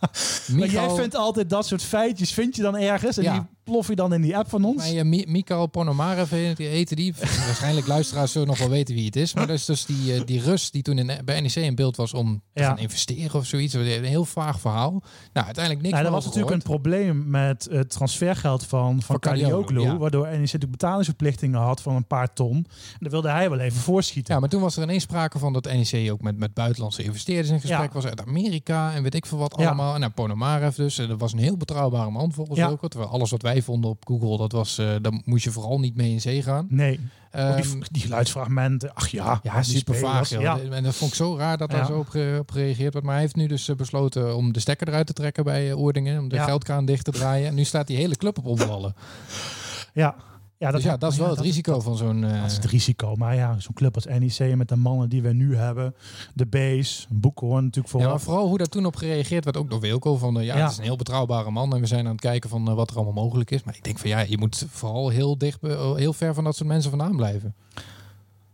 maar 0.58 0.68
jij 0.70 0.90
vindt 0.90 1.16
altijd 1.16 1.50
dat 1.50 1.66
soort 1.68 1.82
feitjes, 1.84 2.34
vind 2.34 2.56
je 2.56 2.62
dan 2.62 2.76
ergens? 2.78 3.18
En 3.18 3.24
Ja. 3.24 3.34
die 3.34 3.42
plof 3.72 3.88
je 3.88 3.96
dan 3.96 4.14
in 4.14 4.22
die 4.22 4.38
app 4.38 4.50
van 4.50 4.64
ons? 4.64 4.76
Mij, 4.76 5.00
eh, 5.00 5.06
Mi- 5.06 5.26
Mikhail 5.28 5.68
Ponomarev 5.68 6.30
heet- 6.30 6.58
heette 6.58 6.96
die. 6.96 7.14
Waarschijnlijk 7.46 7.88
luisteraars 7.88 8.32
zullen 8.32 8.48
nog 8.48 8.58
wel 8.58 8.70
weten 8.70 8.96
wie 8.96 9.06
het 9.06 9.16
is. 9.16 9.34
Maar 9.34 9.48
dat 9.48 9.56
is 9.56 9.66
dus 9.66 9.86
die, 9.86 10.14
eh, 10.14 10.22
die 10.26 10.42
Rus 10.42 10.72
die 10.72 10.82
toen 10.82 10.98
in, 10.98 11.12
bij 11.26 11.42
NEC 11.42 11.56
in 11.56 11.76
beeld 11.76 11.96
was 11.96 12.14
om 12.14 12.42
te 12.54 12.62
Ja. 12.62 12.68
gaan 12.68 12.78
investeren 12.80 13.40
of 13.40 13.46
zoiets. 13.46 13.74
Een 13.74 14.04
heel 14.04 14.26
vaag 14.26 14.60
verhaal. 14.60 14.92
Nou, 15.34 15.46
uiteindelijk 15.46 15.84
niks 15.84 15.94
Nou, 15.96 16.06
er 16.06 16.12
was 16.12 16.26
natuurlijk 16.26 16.54
een 16.54 16.62
probleem 16.62 17.30
met 17.30 17.68
het 17.72 17.90
transfergeld 17.90 18.66
van, 18.66 19.02
van 19.02 19.20
Kadioglu, 19.20 19.82
ja. 19.82 19.98
waardoor 19.98 20.26
NEC 20.28 20.40
natuurlijk 20.40 20.72
betalingsverplichtingen 20.72 21.60
had 21.60 21.82
van 21.82 21.96
een 21.96 22.08
paar 22.08 22.34
ton. 22.34 22.56
En 22.56 22.98
dat 23.00 23.12
wilde 23.12 23.30
hij 23.30 23.50
wel 23.50 23.60
even 23.60 23.80
voorschieten. 23.82 24.34
Ja, 24.34 24.40
maar 24.40 24.50
toen 24.50 24.62
was 24.62 24.78
er 24.78 24.84
ineens 24.84 25.04
sprake 25.04 25.40
van 25.40 25.54
dat 25.54 25.66
NEC 25.66 26.12
ook 26.12 26.22
met, 26.22 26.38
met 26.38 26.54
buitenlandse 26.54 27.04
investeerders 27.04 27.50
in 27.50 27.60
gesprek 27.62 27.88
Ja. 27.88 27.94
was 27.94 28.06
uit 28.06 28.22
Amerika 28.28 28.94
en 28.94 29.04
weet 29.04 29.16
ik 29.16 29.26
veel 29.26 29.38
wat 29.38 29.56
Ja. 29.58 29.66
allemaal. 29.66 29.94
En 29.94 30.00
nou, 30.00 30.12
Ponomarev 30.12 30.76
dus. 30.76 30.98
En 30.98 31.08
dat 31.08 31.20
was 31.20 31.34
een 31.34 31.40
heel 31.40 31.58
betrouwbare 31.58 32.10
man 32.12 32.32
volgens 32.32 32.58
Ja. 32.60 32.68
ook. 32.68 32.90
Terwijl 32.90 33.12
alles 33.12 33.30
wat 33.32 33.42
wij 33.42 33.61
vonden 33.63 33.89
op 33.89 34.04
Google, 34.08 34.38
dat 34.38 34.52
was, 34.52 34.78
eh 34.78 34.88
daar 35.02 35.21
moest 35.26 35.43
je 35.43 35.52
vooral 35.52 35.80
niet 35.80 35.95
mee 35.95 36.12
in 36.12 36.21
zee 36.21 36.41
gaan. 36.41 36.65
Nee, 36.69 36.91
ook 36.91 37.56
die, 37.56 37.65
Ehm, 37.71 37.82
die 37.91 38.02
geluidsfragmenten, 38.02 38.93
ach 38.93 39.08
ja. 39.08 39.39
ja, 39.43 39.63
super 39.63 39.95
vaag. 39.95 40.30
Ja. 40.30 40.60
En 40.60 40.84
dat 40.84 40.95
vond 40.95 41.12
ik 41.12 41.17
zo 41.17 41.38
raar 41.38 41.58
dat 41.58 41.69
daar 41.69 41.80
Ja. 41.80 41.86
zo 41.86 41.97
op, 42.00 42.10
ge- 42.10 42.38
op 42.39 42.52
gereageerd 42.52 42.93
werd. 42.93 43.06
Maar 43.06 43.13
hij 43.13 43.24
heeft 43.24 43.36
nu 43.36 43.47
dus 43.47 43.67
eh, 43.69 43.76
besloten 43.76 44.36
om 44.36 44.54
de 44.54 44.60
stekker 44.60 44.88
eruit 44.88 45.08
te 45.08 45.13
trekken 45.13 45.43
bij 45.43 45.69
eh, 45.69 45.80
Oerdingen. 45.80 46.19
Om 46.19 46.30
de 46.30 46.39
geldkraan 46.39 46.86
dicht 46.86 47.06
te 47.06 47.12
draaien. 47.12 47.47
En 47.47 47.56
nu 47.56 47.63
staat 47.63 47.88
die 47.88 47.97
hele 47.97 48.15
club 48.15 48.38
op 48.38 48.45
omvallen. 48.45 48.95
Ja. 49.93 50.15
Ja, 50.62 50.71
dus 50.71 50.84
ja, 50.84 50.97
dat 50.97 51.12
is 51.12 51.17
wel 51.17 51.28
ja, 51.28 51.34
het 51.34 51.41
risico 51.43 51.80
van 51.80 51.97
zo'n... 51.97 52.24
eh, 52.24 52.41
Dat 52.41 52.50
is 52.52 52.56
het 52.56 52.65
risico. 52.65 53.15
Maar 53.15 53.36
ja, 53.36 53.60
zo'n 53.60 53.74
club 53.74 53.95
als 53.95 54.06
NEC 54.06 54.56
met 54.56 54.69
de 54.69 54.76
mannen 54.76 55.10
die 55.10 55.21
we 55.21 55.34
nu 55.34 55.56
hebben. 55.56 55.95
De 56.34 56.45
base, 56.45 57.06
Boekhoorn 57.10 57.63
natuurlijk 57.63 57.93
Ja, 57.93 58.00
voor. 58.00 58.10
maar 58.10 58.19
vooral 58.19 58.47
hoe 58.47 58.58
daar 58.58 58.67
toen 58.67 58.86
op 58.86 58.95
gereageerd 58.95 59.43
werd, 59.43 59.58
ook 59.58 59.69
door 59.69 59.80
Wilco. 59.80 60.17
Van, 60.17 60.39
eh, 60.39 60.45
ja, 60.45 60.56
Ja. 60.58 60.62
het 60.63 60.71
is 60.71 60.78
een 60.78 60.84
heel 60.84 60.95
betrouwbare 60.95 61.52
man 61.52 61.74
en 61.74 61.80
we 61.80 61.86
zijn 61.88 62.06
aan 62.06 62.12
het 62.12 62.21
kijken 62.21 62.50
van 62.50 62.67
eh, 62.67 62.74
wat 62.74 62.89
er 62.89 62.95
allemaal 62.95 63.13
mogelijk 63.24 63.52
is. 63.52 63.63
Maar 63.63 63.76
ik 63.76 63.84
denk 63.84 64.00
van 64.00 64.10
ja, 64.10 64.19
je 64.19 64.38
moet 64.38 64.65
vooral 64.69 65.10
heel 65.10 65.38
dicht, 65.38 65.63
eh, 65.63 65.95
heel 65.95 66.13
ver 66.13 66.34
van 66.34 66.43
dat 66.43 66.56
soort 66.56 66.69
mensen 66.69 66.89
vandaan 66.89 67.15
blijven. 67.15 67.56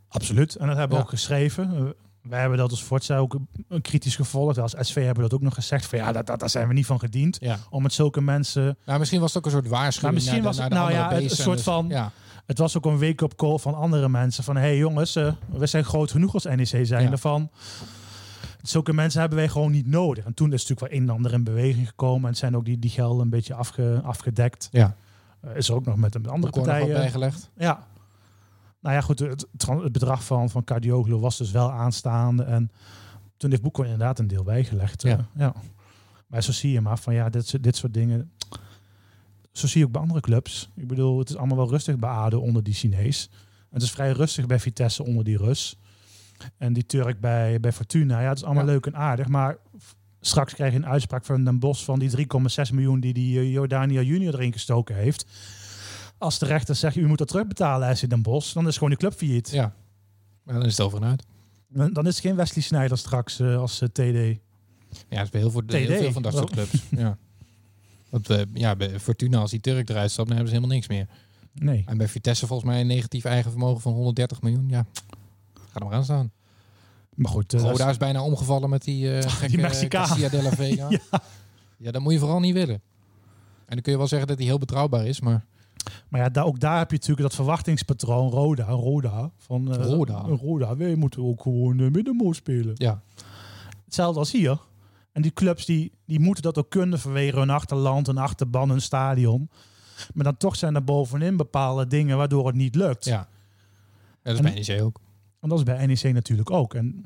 Absoluut. 0.07 0.55
En 0.55 0.67
dat 0.67 0.77
hebben 0.77 0.97
we 0.97 1.03
Ja. 1.03 1.09
ook 1.09 1.13
geschreven. 1.17 1.93
Wij 2.29 2.39
hebben 2.39 2.57
dat 2.57 2.71
als 2.71 2.81
Forza 2.81 3.17
ook 3.17 3.37
een 3.67 3.81
kritisch 3.81 4.15
gevolgd. 4.15 4.57
Als 4.57 4.75
SV 4.79 4.95
hebben 4.95 5.15
we 5.15 5.21
dat 5.29 5.33
ook 5.33 5.41
nog 5.41 5.53
gezegd. 5.53 5.85
Van 5.85 5.99
ja, 5.99 6.11
dat, 6.11 6.25
dat, 6.25 6.39
daar 6.39 6.49
zijn 6.49 6.67
we 6.67 6.73
niet 6.73 6.85
van 6.85 6.99
gediend. 6.99 7.37
Ja. 7.39 7.57
Om 7.69 7.81
met 7.81 7.93
zulke 7.93 8.21
mensen 8.21 8.77
Nou, 8.85 8.99
misschien 8.99 9.19
was 9.19 9.33
het 9.33 9.37
ook 9.37 9.45
een 9.45 9.57
soort 9.59 9.67
waarschuwing 9.71 10.01
Maar 10.03 10.13
misschien 10.13 10.43
naar 10.43 10.51
de, 10.51 10.57
was 10.57 10.67
het- 10.67 10.73
nou 10.73 10.91
ja, 10.91 11.13
een 11.21 11.29
soort 11.29 11.55
Dus- 11.55 11.65
van- 11.65 11.85
Ja, 11.89 12.11
Het 12.45 12.57
was 12.57 12.77
ook 12.77 12.85
een 12.85 12.99
wake-up 12.99 13.35
call 13.35 13.57
van 13.57 13.75
andere 13.75 14.09
mensen. 14.09 14.43
Van, 14.43 14.55
hé 14.55 14.61
hey 14.61 14.77
jongens, 14.77 15.15
eh, 15.15 15.31
we 15.51 15.65
zijn 15.65 15.83
groot 15.83 16.11
genoeg 16.11 16.33
als 16.33 16.43
NEC 16.43 16.85
zijn. 16.85 17.09
Ja. 17.09 17.17
Van, 17.17 17.49
zulke 18.61 18.93
mensen 18.93 19.19
hebben 19.19 19.37
wij 19.37 19.49
gewoon 19.49 19.71
niet 19.71 19.87
nodig. 19.87 20.25
En 20.25 20.33
toen 20.33 20.53
is 20.53 20.61
natuurlijk 20.67 20.91
wel 20.91 21.01
een 21.01 21.07
en 21.09 21.15
ander 21.15 21.33
in 21.33 21.43
beweging 21.43 21.87
gekomen. 21.87 22.29
En 22.29 22.35
zijn 22.35 22.55
ook 22.55 22.65
die, 22.65 22.79
die 22.79 22.89
gelden 22.89 23.21
een 23.21 23.29
beetje 23.29 23.53
afge, 23.53 24.01
afgedekt. 24.03 24.67
ja. 24.71 24.95
Eh, 25.41 25.55
is 25.55 25.69
er 25.69 25.75
ook 25.75 25.85
nog 25.85 25.95
met 25.95 26.15
een 26.15 26.27
andere 26.27 26.53
partijen. 26.53 26.93
bijgelegd. 26.93 27.49
Ja. 27.57 27.85
Nou 28.87 28.99
ja, 28.99 29.05
goed. 29.05 29.19
Het, 29.19 29.47
bedrag 29.91 30.23
van, 30.23 30.49
van 30.49 30.63
Cardioglu 30.63 31.15
was 31.15 31.37
dus 31.37 31.51
wel 31.51 31.71
aanstaande. 31.71 32.43
En 32.43 32.71
toen 33.37 33.49
heeft 33.49 33.61
Boekhoorn 33.61 33.89
inderdaad 33.89 34.19
een 34.19 34.27
deel 34.27 34.43
bijgelegd. 34.43 35.03
eh, 35.03 35.11
Ja. 35.11 35.27
ja. 35.35 35.53
Maar 36.27 36.43
zo 36.43 36.51
zie 36.51 36.71
je 36.71 36.81
maar 36.81 36.97
van 36.99 37.13
ja, 37.13 37.29
dit, 37.29 37.47
soort- 37.47 37.63
dit 37.63 37.75
soort 37.75 37.93
dingen. 37.93 38.31
Zo 39.51 39.67
zie 39.67 39.79
je 39.79 39.85
ook 39.85 39.91
bij 39.91 40.01
andere 40.01 40.19
clubs. 40.21 40.69
Ik 40.75 40.87
bedoel, 40.87 41.19
het 41.19 41.29
is 41.29 41.35
allemaal 41.35 41.57
wel 41.57 41.69
rustig 41.69 41.95
bij 41.97 42.09
ADO 42.09 42.39
onder 42.39 42.63
die 42.63 42.73
Chinees. 42.73 43.29
Het 43.69 43.81
is 43.81 43.91
vrij 43.91 44.11
rustig 44.11 44.45
bij 44.45 44.59
Vitesse 44.59 45.03
onder 45.05 45.23
die 45.23 45.37
Rus. 45.37 45.77
En 46.57 46.73
die 46.73 46.85
Turk 46.85 47.19
bij, 47.19 47.59
bij 47.59 47.71
Fortuna. 47.73 48.21
Ja, 48.21 48.29
het 48.29 48.37
is 48.37 48.43
allemaal 48.43 48.65
Ja. 48.65 48.71
leuk 48.71 48.85
en 48.85 48.95
aardig. 48.95 49.27
Maar 49.27 49.57
straks 50.21 50.53
krijg 50.53 50.71
je 50.71 50.77
een 50.77 50.85
uitspraak 50.85 51.25
van 51.25 51.43
Den 51.43 51.59
Bos 51.59 51.83
van 51.83 51.99
die 51.99 52.09
3,6 52.09 52.71
miljoen 52.73 52.99
die 52.99 53.13
die 53.13 53.39
eh, 53.39 53.51
Jordania 53.51 54.01
junior 54.01 54.33
erin 54.33 54.51
gestoken 54.53 54.95
heeft. 54.95 55.25
Als 56.17 56.39
de 56.39 56.45
rechter 56.45 56.75
zegt, 56.75 56.95
u 56.95 57.07
moet 57.07 57.17
dat 57.17 57.27
terugbetalen, 57.27 57.89
als 57.89 58.01
je 58.01 58.07
Den 58.07 58.21
Bos, 58.21 58.53
dan 58.53 58.67
is 58.67 58.73
gewoon 58.73 58.89
die 58.89 58.97
club 58.97 59.13
failliet. 59.13 59.49
Ja. 59.49 59.73
Maar 60.43 60.55
dan 60.55 60.65
is 60.65 60.77
het 60.77 60.85
over 60.85 61.01
en 61.01 61.07
uit. 61.07 61.23
Dan 61.69 61.93
dan 61.93 62.07
is 62.07 62.15
het 62.15 62.25
geen 62.25 62.35
Wesley 62.35 62.63
Sneijder 62.63 62.97
straks 62.97 63.39
eh, 63.39 63.57
als 63.57 63.81
eh, 63.81 63.87
TD. 63.89 64.39
Ja, 65.09 65.17
het 65.17 65.23
is 65.23 65.29
bij 65.29 65.39
heel, 65.41 65.51
veel, 65.51 65.61
heel 65.67 65.87
veel 65.97 66.11
van 66.11 66.21
dat 66.21 66.33
soort 66.33 66.51
clubs. 66.51 66.83
ja. 66.89 67.17
Want 68.09 68.29
eh, 68.29 68.41
ja, 68.53 68.75
bij 68.75 68.99
Fortuna, 68.99 69.39
als 69.39 69.51
die 69.51 69.59
Turk 69.59 69.89
eruit 69.89 70.11
stapt, 70.11 70.27
dan 70.27 70.37
hebben 70.37 70.53
ze 70.55 70.59
helemaal 70.59 70.75
niks 70.77 70.87
meer. 70.89 71.07
Nee. 71.53 71.83
En 71.85 71.97
bij 71.97 72.07
Vitesse 72.07 72.47
volgens 72.47 72.69
mij 72.69 72.81
een 72.81 72.87
negatief 72.87 73.23
eigen 73.25 73.51
vermogen 73.51 73.81
van 73.81 73.93
130 73.93 74.41
miljoen. 74.41 74.69
Ja, 74.69 74.85
ga 75.53 75.79
er 75.79 75.85
maar 75.85 75.93
aan 75.93 76.03
staan. 76.03 76.31
Maar 77.15 77.31
goed, 77.31 77.51
dat 77.51 77.61
Roda 77.61 77.89
is- 77.89 77.97
bijna 77.97 78.21
omgevallen 78.23 78.69
met 78.69 78.83
die, 78.83 79.21
gekke 79.21 79.57
Mexicaan. 79.57 80.07
Garcia 80.07 80.29
de 80.29 80.41
la 80.43 80.51
Vega. 80.51 80.87
Ja. 81.11 81.21
ja. 81.77 81.91
dat 81.91 82.01
moet 82.01 82.13
je 82.13 82.19
vooral 82.19 82.39
niet 82.39 82.53
willen. 82.53 82.81
En 83.65 83.73
dan 83.73 83.81
kun 83.81 83.91
je 83.91 83.97
wel 83.97 84.07
zeggen 84.07 84.27
dat 84.27 84.37
hij 84.37 84.45
heel 84.45 84.57
betrouwbaar 84.57 85.05
is, 85.05 85.19
maar 85.19 85.45
maar 86.09 86.21
ja, 86.21 86.29
daar, 86.29 86.45
ook 86.45 86.59
daar 86.59 86.77
heb 86.77 86.89
je 86.91 86.95
natuurlijk 86.97 87.21
dat 87.27 87.35
verwachtingspatroon, 87.35 88.29
Roda, 88.29 88.65
Roda. 88.65 89.31
Van, 89.37 89.73
eh, 89.73 89.85
Roda. 89.85 90.19
Roda, 90.19 90.75
wij 90.77 90.95
moeten 90.95 91.23
ook 91.23 91.41
gewoon 91.41 91.79
uh, 91.79 91.91
middenmoot 91.91 92.35
spelen. 92.35 92.71
ja. 92.75 93.01
Hetzelfde 93.85 94.19
als 94.19 94.31
hier. 94.31 94.59
En 95.11 95.21
die 95.21 95.33
clubs 95.33 95.65
die, 95.65 95.91
die 96.05 96.19
moeten 96.19 96.43
dat 96.43 96.57
ook 96.57 96.69
kunnen 96.69 96.99
vanwege 96.99 97.39
hun 97.39 97.49
achterland, 97.49 98.07
hun 98.07 98.17
achterban, 98.17 98.69
hun 98.69 98.81
stadion. 98.81 99.49
Maar 100.13 100.23
dan 100.23 100.37
toch 100.37 100.55
zijn 100.55 100.75
er 100.75 100.83
bovenin 100.83 101.37
bepaalde 101.37 101.87
dingen 101.87 102.17
waardoor 102.17 102.47
het 102.47 102.55
niet 102.55 102.75
lukt. 102.75 103.05
Ja. 103.05 103.11
Ja, 103.11 103.27
dat 104.23 104.33
is 104.33 104.39
En- 104.39 104.43
bij 104.53 104.63
NEC 104.67 104.81
ook. 104.81 104.99
En 105.41 105.49
dat 105.49 105.57
is 105.57 105.63
bij 105.63 105.85
NEC 105.85 106.13
natuurlijk 106.13 106.51
ook. 106.51 106.73
En 106.73 107.03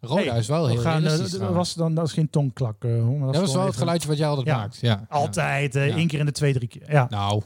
Roda 0.00 0.22
Hey, 0.22 0.38
is 0.38 0.46
wel 0.48 0.64
we 0.66 0.70
heel 0.72 0.80
gaan, 0.80 1.04
eh, 1.04 1.18
dat 1.18 1.38
was 1.52 1.74
dan, 1.74 1.94
dat 1.94 2.06
is 2.06 2.12
geen 2.12 2.30
tongklak. 2.30 2.82
maar 2.82 3.32
Dat 3.32 3.36
was 3.40 3.54
wel 3.54 3.66
het 3.66 3.76
geluidje 3.76 4.08
wat 4.08 4.16
jij 4.18 4.28
altijd 4.28 4.46
Ja. 4.46 4.56
maakt. 4.56 4.78
Ja. 4.80 5.06
Altijd, 5.08 5.74
Ja. 5.74 5.80
één 5.80 6.06
keer 6.06 6.18
in 6.20 6.26
de 6.26 6.32
twee, 6.32 6.52
drie 6.52 6.68
keer. 6.68 6.90
Ja. 6.92 7.06
Nou. 7.10 7.42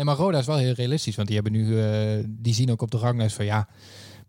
Nee, 0.00 0.08
maar 0.08 0.18
Roda 0.18 0.38
is 0.38 0.46
wel 0.46 0.56
heel 0.56 0.72
realistisch. 0.72 1.16
Want 1.16 1.28
die 1.28 1.36
hebben 1.40 1.54
nu, 1.60 1.80
eh, 1.82 2.24
die 2.28 2.54
zien 2.54 2.70
ook 2.70 2.82
op 2.82 2.90
de 2.90 2.96
ranglijst 2.98 3.36
van 3.36 3.44
ja, 3.44 3.68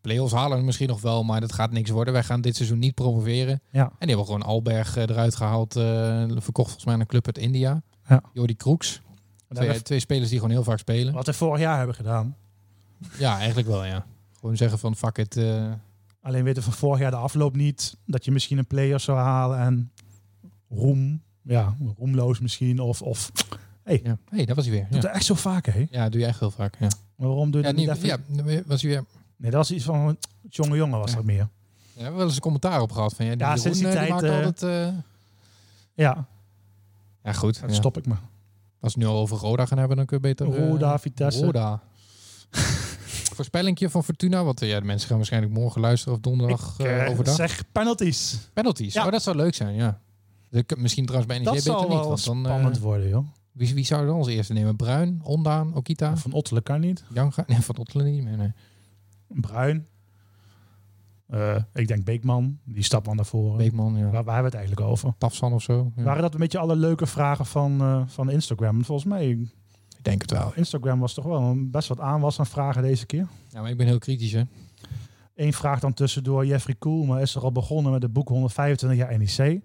play-offs 0.02 0.34
halen 0.34 0.58
we 0.58 0.64
misschien 0.64 0.88
nog 0.88 1.02
wel, 1.02 1.24
maar 1.24 1.42
dat 1.42 1.54
gaat 1.54 1.72
niks 1.72 1.90
worden. 1.90 2.14
Wij 2.14 2.24
gaan 2.24 2.42
dit 2.42 2.56
seizoen 2.56 2.80
niet 2.80 2.96
promoveren. 2.96 3.62
Ja. 3.72 3.84
En 3.84 3.92
die 4.00 4.08
hebben 4.08 4.26
gewoon 4.26 4.42
Alberg 4.42 4.96
eh, 4.98 5.04
eruit 5.04 5.36
gehaald, 5.36 5.76
eh, 5.76 5.84
verkocht 6.28 6.54
volgens 6.54 6.86
mij 6.86 6.94
aan 6.94 7.00
een 7.00 7.06
club 7.06 7.26
uit 7.26 7.38
India. 7.38 7.82
Ja. 8.08 8.22
Jordi 8.34 8.56
Kroeks. 8.56 9.02
Twee, 9.50 9.82
twee 9.82 10.00
spelers 10.00 10.30
die 10.30 10.40
gewoon 10.40 10.54
heel 10.54 10.64
vaak 10.64 10.80
spelen. 10.80 11.14
Wat 11.14 11.26
we 11.26 11.34
vorig 11.34 11.60
jaar 11.60 11.78
hebben 11.78 11.96
gedaan. 11.96 12.36
Ja, 13.18 13.38
eigenlijk 13.38 13.68
wel, 13.68 13.86
ja. 13.86 14.06
Gewoon 14.40 14.58
zeggen 14.58 14.80
van 14.80 14.96
fuck 14.96 15.18
it. 15.18 15.38
eh, 15.38 15.72
Alleen 16.22 16.44
weten 16.44 16.64
van 16.64 16.74
vorig 16.74 17.00
jaar 17.00 17.12
de 17.12 17.18
afloop 17.18 17.56
niet. 17.56 17.98
Dat 18.06 18.26
je 18.26 18.32
misschien 18.32 18.58
een 18.58 18.68
player 18.68 19.00
zou 19.00 19.18
halen 19.18 19.60
en 19.60 19.92
roem. 20.70 21.22
Ja, 21.44 21.76
roemloos 21.98 22.40
misschien. 22.40 22.80
Of, 22.80 23.02
of 23.02 23.32
ja. 23.86 24.18
hey, 24.30 24.46
dat 24.46 24.56
was 24.56 24.66
hij 24.66 24.74
weer. 24.74 24.88
doet 24.90 25.02
dat 25.02 25.12
echt 25.12 25.26
zo 25.26 25.34
vaak, 25.34 25.66
hè? 25.66 25.86
ja, 25.92 26.10
doe 26.10 26.20
je 26.22 26.26
echt 26.28 26.40
heel 26.40 26.52
vaak. 26.52 26.76
Ja, 26.80 26.88
Maar 27.16 27.28
waarom 27.28 27.52
doe 27.52 27.62
je 27.62 27.68
ja, 27.68 27.74
dat 27.74 27.82
niet 27.82 28.06
even? 28.06 28.08
ja 28.46 28.64
was 28.66 28.82
hij 28.82 28.92
weer. 28.92 29.04
Nee, 29.36 29.52
dat 29.52 29.60
was 29.60 29.72
iets 29.72 29.86
van 29.86 30.18
jonge 30.50 30.76
jongen 30.76 31.00
was 31.00 31.16
dat 31.16 31.24
meer. 31.24 31.38
Ja, 31.38 31.48
we 31.94 32.02
hebben 32.02 32.18
wel 32.18 32.26
eens 32.26 32.36
een 32.36 32.42
commentaar 32.42 32.82
op 32.82 32.92
gehad 32.92 33.14
van 33.14 33.26
ja, 33.26 33.32
die 33.32 33.40
Ja, 33.42 33.54
Jeroen, 33.56 33.62
sinds 33.62 33.80
die 33.80 33.88
eh, 33.88 33.94
die 33.94 34.00
tijd, 34.00 34.10
maakt 34.22 34.24
eh, 34.24 34.46
altijd. 34.46 34.64
eh, 34.64 34.94
Ja, 35.94 36.26
Ja, 37.24 37.34
goed. 37.34 37.62
dat 37.62 37.70
ja. 37.70 37.76
stop 37.76 37.98
ik 37.98 38.06
maar. 38.06 38.22
Als 38.80 38.94
we 38.96 39.00
het 39.00 39.10
nu 39.10 39.16
al 39.16 39.22
over 39.22 39.38
Roda 39.38 39.66
gaan 39.66 39.78
hebben, 39.78 39.98
dan 39.98 40.06
kun 40.06 40.18
je 40.18 40.24
beter... 40.24 40.54
eh, 40.56 40.68
Roda, 40.70 41.00
Vitesse. 41.00 41.46
Roda. 41.46 41.82
Voorspellingje 43.36 43.90
van 43.90 44.04
Fortuna, 44.04 44.44
want 44.44 44.62
eh, 44.62 44.70
ja, 44.70 44.80
de 44.80 44.86
mensen 44.86 45.08
gaan 45.08 45.18
waarschijnlijk 45.18 45.54
morgen 45.54 45.82
luisteren 45.82 46.14
of 46.16 46.20
donderdag 46.20 46.76
Ik, 46.80 46.86
eh, 46.86 47.04
eh, 47.06 47.10
overdag. 47.12 47.36
zeg 47.36 47.64
penalties. 47.72 48.38
Penalties, 48.54 48.94
Ja. 48.94 49.06
oh, 49.06 49.12
dat 49.12 49.24
zou 49.24 49.36
leuk 49.36 49.56
zijn, 49.56 49.76
ja. 49.76 50.00
Misschien 50.78 51.06
trouwens 51.06 51.34
bij 51.34 51.44
NEC 51.44 51.46
Dat 51.54 51.64
beter 51.64 51.72
niet, 51.80 51.88
wel 51.90 52.08
want 52.08 52.24
dan... 52.26 52.38
eh, 52.46 52.52
spannend 52.52 52.80
worden, 52.80 53.10
joh. 53.10 53.26
Wie, 53.52 53.74
wie 53.74 53.86
zou 53.86 54.02
er 54.02 54.08
dan 54.08 54.18
als 54.18 54.28
eerste 54.28 54.54
nemen? 54.54 54.76
Bruin, 54.76 55.20
Ondaan, 55.24 55.76
Okita, 55.76 56.18
Van 56.18 56.32
Ottelen 56.32 56.64
kan 56.64 56.80
niet. 56.80 57.04
Janga? 57.14 57.44
Nee, 57.48 57.60
Van 57.60 57.78
Ottelen 57.78 58.12
niet 58.12 58.24
meer, 58.24 58.38
nee. 58.38 58.52
Bruin. 59.28 59.88
Eh, 61.28 61.56
ik 61.74 61.88
denk 61.88 62.04
Beekman. 62.06 62.60
Die 62.64 62.84
stapt 62.84 63.08
al 63.08 63.14
naar 63.14 63.26
voren. 63.26 63.58
Beekman, 63.58 63.98
ja. 63.98 64.04
Waar, 64.04 64.12
waar 64.12 64.34
hebben 64.34 64.52
we 64.52 64.58
het 64.58 64.68
eigenlijk 64.68 64.90
over? 64.90 65.14
Tafsan 65.18 65.54
of 65.54 65.62
zo. 65.64 65.92
Ja. 65.96 66.04
Waren 66.04 66.22
dat 66.22 66.34
een 66.34 66.40
beetje 66.40 66.58
alle 66.58 66.76
leuke 66.76 67.06
vragen 67.06 67.46
van, 67.46 67.82
eh, 67.82 68.02
van 68.06 68.30
Instagram? 68.30 68.86
Volgens 68.86 69.08
mij, 69.08 69.30
Ik 69.30 70.08
denk 70.08 70.22
het 70.22 70.32
wel. 70.32 70.52
Instagram 70.56 71.00
was 71.00 71.14
toch 71.14 71.26
wel 71.26 71.56
best 71.70 71.88
wat 71.88 72.00
aanwas 72.00 72.40
aan 72.40 72.46
vragen 72.46 72.82
deze 72.82 73.06
keer. 73.06 73.28
Ja, 73.50 73.62
maar 73.62 73.70
ik 73.70 73.78
ben 73.78 73.88
heel 73.88 73.98
kritisch, 73.98 74.32
hè. 74.32 74.42
Eén 75.36 75.54
vraag 75.54 75.80
dan 75.80 75.94
tussendoor. 75.94 76.46
Jeffrey 76.46 76.76
Koelma 76.76 77.20
is 77.20 77.36
er 77.36 77.42
al 77.42 77.52
begonnen 77.52 77.92
met 77.92 78.02
het 78.02 78.14
boek 78.14 78.28
125 78.28 79.00
jaar 79.00 79.18
NEC. 79.18 79.62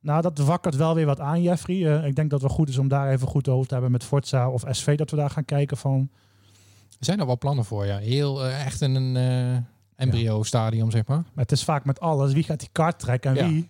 Nou, 0.00 0.22
dat 0.22 0.38
wakkert 0.38 0.76
wel 0.76 0.94
weer 0.94 1.06
wat 1.06 1.20
aan, 1.20 1.42
Jeffrey. 1.42 1.76
Eh, 1.98 2.06
ik 2.06 2.14
denk 2.16 2.30
dat 2.30 2.40
het 2.40 2.48
wel 2.48 2.58
goed 2.58 2.68
is 2.68 2.78
om 2.78 2.88
daar 2.88 3.10
even 3.10 3.28
goed 3.28 3.48
over 3.48 3.66
te 3.66 3.72
hebben 3.72 3.92
met 3.92 4.04
Forza 4.04 4.50
of 4.50 4.64
SV. 4.70 4.96
Dat 4.96 5.10
we 5.10 5.16
daar 5.16 5.30
gaan 5.30 5.44
kijken 5.44 5.76
van... 5.76 6.08
Er 6.98 7.06
zijn 7.06 7.20
er 7.20 7.26
wel 7.26 7.38
plannen 7.38 7.64
voor, 7.64 7.86
ja. 7.86 7.98
Heel 7.98 8.44
eh, 8.44 8.64
echt 8.66 8.80
in 8.80 8.94
een 8.94 9.16
eh, 9.16 9.58
embryo-stadium, 10.04 10.90
zeg 10.90 11.06
maar. 11.06 11.16
Maar 11.16 11.44
het 11.44 11.52
is 11.52 11.64
vaak 11.64 11.84
met 11.84 12.00
alles. 12.00 12.32
Wie 12.32 12.42
gaat 12.42 12.60
die 12.60 12.68
kaart 12.72 12.98
trekken 12.98 13.36
en 13.36 13.48
wie? 13.48 13.68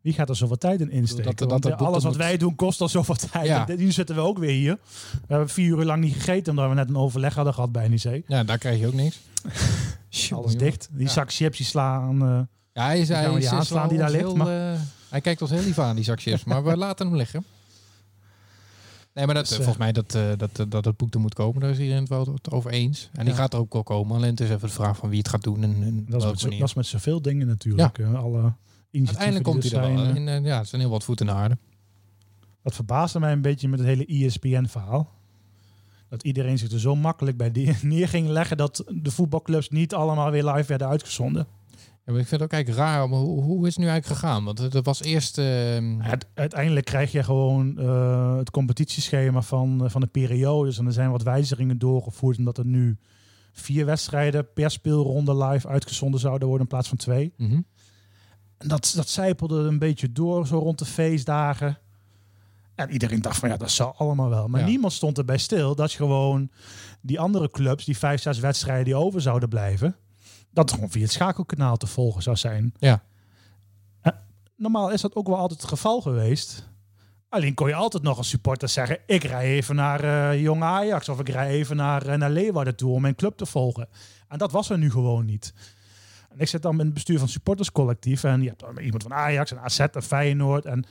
Wie 0.00 0.12
gaat 0.12 0.28
er 0.28 0.36
zoveel 0.36 0.58
tijd 0.58 0.80
in 0.80 0.90
insteken? 0.90 1.48
Dat- 1.48 1.62
dat- 1.62 1.80
alles 1.82 2.04
wat 2.04 2.16
wij 2.16 2.36
doen 2.36 2.54
kost 2.54 2.80
al 2.80 2.88
zoveel 2.88 3.14
tijd. 3.32 3.46
Ja. 3.46 3.68
En 3.68 3.78
nu 3.78 3.92
zitten 3.92 4.14
we 4.14 4.20
ook 4.20 4.38
weer 4.38 4.50
hier. 4.50 4.78
We 5.10 5.18
hebben 5.26 5.48
vier 5.48 5.78
uur 5.78 5.84
lang 5.84 6.02
niet 6.02 6.14
gegeten 6.14 6.50
omdat 6.50 6.68
we 6.68 6.74
net 6.74 6.88
een 6.88 6.96
overleg 6.96 7.34
hadden 7.34 7.54
gehad 7.54 7.72
bij 7.72 7.88
NEC. 7.88 8.22
Ja, 8.26 8.44
daar 8.44 8.58
krijg 8.58 8.80
je 8.80 8.86
ook 8.86 8.92
niks. 8.92 9.20
Alles 10.32 10.56
dicht. 10.56 10.88
Die 10.92 11.06
Ja. 11.06 11.12
zak 11.12 11.32
chips 11.32 11.56
die 11.56 11.66
slaan. 11.66 12.22
eh, 12.22 12.40
Ja, 12.72 12.84
hij 12.84 13.00
is, 13.00 13.08
hij 13.08 13.28
die 13.28 13.38
is 13.38 13.48
die 13.68 13.98
daar 13.98 14.10
ligt, 14.10 14.22
heel, 14.24 14.36
maar- 14.36 14.76
hij 15.10 15.20
kijkt 15.20 15.42
ons 15.42 15.50
heel 15.50 15.62
lief 15.62 15.78
aan, 15.78 15.94
die 15.96 16.04
zak 16.04 16.20
chips. 16.20 16.44
maar 16.44 16.64
we 16.64 16.76
laten 16.86 17.06
hem 17.06 17.16
liggen. 17.16 17.44
Nee, 19.14 19.26
maar 19.26 19.34
dat, 19.34 19.48
Dus, 19.48 19.52
eh, 19.58 19.58
eh, 19.58 19.64
volgens 19.64 19.84
mij 19.84 19.92
dat, 19.92 20.14
eh, 20.14 20.28
dat, 20.36 20.58
eh, 20.58 20.66
dat 20.68 20.84
het 20.84 20.96
boek 20.96 21.14
er 21.14 21.20
moet 21.20 21.34
komen. 21.34 21.60
Daar 21.60 21.70
is 21.70 21.78
iedereen 21.78 22.00
het 22.00 22.08
wel 22.08 22.36
over 22.50 22.70
eens. 22.70 23.08
En 23.12 23.24
die 23.24 23.34
Ja. 23.34 23.40
gaat 23.40 23.52
er 23.52 23.58
ook 23.58 23.72
wel 23.72 23.82
komen. 23.82 24.16
Alleen 24.16 24.30
het 24.30 24.40
is 24.40 24.48
even 24.50 24.68
de 24.68 24.74
vraag 24.74 24.96
van 24.96 25.08
wie 25.08 25.18
het 25.18 25.28
gaat 25.28 25.42
doen. 25.42 25.62
En, 25.62 25.82
en 25.82 26.04
dat, 26.08 26.20
is 26.36 26.42
met, 26.44 26.58
dat 26.58 26.68
is 26.68 26.74
met 26.74 26.86
zoveel 26.86 27.22
dingen 27.22 27.46
natuurlijk. 27.46 27.98
eh, 27.98 28.14
alle 28.14 28.52
initiatieven 28.90 29.06
Uiteindelijk 29.06 29.44
komt 29.44 29.62
hij 29.62 29.72
er 29.82 29.94
wel. 29.94 30.36
in. 30.36 30.44
ja, 30.44 30.58
het 30.58 30.68
zijn 30.68 30.80
heel 30.80 30.90
wat 30.90 31.04
voeten 31.04 31.26
de 31.26 31.32
aarde. 31.32 31.58
Dat 32.62 32.74
verbaasde 32.74 33.20
mij 33.20 33.32
een 33.32 33.42
beetje 33.42 33.68
met 33.68 33.78
het 33.78 33.88
hele 33.88 34.06
ESPN-verhaal. 34.06 35.10
Dat 36.08 36.22
iedereen 36.22 36.58
zich 36.58 36.70
er 36.72 36.80
zo 36.80 36.96
makkelijk 36.96 37.36
bij 37.36 37.50
neer 37.82 38.08
ging 38.08 38.28
leggen 38.28 38.56
dat 38.56 38.84
de 38.88 39.10
voetbalclubs 39.10 39.68
niet 39.68 39.94
allemaal 39.94 40.30
weer 40.30 40.44
live 40.44 40.68
werden 40.68 40.88
uitgezonden. 40.88 41.46
Ja, 42.10 42.16
maar 42.16 42.24
ik 42.24 42.28
vind 42.28 42.40
het 42.40 42.50
ook 42.52 42.56
eigenlijk 42.56 42.86
raar. 42.88 43.08
Maar 43.08 43.18
hoe, 43.18 43.42
hoe 43.42 43.66
is 43.66 43.74
het 43.74 43.84
nu 43.84 43.90
eigenlijk 43.90 44.20
gegaan? 44.20 44.44
Want 44.44 44.58
het, 44.58 44.84
was 44.84 45.02
eerst... 45.02 45.38
eh, 45.38 45.44
Het- 45.98 46.26
uiteindelijk 46.34 46.86
krijg 46.86 47.12
je 47.12 47.22
gewoon 47.22 47.78
eh, 47.78 48.36
het 48.36 48.50
competitieschema 48.50 49.42
van, 49.42 49.84
eh, 49.84 49.90
van 49.90 50.00
de 50.00 50.06
periodes. 50.06 50.78
En 50.78 50.86
er 50.86 50.92
zijn 50.92 51.10
wat 51.10 51.22
wijzigingen 51.22 51.78
doorgevoerd. 51.78 52.38
Omdat 52.38 52.58
er 52.58 52.66
nu 52.66 52.98
vier 53.52 53.86
wedstrijden 53.86 54.52
per 54.52 54.70
speelronde 54.70 55.36
live 55.44 55.68
uitgezonden 55.68 56.20
zouden 56.20 56.48
worden 56.48 56.66
in 56.66 56.72
plaats 56.72 56.88
van 56.88 56.96
twee. 56.98 57.32
mhm. 57.36 57.60
En 58.58 58.68
dat, 58.68 58.92
dat 58.96 59.08
zijpelde 59.08 59.58
een 59.60 59.78
beetje 59.78 60.12
door 60.12 60.46
zo 60.46 60.58
rond 60.58 60.78
de 60.78 60.84
feestdagen. 60.84 61.78
En 62.74 62.90
iedereen 62.90 63.22
dacht 63.22 63.38
van 63.38 63.48
ja, 63.48 63.56
dat 63.56 63.70
zal 63.70 63.94
allemaal 63.96 64.28
wel. 64.28 64.48
Maar 64.48 64.60
Ja. 64.60 64.66
niemand 64.66 64.92
stond 64.92 65.18
erbij 65.18 65.38
stil 65.38 65.74
dat 65.74 65.90
je 65.92 65.96
gewoon 65.96 66.50
die 67.00 67.20
andere 67.20 67.50
clubs, 67.50 67.84
die 67.84 67.98
vijf, 67.98 68.20
zes 68.22 68.38
wedstrijden 68.38 68.84
die 68.84 68.94
over 68.94 69.20
zouden 69.20 69.48
blijven, 69.48 69.96
dat 70.50 70.72
gewoon 70.72 70.90
via 70.90 71.02
het 71.02 71.12
schakelkanaal 71.12 71.76
te 71.76 71.86
volgen 71.86 72.22
zou 72.22 72.36
zijn. 72.36 72.74
Ja. 72.78 73.02
Eh, 74.00 74.12
normaal 74.56 74.90
is 74.90 75.00
dat 75.00 75.14
ook 75.14 75.26
wel 75.26 75.36
altijd 75.36 75.60
het 75.60 75.68
geval 75.68 76.00
geweest. 76.00 76.68
Alleen 77.28 77.54
kon 77.54 77.68
je 77.68 77.74
altijd 77.74 78.02
nog 78.02 78.16
als 78.16 78.28
supporter 78.28 78.68
zeggen: 78.68 78.98
ik 79.06 79.24
rij 79.24 79.44
even 79.44 79.74
naar 79.74 80.04
eh 80.04 80.40
Jong 80.42 80.62
Ajax 80.62 81.08
of 81.08 81.20
ik 81.20 81.28
rij 81.28 81.48
even 81.48 81.76
naar, 81.76 82.06
eh, 82.06 82.18
naar 82.18 82.30
Leeuwarden 82.30 82.76
toe 82.76 82.92
om 82.92 83.00
mijn 83.00 83.14
club 83.14 83.36
te 83.36 83.46
volgen. 83.46 83.88
En 84.28 84.38
dat 84.38 84.52
was 84.52 84.70
er 84.70 84.78
nu 84.78 84.90
gewoon 84.90 85.24
niet. 85.24 85.54
En 86.30 86.38
ik 86.38 86.48
zit 86.48 86.62
dan 86.62 86.72
in 86.72 86.84
het 86.84 86.94
bestuur 86.94 87.18
van 87.18 87.28
supporterscollectief. 87.28 88.24
En 88.24 88.42
je 88.42 88.48
hebt 88.48 88.60
dan 88.60 88.78
iemand 88.78 89.02
van 89.02 89.14
Ajax 89.14 89.50
en 89.50 89.60
AZ 89.60 89.78
en 89.78 90.02
Feyenoord. 90.02 90.64
En 90.64 90.84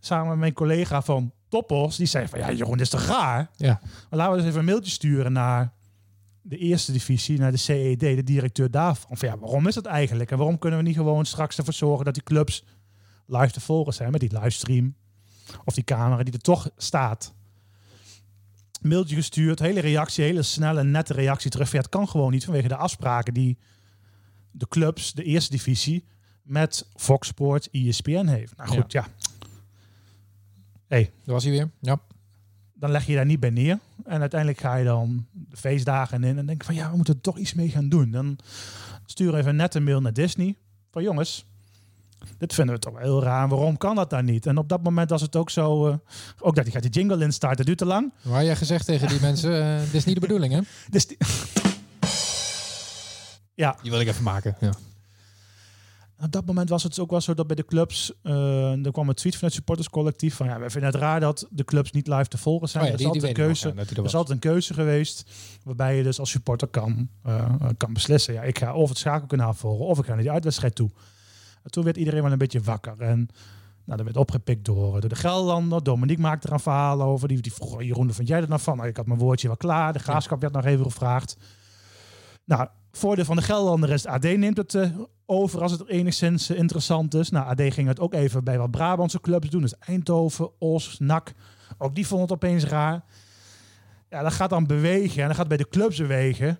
samen 0.00 0.28
met 0.28 0.38
mijn 0.38 0.52
collega 0.52 1.02
van 1.02 1.32
Toppos, 1.48 1.96
die 1.96 2.06
zei 2.06 2.28
van... 2.28 2.38
Ja, 2.38 2.52
Jeroen, 2.52 2.76
dit 2.76 2.80
is 2.80 2.88
toch 2.88 3.06
raar? 3.06 3.50
Ja. 3.56 3.80
Maar 3.82 4.18
laten 4.18 4.32
we 4.32 4.38
dus 4.38 4.46
even 4.48 4.58
een 4.58 4.64
mailtje 4.64 4.90
sturen 4.90 5.32
naar 5.32 5.72
de 6.46 6.58
eerste 6.58 6.92
divisie, 6.92 7.38
naar 7.38 7.50
de 7.50 7.56
CED, 7.56 8.00
de 8.00 8.22
directeur 8.22 8.70
daarvan. 8.70 9.16
Van 9.16 9.28
ja, 9.28 9.38
waarom 9.38 9.66
is 9.66 9.74
dat 9.74 9.86
eigenlijk? 9.86 10.30
En 10.30 10.36
waarom 10.36 10.58
kunnen 10.58 10.78
we 10.78 10.84
niet 10.84 10.96
gewoon 10.96 11.26
straks 11.26 11.58
ervoor 11.58 11.72
zorgen 11.72 12.04
dat 12.04 12.14
die 12.14 12.22
clubs 12.22 12.64
live 13.26 13.52
te 13.52 13.60
volgen 13.60 13.94
zijn 13.94 14.10
met 14.10 14.20
die 14.20 14.38
livestream? 14.40 14.94
Of 15.64 15.74
die 15.74 15.84
camera 15.84 16.22
die 16.22 16.32
er 16.32 16.40
toch 16.40 16.70
staat. 16.76 17.34
Mailtje 18.80 19.16
gestuurd, 19.16 19.58
hele 19.58 19.80
reactie, 19.80 20.24
hele 20.24 20.42
snelle, 20.42 20.84
nette 20.84 21.12
reactie 21.12 21.50
terug. 21.50 21.72
Ja, 21.72 21.78
het 21.78 21.88
kan 21.88 22.08
gewoon 22.08 22.32
niet 22.32 22.44
vanwege 22.44 22.68
de 22.68 22.76
afspraken 22.76 23.34
die 23.34 23.58
de 24.50 24.68
clubs, 24.68 25.12
de 25.12 25.24
eerste 25.24 25.50
divisie, 25.50 26.04
met 26.42 26.88
Fox 26.96 27.28
Sports, 27.28 27.70
ESPN 27.70 28.26
heeft. 28.26 28.56
Nou 28.56 28.68
goed, 28.68 28.92
ja. 28.92 29.06
Daar 30.88 31.08
was 31.24 31.44
hij 31.44 31.52
weer. 31.52 31.70
Ja. 31.80 32.00
Dan 32.84 32.92
leg 32.92 33.06
je 33.06 33.14
daar 33.14 33.26
niet 33.26 33.40
bij 33.40 33.50
neer. 33.50 33.78
En 34.04 34.20
uiteindelijk 34.20 34.60
ga 34.60 34.74
je 34.74 34.84
dan 34.84 35.26
de 35.32 35.56
feestdagen 35.56 36.24
in 36.24 36.38
en 36.38 36.46
denk 36.46 36.64
van 36.64 36.74
ja, 36.74 36.90
we 36.90 36.96
moeten 36.96 37.14
er 37.14 37.20
toch 37.20 37.38
iets 37.38 37.54
mee 37.54 37.68
gaan 37.68 37.88
doen. 37.88 38.10
Dan 38.10 38.38
stuur 39.06 39.34
even 39.34 39.56
net 39.56 39.74
een 39.74 39.84
mail 39.84 40.00
naar 40.00 40.12
Disney. 40.12 40.56
Van 40.90 41.02
jongens, 41.02 41.44
dit 42.38 42.54
vinden 42.54 42.74
we 42.74 42.80
toch 42.80 42.92
wel 42.92 43.02
heel 43.02 43.22
raar. 43.22 43.48
Waarom 43.48 43.76
kan 43.76 43.94
dat 43.96 44.10
dan 44.10 44.24
niet? 44.24 44.46
En 44.46 44.58
op 44.58 44.68
dat 44.68 44.82
moment 44.82 45.10
was 45.10 45.20
het 45.20 45.36
ook 45.36 45.50
zo, 45.50 45.86
eh, 45.88 45.94
ook 46.38 46.54
dat 46.54 46.64
hij 46.64 46.72
gaat 46.72 46.82
die 46.82 46.90
jingle 46.90 47.24
instarten, 47.24 47.56
dat 47.56 47.66
duurt 47.66 47.78
te 47.78 47.84
lang. 47.86 48.12
Waar 48.22 48.44
jij 48.44 48.56
gezegd 48.56 48.86
tegen 48.86 49.08
die 49.08 49.20
mensen, 49.20 49.62
eh, 49.62 49.80
dit 49.80 49.94
is 49.94 50.04
niet 50.04 50.14
de 50.14 50.20
bedoeling, 50.20 50.52
hè? 50.52 50.60
Dus 50.90 51.06
die- 51.06 51.16
ja, 53.54 53.76
Die 53.82 53.90
wil 53.90 54.00
ik 54.00 54.08
even 54.08 54.22
maken. 54.22 54.56
Ja. 54.60 54.70
Op 56.24 56.32
dat 56.32 56.46
moment 56.46 56.68
was 56.68 56.82
het 56.82 56.98
ook 56.98 57.10
wel 57.10 57.20
zo 57.20 57.34
dat 57.34 57.46
bij 57.46 57.56
de 57.56 57.64
clubs, 57.64 58.12
eh 58.22 58.84
er 58.84 58.92
kwam 58.92 59.08
een 59.08 59.14
tweet 59.14 59.36
van 59.36 59.44
het 59.44 59.56
supporterscollectief 59.56 60.34
van 60.34 60.46
ja, 60.46 60.58
we 60.58 60.70
vinden 60.70 60.90
het 60.90 61.00
raar 61.00 61.20
dat 61.20 61.46
de 61.50 61.64
clubs 61.64 61.90
niet 61.90 62.06
live 62.06 62.28
te 62.28 62.38
volgen 62.38 62.68
zijn. 62.68 62.84
Oh 62.84 62.90
ja, 62.90 62.96
dat 62.96 63.06
is 63.06 63.12
die, 63.12 63.20
die 63.20 63.30
altijd 63.30 63.38
een 63.38 63.46
nog, 63.46 63.60
keuze. 63.60 63.68
ja, 63.68 63.74
dat 63.74 63.88
hij 63.88 63.96
er 63.96 64.04
is 64.04 64.12
was. 64.12 64.20
altijd 64.20 64.44
een 64.44 64.50
keuze 64.50 64.74
geweest 64.74 65.30
waarbij 65.62 65.96
je 65.96 66.02
dus 66.02 66.18
als 66.18 66.30
supporter 66.30 66.68
kan, 66.68 67.08
eh, 67.22 67.54
kan 67.76 67.92
beslissen. 67.92 68.34
Ja, 68.34 68.42
ik 68.42 68.58
ga 68.58 68.74
of 68.74 68.88
het 68.88 68.98
schakelkanaal 68.98 69.54
volgen 69.54 69.86
of 69.86 69.98
ik 69.98 70.04
ga 70.04 70.12
naar 70.12 70.22
die 70.22 70.30
uitwedstrijd 70.30 70.74
toe. 70.74 70.90
En 71.62 71.70
toen 71.70 71.84
werd 71.84 71.96
iedereen 71.96 72.22
wel 72.22 72.32
een 72.32 72.38
beetje 72.38 72.60
wakker. 72.60 73.00
En 73.00 73.28
nou, 73.84 73.96
dat 73.96 74.04
werd 74.04 74.16
opgepikt 74.16 74.64
door, 74.64 75.00
door 75.00 75.10
de 75.10 75.16
Gelderlander. 75.16 75.82
Dominique 75.82 76.22
maakte 76.22 76.46
er 76.46 76.52
een 76.52 76.60
verhaal 76.60 77.02
over. 77.02 77.28
Die, 77.28 77.40
die 77.40 77.52
vroeg, 77.52 77.82
Jeroen, 77.82 78.12
vind 78.12 78.28
jij 78.28 78.40
er 78.40 78.48
nou 78.48 78.60
van? 78.60 78.76
Nou, 78.76 78.88
ik 78.88 78.96
had 78.96 79.06
mijn 79.06 79.18
woordje 79.18 79.46
wel 79.46 79.56
klaar. 79.56 79.92
De 79.92 79.98
graafschap 79.98 80.40
werd 80.40 80.52
nog 80.52 80.64
even 80.64 80.84
gevraagd. 80.84 81.36
Nou, 82.44 82.68
voordeel 82.96 83.24
van 83.24 83.36
de 83.36 83.42
Gelderlander 83.42 83.90
is, 83.90 84.06
AD 84.06 84.22
neemt 84.22 84.56
het 84.56 84.74
eh, 84.74 84.88
over 85.26 85.62
als 85.62 85.72
het 85.72 85.88
enigszins 85.88 86.50
eh, 86.50 86.58
interessant 86.58 87.14
is. 87.14 87.30
Nou, 87.30 87.46
AD 87.46 87.74
ging 87.74 87.88
het 87.88 88.00
ook 88.00 88.14
even 88.14 88.44
bij 88.44 88.58
wat 88.58 88.70
Brabantse 88.70 89.20
clubs 89.20 89.50
doen. 89.50 89.60
Dus 89.60 89.78
Eindhoven, 89.78 90.50
Os, 90.58 90.96
NAC. 90.98 91.32
Ook 91.78 91.94
die 91.94 92.06
vond 92.06 92.22
het 92.22 92.32
opeens 92.32 92.64
raar. 92.64 93.04
Ja, 94.10 94.22
dat 94.22 94.32
gaat 94.32 94.50
dan 94.50 94.66
bewegen 94.66 95.22
en 95.22 95.28
dat 95.28 95.36
gaat 95.36 95.48
bij 95.48 95.56
de 95.56 95.68
clubs 95.68 95.98
bewegen. 95.98 96.58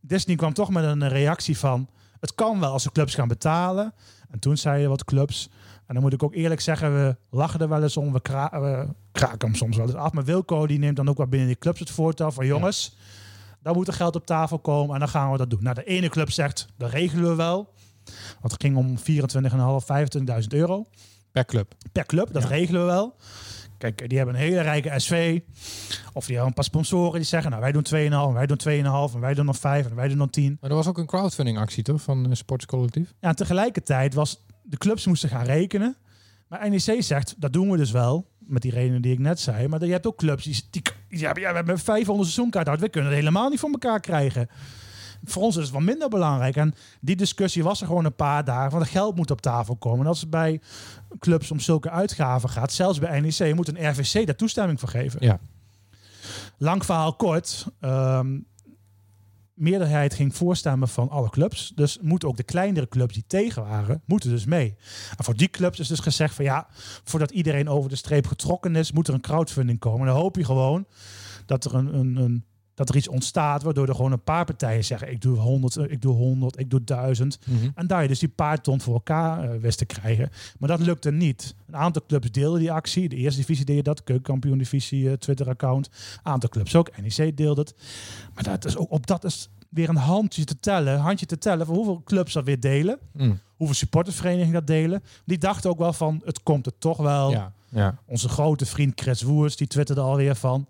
Disney 0.00 0.36
kwam 0.36 0.52
toch 0.52 0.70
met 0.70 0.84
een 0.84 1.08
reactie 1.08 1.58
van... 1.58 1.88
het 2.20 2.34
kan 2.34 2.60
wel 2.60 2.72
als 2.72 2.82
de 2.82 2.92
clubs 2.92 3.14
gaan 3.14 3.28
betalen. 3.28 3.94
En 4.30 4.38
toen 4.38 4.56
zeiden 4.56 4.88
wat 4.88 5.04
clubs... 5.04 5.50
en 5.86 5.94
dan 5.94 6.02
moet 6.02 6.12
ik 6.12 6.22
ook 6.22 6.34
eerlijk 6.34 6.60
zeggen, 6.60 6.94
we 6.94 7.16
lachen 7.30 7.60
er 7.60 7.68
wel 7.68 7.82
eens 7.82 7.96
om. 7.96 8.12
We, 8.12 8.20
kra 8.20 8.60
we 8.60 8.88
kraken 9.12 9.48
hem 9.48 9.56
soms 9.56 9.76
wel 9.76 9.86
eens 9.86 9.94
af. 9.94 10.12
Maar 10.12 10.24
Wilco 10.24 10.66
die 10.66 10.78
neemt 10.78 10.96
dan 10.96 11.08
ook 11.08 11.16
wel 11.16 11.26
binnen 11.26 11.48
die 11.48 11.58
clubs 11.58 11.80
het 11.80 11.90
voortouw 11.90 12.30
van... 12.30 12.46
jongens, 12.46 12.96
dan 13.62 13.74
moet 13.74 13.86
er 13.88 13.92
geld 13.94 14.16
op 14.16 14.26
tafel 14.26 14.58
komen 14.58 14.94
en 14.94 15.00
dan 15.00 15.08
gaan 15.08 15.32
we 15.32 15.38
dat 15.38 15.50
doen. 15.50 15.62
Nou, 15.62 15.74
de 15.74 15.84
ene 15.84 16.08
club 16.08 16.30
zegt, 16.30 16.66
dat 16.76 16.90
regelen 16.90 17.28
we 17.30 17.34
wel. 17.34 17.72
Want 18.40 18.52
het 18.52 18.62
ging 18.62 18.76
om 18.76 18.96
24.500, 18.98 19.02
25.000 20.42 20.46
euro 20.48 20.86
Per 21.32 21.44
club. 21.44 21.74
per 21.92 22.06
club. 22.06 22.32
Dat 22.32 22.42
Ja. 22.42 22.48
regelen 22.48 22.80
we 22.80 22.86
wel. 22.86 23.16
Kijk, 23.78 24.08
die 24.08 24.16
hebben 24.18 24.34
een 24.34 24.40
hele 24.40 24.60
rijke 24.60 24.98
SV. 24.98 25.40
Of 26.12 26.24
die 26.24 26.30
hebben 26.34 26.46
een 26.46 26.54
paar 26.54 26.64
sponsoren 26.64 27.12
die 27.14 27.22
zeggen... 27.28 27.50
nou, 27.50 27.62
wij 27.62 27.72
doen 27.72 27.86
2,5, 27.88 27.94
en 27.94 28.32
wij 28.32 28.46
doen 28.46 28.58
2,5... 29.10 29.14
en 29.14 29.20
wij 29.20 29.34
doen 29.34 29.44
nog 29.46 29.56
5 29.56 29.86
en 29.86 29.94
wij 29.94 30.08
doen 30.08 30.16
nog 30.16 30.30
10. 30.30 30.56
Maar 30.60 30.70
er 30.70 30.76
was 30.76 30.86
ook 30.86 30.98
een 30.98 31.06
crowdfunding 31.06 31.58
actie, 31.58 31.82
toch? 31.82 32.02
Van 32.02 32.26
uh, 32.28 32.34
Sportscollectief. 32.34 33.14
Ja, 33.20 33.28
en 33.28 33.36
tegelijkertijd 33.36 34.14
was... 34.14 34.44
de 34.62 34.76
clubs 34.76 35.06
moesten 35.06 35.28
gaan 35.28 35.44
rekenen. 35.44 35.96
Maar 36.48 36.70
NEC 36.70 37.02
zegt, 37.02 37.34
dat 37.38 37.52
doen 37.52 37.70
we 37.70 37.76
dus 37.76 37.90
wel. 37.90 38.28
Met 38.48 38.62
die 38.62 38.70
redenen 38.70 39.02
die 39.02 39.12
ik 39.12 39.18
net 39.18 39.40
zei. 39.40 39.68
Maar 39.68 39.84
je 39.84 39.92
hebt 39.92 40.06
ook 40.06 40.16
clubs 40.16 40.44
die... 40.44 40.62
die 40.70 40.82
ja, 41.08 41.32
ja, 41.34 41.50
we 41.50 41.56
hebben 41.56 41.78
500 41.78 42.28
seizoenkaart 42.28 42.68
uit. 42.68 42.80
We 42.80 42.88
kunnen 42.88 43.10
het 43.10 43.18
helemaal 43.18 43.48
niet 43.48 43.60
voor 43.60 43.70
elkaar 43.70 44.00
krijgen. 44.00 44.48
Voor 45.24 45.42
ons 45.42 45.56
is 45.56 45.62
het 45.62 45.72
wel 45.72 45.80
minder 45.80 46.08
belangrijk. 46.08 46.56
En 46.56 46.74
die 47.00 47.16
discussie 47.16 47.62
was 47.62 47.80
er 47.80 47.86
gewoon 47.86 48.04
een 48.04 48.14
paar 48.14 48.44
dagen. 48.44 48.70
Van 48.70 48.80
het 48.80 48.88
geld 48.88 49.16
moet 49.16 49.30
op 49.30 49.40
tafel 49.40 49.76
komen. 49.76 50.00
En 50.00 50.06
als 50.06 50.20
het 50.20 50.30
bij 50.30 50.60
clubs 51.18 51.50
om 51.50 51.60
zulke 51.60 51.90
uitgaven 51.90 52.48
gaat, 52.48 52.72
zelfs 52.72 52.98
bij 52.98 53.20
NEC, 53.20 53.54
moet 53.54 53.68
een 53.68 53.90
RVC 53.90 54.26
daar 54.26 54.36
toestemming 54.36 54.80
voor 54.80 54.88
geven. 54.88 55.18
Ja. 55.22 55.38
Lang 56.58 56.84
verhaal 56.84 57.14
kort. 57.14 57.66
ehm, 57.80 58.38
meerderheid 59.58 60.14
ging 60.14 60.36
voorstemmen 60.36 60.88
van 60.88 61.08
alle 61.08 61.30
clubs. 61.30 61.72
Dus 61.74 61.98
moeten 62.00 62.28
ook 62.28 62.36
de 62.36 62.42
kleinere 62.42 62.88
clubs 62.88 63.14
die 63.14 63.24
tegen 63.26 63.62
waren, 63.62 64.02
moeten 64.04 64.30
dus 64.30 64.44
mee. 64.44 64.76
En 65.16 65.24
voor 65.24 65.36
die 65.36 65.48
clubs 65.48 65.78
is 65.78 65.88
dus 65.88 66.00
gezegd 66.00 66.34
van 66.34 66.44
ja, 66.44 66.66
voordat 67.04 67.30
iedereen 67.30 67.68
over 67.68 67.90
de 67.90 67.96
streep 67.96 68.26
getrokken 68.26 68.76
is, 68.76 68.92
moet 68.92 69.08
er 69.08 69.14
een 69.14 69.20
crowdfunding 69.20 69.78
komen. 69.78 70.00
En 70.00 70.06
dan 70.06 70.22
hoop 70.22 70.36
je 70.36 70.44
gewoon 70.44 70.86
dat 71.46 71.64
er 71.64 71.74
een, 71.74 71.94
een, 71.94 72.16
een 72.16 72.44
dat 72.78 72.88
er 72.88 72.96
iets 72.96 73.08
ontstaat 73.08 73.62
waardoor 73.62 73.88
er 73.88 73.94
gewoon 73.94 74.12
een 74.12 74.22
paar 74.22 74.44
partijen 74.44 74.84
zeggen 74.84 75.10
ik 75.10 75.20
doe 75.20 75.36
100, 75.38 75.76
ik 75.76 76.02
doe 76.02 76.14
100, 76.14 76.58
ik 76.58 76.70
doe 76.70 76.84
1000. 76.84 77.38
En 77.74 77.86
daar 77.86 78.02
je 78.02 78.08
dus 78.08 78.18
die 78.18 78.28
paar 78.28 78.60
ton 78.60 78.80
voor 78.80 78.94
elkaar 78.94 79.50
eh, 79.50 79.60
wist 79.60 79.78
te 79.78 79.84
krijgen. 79.84 80.30
Maar 80.58 80.68
dat 80.68 80.80
lukte 80.80 81.10
niet. 81.10 81.54
Een 81.66 81.76
aantal 81.76 82.02
clubs 82.06 82.30
deelden 82.30 82.60
die 82.60 82.72
actie. 82.72 83.08
De 83.08 83.16
eerste 83.16 83.40
divisie 83.40 83.64
deed 83.64 83.84
dat, 83.84 84.04
keukenkampioen 84.04 84.58
divisie, 84.58 85.10
eh, 85.10 85.16
Twitter-account. 85.16 85.86
Een 85.86 86.32
aantal 86.32 86.48
clubs 86.48 86.76
ook, 86.76 86.90
NEC 86.96 87.36
deelde 87.36 87.60
het. 87.60 87.74
Maar 88.34 88.44
dat 88.44 88.64
is 88.64 88.76
ook, 88.76 88.90
op 88.90 89.06
dat 89.06 89.24
is 89.24 89.48
weer 89.68 89.88
een 89.88 89.96
handje 89.96 90.44
te 90.44 90.60
tellen, 90.60 90.98
handje 90.98 91.26
te 91.26 91.38
tellen 91.38 91.66
van 91.66 91.74
hoeveel 91.74 92.02
clubs 92.04 92.32
dat 92.32 92.44
weer 92.44 92.60
delen. 92.60 92.98
Mm. 93.12 93.40
Hoeveel 93.56 93.76
supportersverenigingen 93.76 94.54
dat 94.54 94.66
delen. 94.66 95.02
Die 95.24 95.38
dachten 95.38 95.70
ook 95.70 95.78
wel 95.78 95.92
van, 95.92 96.22
het 96.24 96.42
komt 96.42 96.66
er 96.66 96.78
toch 96.78 96.96
wel. 96.96 97.30
Ja. 97.30 97.52
ja. 97.68 97.98
Onze 98.06 98.28
grote 98.28 98.66
vriend 98.66 99.00
Chris 99.00 99.22
Woers, 99.22 99.56
die 99.56 99.66
twitterde 99.66 100.00
alweer 100.00 100.34
van... 100.34 100.68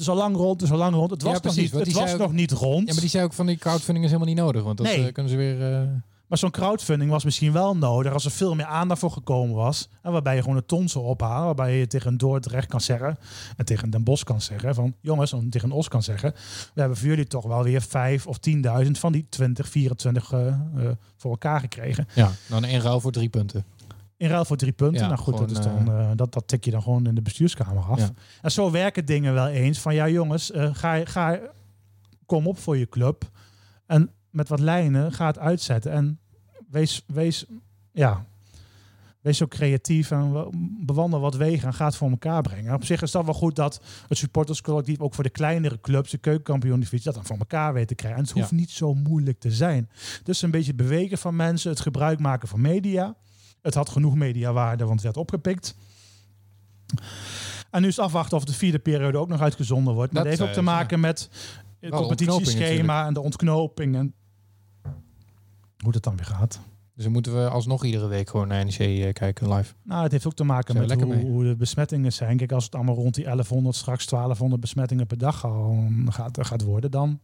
Is 0.00 0.08
al 0.08 0.16
lang 0.16 0.36
rond, 0.36 0.60
het 0.60 0.62
is 0.70 0.70
al 0.74 0.78
lang 0.80 0.94
rond. 0.94 1.10
Het 1.10 1.22
was, 1.22 1.32
Ja, 1.32 1.38
nog, 1.42 1.42
precies, 1.54 1.72
niet, 1.72 1.84
het 1.86 1.92
was 1.94 2.12
ook- 2.12 2.18
nog 2.18 2.32
niet 2.32 2.52
rond. 2.52 2.86
Ja, 2.86 2.92
maar 2.92 3.00
die 3.00 3.10
zei 3.10 3.24
ook 3.24 3.32
van 3.32 3.46
die 3.46 3.56
crowdfunding 3.56 4.04
is 4.04 4.10
helemaal 4.10 4.34
niet 4.34 4.42
nodig. 4.44 4.62
Want 4.62 4.76
dat 4.76 4.86
Nee. 4.86 5.06
eh, 5.06 5.12
kunnen 5.12 5.32
ze 5.32 5.38
weer... 5.38 5.72
eh, 5.80 5.82
Maar 6.26 6.38
zo'n 6.38 6.50
crowdfunding 6.50 7.10
was 7.10 7.24
misschien 7.24 7.52
wel 7.52 7.76
nodig 7.76 8.12
als 8.12 8.24
er 8.24 8.30
veel 8.30 8.54
meer 8.54 8.64
aandacht 8.66 9.00
voor 9.00 9.10
gekomen 9.10 9.54
was. 9.56 9.88
En 10.02 10.12
waarbij 10.12 10.34
je 10.34 10.42
gewoon 10.42 10.56
een 10.56 10.66
ton 10.66 10.88
zou 10.88 11.04
ophalen. 11.04 11.44
Waarbij 11.44 11.78
je 11.78 11.86
tegen 11.86 12.10
een 12.10 12.16
Dordrecht 12.18 12.68
kan 12.68 12.80
zeggen. 12.80 13.18
En 13.56 13.64
tegen 13.64 13.84
een 13.84 13.90
Den 13.90 14.04
Bosch 14.04 14.24
kan 14.24 14.40
zeggen. 14.40 14.74
Van 14.74 14.94
jongens, 15.00 15.32
en 15.32 15.50
tegen 15.50 15.70
een 15.70 15.76
Os 15.76 15.88
kan 15.88 16.02
zeggen. 16.02 16.32
We 16.74 16.80
hebben 16.80 16.98
voor 16.98 17.08
jullie 17.08 17.26
toch 17.26 17.44
wel 17.44 17.62
weer 17.62 17.82
5 17.82 18.26
of 18.26 18.38
10.000 18.84 18.98
van 18.98 19.12
die 19.12 19.26
20, 19.28 19.68
24 19.68 20.32
eh, 20.32 20.54
voor 21.16 21.30
elkaar 21.30 21.60
gekregen. 21.60 22.08
ja, 22.14 22.30
dan 22.48 22.64
één 22.64 22.80
ruil 22.80 23.00
voor 23.00 23.12
drie 23.12 23.28
punten. 23.28 23.64
In 24.20 24.28
ruil 24.28 24.44
voor 24.44 24.56
drie 24.56 24.72
punten. 24.72 25.00
Ja, 25.00 25.06
nou 25.06 25.18
goed, 25.18 25.38
dat, 25.38 25.50
is 25.50 25.60
dan, 25.60 25.92
eh, 25.92 26.10
dat, 26.14 26.32
dat 26.32 26.48
tik 26.48 26.64
je 26.64 26.70
dan 26.70 26.82
gewoon 26.82 27.06
in 27.06 27.14
de 27.14 27.22
bestuurskamer 27.22 27.82
af. 27.84 27.98
Ja. 27.98 28.10
En 28.42 28.50
zo 28.52 28.70
werken 28.70 29.04
dingen 29.04 29.34
wel 29.34 29.46
eens. 29.48 29.78
Van 29.78 29.94
ja 29.94 30.08
jongens, 30.08 30.50
eh, 30.50 30.68
ga, 30.74 31.04
ga, 31.04 31.38
kom 32.26 32.46
op 32.46 32.58
voor 32.58 32.76
je 32.76 32.88
club. 32.88 33.30
En 33.86 34.10
met 34.30 34.48
wat 34.48 34.60
lijnen, 34.60 35.12
ga 35.12 35.26
het 35.26 35.38
uitzetten. 35.38 35.92
En 35.92 36.18
wees, 36.70 37.04
wees, 37.06 37.44
ja, 37.92 38.24
wees 39.20 39.36
zo 39.38 39.46
creatief 39.46 40.10
en 40.10 40.32
wa- 40.32 40.48
bewandel 40.84 41.20
wat 41.20 41.36
wegen 41.36 41.66
en 41.68 41.74
ga 41.74 41.84
het 41.84 41.96
voor 41.96 42.10
elkaar 42.10 42.42
brengen. 42.42 42.74
Op 42.74 42.84
zich 42.84 43.02
is 43.02 43.10
dat 43.10 43.24
wel 43.24 43.34
goed 43.34 43.56
dat 43.56 43.80
het 44.08 44.18
supporterscollectief 44.18 45.00
ook 45.00 45.14
voor 45.14 45.24
de 45.24 45.30
kleinere 45.30 45.80
clubs, 45.80 46.10
de 46.10 46.18
keukenkampioen 46.18 46.84
dat 47.04 47.14
dan 47.14 47.24
voor 47.24 47.38
elkaar 47.38 47.72
weet 47.72 47.88
te 47.88 47.94
krijgen. 47.94 48.18
En 48.20 48.24
het 48.26 48.34
hoeft 48.34 48.50
Ja. 48.50 48.56
niet 48.56 48.70
zo 48.70 48.94
moeilijk 48.94 49.38
te 49.38 49.50
zijn. 49.50 49.90
Dus 50.22 50.42
een 50.42 50.50
beetje 50.50 50.74
bewegen 50.74 51.18
van 51.18 51.36
mensen, 51.36 51.70
het 51.70 51.80
gebruik 51.80 52.18
maken 52.18 52.48
van 52.48 52.60
media. 52.60 53.14
Het 53.62 53.74
had 53.74 53.88
genoeg 53.88 54.14
mediawaarde, 54.14 54.84
want 54.84 54.94
het 54.94 55.02
werd 55.02 55.16
opgepikt. 55.16 55.74
En 57.70 57.82
nu 57.82 57.88
is 57.88 57.98
afwachten 57.98 58.36
of 58.36 58.44
de 58.44 58.52
vierde 58.52 58.78
periode 58.78 59.18
ook 59.18 59.28
nog 59.28 59.40
uitgezonden 59.40 59.94
wordt. 59.94 60.12
Maar 60.12 60.22
Dat, 60.22 60.30
dat, 60.30 60.40
heeft 60.40 60.50
ook 60.50 60.64
te 60.64 60.70
eh, 60.70 60.74
maken 60.74 61.00
met 61.00 61.30
het 61.80 61.90
competitieschema 61.90 63.06
en 63.06 63.14
de 63.14 63.20
ontknoping. 63.20 63.96
En 63.96 64.14
hoe 65.82 65.92
dat 65.92 66.02
dan 66.02 66.16
weer 66.16 66.26
gaat. 66.26 66.60
Dus 66.94 67.04
dan 67.04 67.12
moeten 67.12 67.42
we 67.42 67.50
alsnog 67.50 67.84
iedere 67.84 68.06
week 68.06 68.30
gewoon 68.30 68.48
naar 68.48 68.64
NEC 68.64 68.78
eh, 68.78 69.12
kijken 69.12 69.54
live. 69.54 69.74
Nou, 69.82 70.02
het 70.02 70.12
heeft 70.12 70.26
ook 70.26 70.34
te 70.34 70.44
maken 70.44 70.78
met 70.78 71.02
hoe, 71.02 71.14
hoe 71.14 71.44
de 71.44 71.56
besmettingen 71.56 72.12
zijn. 72.12 72.36
Kijk, 72.36 72.52
als 72.52 72.64
het 72.64 72.74
allemaal 72.74 72.94
rond 72.94 73.14
die 73.14 73.24
1100, 73.24 73.76
straks 73.76 74.06
1200 74.06 74.60
besmettingen 74.60 75.06
per 75.06 75.18
dag 75.18 75.44
al 75.44 75.88
gaat, 76.08 76.46
gaat 76.46 76.62
worden, 76.62 76.90
dan, 76.90 77.20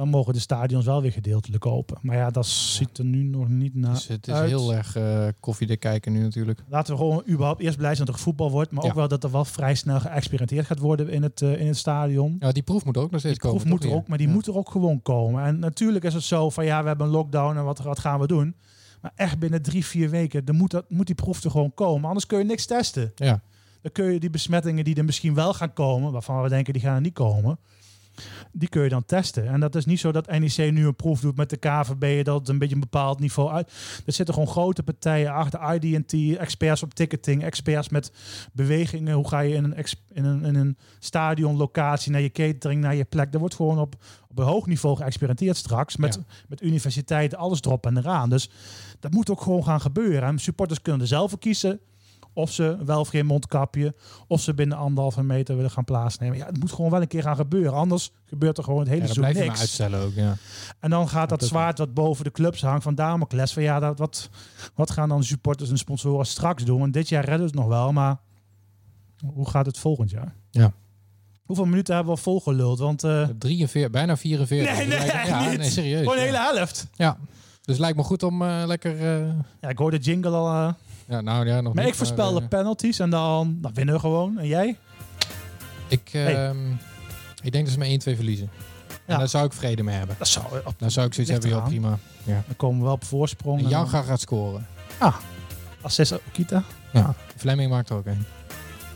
dan 0.00 0.08
mogen 0.08 0.32
de 0.32 0.38
stadions 0.38 0.84
wel 0.84 1.02
weer 1.02 1.12
gedeeltelijk 1.12 1.66
open. 1.66 1.98
Maar 2.02 2.16
ja, 2.16 2.30
dat 2.30 2.46
ziet 2.46 2.98
er 2.98 3.04
nu 3.04 3.22
nog 3.22 3.48
niet 3.48 3.74
naar 3.74 3.92
dus 3.92 4.08
het 4.08 4.26
is 4.28 4.34
uit. 4.34 4.48
heel 4.48 4.74
erg 4.74 4.96
eh 4.96 5.26
koffiedik 5.40 5.80
kijken 5.80 6.12
nu 6.12 6.20
natuurlijk. 6.22 6.62
Laten 6.68 6.92
we 6.92 6.98
gewoon 7.00 7.22
überhaupt 7.28 7.60
eerst 7.60 7.76
blij 7.76 7.94
zijn 7.94 8.06
dat 8.06 8.14
er 8.16 8.20
voetbal 8.22 8.50
wordt, 8.50 8.70
maar 8.70 8.82
Ja. 8.84 8.88
ook 8.90 8.94
wel 8.96 9.08
dat 9.08 9.24
er 9.24 9.30
wel 9.30 9.44
vrij 9.44 9.74
snel 9.74 10.00
geëxperimenteerd 10.00 10.66
gaat 10.66 10.78
worden 10.78 11.08
in 11.08 11.22
het, 11.22 11.42
eh, 11.42 11.60
in 11.60 11.66
het 11.66 11.76
stadion. 11.76 12.36
Ja, 12.40 12.52
die 12.52 12.62
proef 12.62 12.84
moet 12.84 12.96
ook 12.96 13.10
nog 13.10 13.20
steeds 13.20 13.38
Die 13.38 13.48
proef 13.48 13.62
komen. 13.62 13.76
moet 13.78 13.84
er 13.90 13.96
ook, 13.96 14.08
maar 14.08 14.18
die 14.18 14.26
Ja. 14.26 14.32
moet 14.32 14.46
er 14.46 14.56
ook 14.56 14.70
gewoon 14.70 15.02
komen. 15.02 15.44
En 15.44 15.58
natuurlijk 15.58 16.04
is 16.04 16.14
het 16.14 16.22
zo 16.22 16.50
van 16.50 16.64
ja, 16.64 16.80
we 16.82 16.88
hebben 16.88 17.06
een 17.06 17.12
lockdown 17.12 17.56
en 17.56 17.64
wat, 17.64 17.78
wat 17.78 17.98
gaan 17.98 18.20
we 18.20 18.26
doen? 18.26 18.54
Maar 19.00 19.12
echt 19.14 19.38
binnen 19.38 19.62
drie, 19.62 19.84
vier 19.84 20.10
weken, 20.10 20.44
dan 20.44 20.56
moet, 20.56 20.70
dat, 20.70 20.84
moet 20.90 21.06
die 21.06 21.14
proef 21.14 21.44
er 21.44 21.50
gewoon 21.50 21.74
komen. 21.74 22.06
Anders 22.08 22.26
kun 22.26 22.38
je 22.38 22.44
niks 22.44 22.66
testen. 22.66 23.12
Ja. 23.14 23.40
Dan 23.82 23.92
kun 23.92 24.12
je 24.12 24.20
die 24.20 24.30
besmettingen 24.30 24.84
die 24.84 24.94
er 24.94 25.04
misschien 25.04 25.34
wel 25.34 25.54
gaan 25.54 25.72
komen, 25.72 26.12
waarvan 26.12 26.42
we 26.42 26.48
denken 26.48 26.72
die 26.72 26.82
gaan 26.82 26.94
er 26.94 27.00
niet 27.00 27.14
komen, 27.14 27.58
die 28.52 28.68
kun 28.68 28.82
je 28.82 28.88
dan 28.88 29.04
testen. 29.04 29.46
En 29.48 29.60
dat 29.60 29.74
is 29.74 29.84
niet 29.84 30.00
zo 30.00 30.12
dat 30.12 30.26
NEC 30.38 30.72
nu 30.72 30.86
een 30.86 30.96
proef 30.96 31.20
doet 31.20 31.36
met 31.36 31.50
de 31.50 31.56
KVB, 31.56 32.24
dat 32.24 32.38
het 32.38 32.48
een 32.48 32.58
beetje 32.58 32.74
een 32.74 32.80
bepaald 32.80 33.20
niveau 33.20 33.50
uit. 33.50 33.72
Er 34.06 34.12
zitten 34.12 34.34
gewoon 34.34 34.48
grote 34.48 34.82
partijen 34.82 35.32
achter, 35.32 35.74
IDT, 35.74 36.36
experts 36.38 36.82
op 36.82 36.94
ticketing, 36.94 37.44
experts 37.44 37.88
met 37.88 38.12
bewegingen. 38.52 39.14
Hoe 39.14 39.28
ga 39.28 39.40
je 39.40 39.54
in 39.54 39.64
een, 39.64 39.76
in 40.12 40.24
een, 40.24 40.44
in 40.44 40.54
een 40.54 40.76
stadionlocatie 40.98 42.12
naar 42.12 42.20
je 42.20 42.30
catering, 42.32 42.80
naar 42.80 42.94
je 42.94 43.04
plek. 43.04 43.32
Er 43.34 43.38
wordt 43.38 43.54
gewoon 43.54 43.78
op, 43.78 43.94
op 44.28 44.38
een 44.38 44.44
hoog 44.44 44.66
niveau 44.66 44.96
geëxperimenteerd 44.96 45.56
straks 45.56 45.96
met, 45.96 46.14
Ja. 46.14 46.20
met 46.48 46.62
universiteiten, 46.62 47.38
alles 47.38 47.60
erop 47.62 47.86
en 47.86 47.96
eraan. 47.96 48.30
Dus 48.30 48.50
dat 49.00 49.12
moet 49.12 49.30
ook 49.30 49.40
gewoon 49.40 49.64
gaan 49.64 49.80
gebeuren. 49.80 50.22
En 50.22 50.38
supporters 50.38 50.82
kunnen 50.82 51.00
er 51.00 51.06
zelf 51.06 51.30
voor 51.30 51.38
kiezen 51.38 51.80
of 52.32 52.52
ze 52.52 52.76
wel 52.84 53.00
of 53.00 53.08
geen 53.08 53.26
mondkapje, 53.26 53.94
of 54.26 54.40
ze 54.40 54.54
binnen 54.54 54.78
anderhalve 54.78 55.22
meter 55.22 55.54
willen 55.56 55.70
gaan 55.70 55.84
plaatsnemen. 55.84 56.36
Ja, 56.36 56.46
het 56.46 56.60
moet 56.60 56.72
gewoon 56.72 56.90
wel 56.90 57.00
een 57.00 57.06
keer 57.08 57.22
gaan 57.22 57.36
gebeuren. 57.36 57.72
Anders 57.72 58.12
gebeurt 58.24 58.58
er 58.58 58.64
gewoon 58.64 58.78
het 58.80 58.88
hele 58.88 59.00
Ja, 59.00 59.06
seizoen 59.06 59.28
je 59.32 59.34
maar 59.38 59.46
niks. 59.46 59.60
uitstellen 59.60 60.00
ook, 60.00 60.14
ja. 60.14 60.36
En 60.80 60.90
dan 60.90 61.08
gaat 61.08 61.28
dat 61.28 61.40
dat- 61.40 61.48
zwaard 61.48 61.78
wat 61.78 61.94
boven 61.94 62.24
de 62.24 62.30
clubs 62.30 62.62
hangt 62.62 62.82
van 62.82 62.94
Damocles. 62.94 63.52
Van 63.52 63.62
ja, 63.62 63.80
dat, 63.80 63.98
wat, 63.98 64.28
wat 64.74 64.90
gaan 64.90 65.08
dan 65.08 65.24
supporters 65.24 65.70
en 65.70 65.78
sponsoren 65.78 66.26
straks 66.26 66.64
doen? 66.64 66.82
En 66.82 66.90
dit 66.90 67.08
jaar 67.08 67.24
redden 67.24 67.40
we 67.40 67.46
het 67.46 67.54
nog 67.60 67.66
wel, 67.68 67.92
maar 67.92 68.16
hoe 69.34 69.48
gaat 69.48 69.66
het 69.66 69.78
volgend 69.78 70.10
jaar? 70.10 70.34
Ja. 70.50 70.72
Hoeveel 71.42 71.64
minuten 71.66 71.94
hebben 71.94 72.12
we 72.14 72.18
al 72.18 72.24
volgeluld? 72.24 72.78
Want 72.78 73.04
eh 73.04 73.28
43, 73.38 73.90
bijna 73.90 74.16
44. 74.16 74.76
Nee, 74.76 74.86
nee, 74.86 74.98
lijkt- 74.98 75.26
ja, 75.28 75.48
niet. 75.48 75.58
nee, 75.58 75.70
serieus. 75.70 75.98
gewoon 76.00 76.16
een 76.16 76.22
hele 76.24 76.38
helft. 76.54 76.86
Ja. 76.94 77.16
Dus 77.62 77.78
lijkt 77.78 77.96
me 77.96 78.02
goed 78.02 78.22
om 78.22 78.42
eh, 78.42 78.62
lekker... 78.66 78.96
eh, 78.96 79.28
Ja, 79.60 79.68
ik 79.68 79.78
hoor 79.78 79.90
de 79.90 79.98
jingle 79.98 80.30
al. 80.30 80.74
Ja, 81.10 81.20
nou 81.20 81.46
ja, 81.46 81.60
nog 81.60 81.74
maar 81.74 81.82
niet, 81.84 81.92
ik 81.92 81.98
voorspelde 81.98 82.40
eh, 82.40 82.48
penalties 82.48 82.98
en 82.98 83.10
dan, 83.10 83.58
dan 83.60 83.74
winnen 83.74 83.94
we 83.94 84.00
gewoon. 84.00 84.38
En 84.38 84.46
jij? 84.46 84.76
ik, 85.88 86.08
Hey. 86.12 86.46
ehm, 86.48 86.70
ik 87.42 87.52
denk 87.52 87.64
dat 87.64 87.72
ze 87.72 87.78
met 87.78 87.88
1-2 87.88 88.16
verliezen. 88.16 88.50
Ja. 88.88 88.96
En 89.12 89.18
daar 89.18 89.28
zou 89.28 89.44
ik 89.46 89.52
vrede 89.52 89.82
mee 89.82 89.96
hebben. 89.96 90.16
Dat 90.18 90.28
zou, 90.28 90.46
op, 90.64 90.74
Dan 90.78 90.90
zou 90.90 91.06
ik 91.06 91.14
zoiets 91.14 91.32
hebben, 91.32 91.50
ja, 91.50 91.60
prima. 91.60 91.98
Ja. 92.22 92.42
dan 92.46 92.56
komen 92.56 92.78
we 92.78 92.84
wel 92.84 92.92
op 92.92 93.04
voorsprong. 93.04 93.56
En 93.56 93.62
dan- 93.62 93.72
Janga 93.72 94.02
gaat 94.02 94.20
scoren. 94.20 94.66
Assist 95.80 96.12
Okita. 96.28 96.62
Ja. 96.92 97.14
Fleming 97.36 97.70
maakt 97.70 97.88
er 97.90 97.96
ook 97.96 98.06
een. 98.06 98.24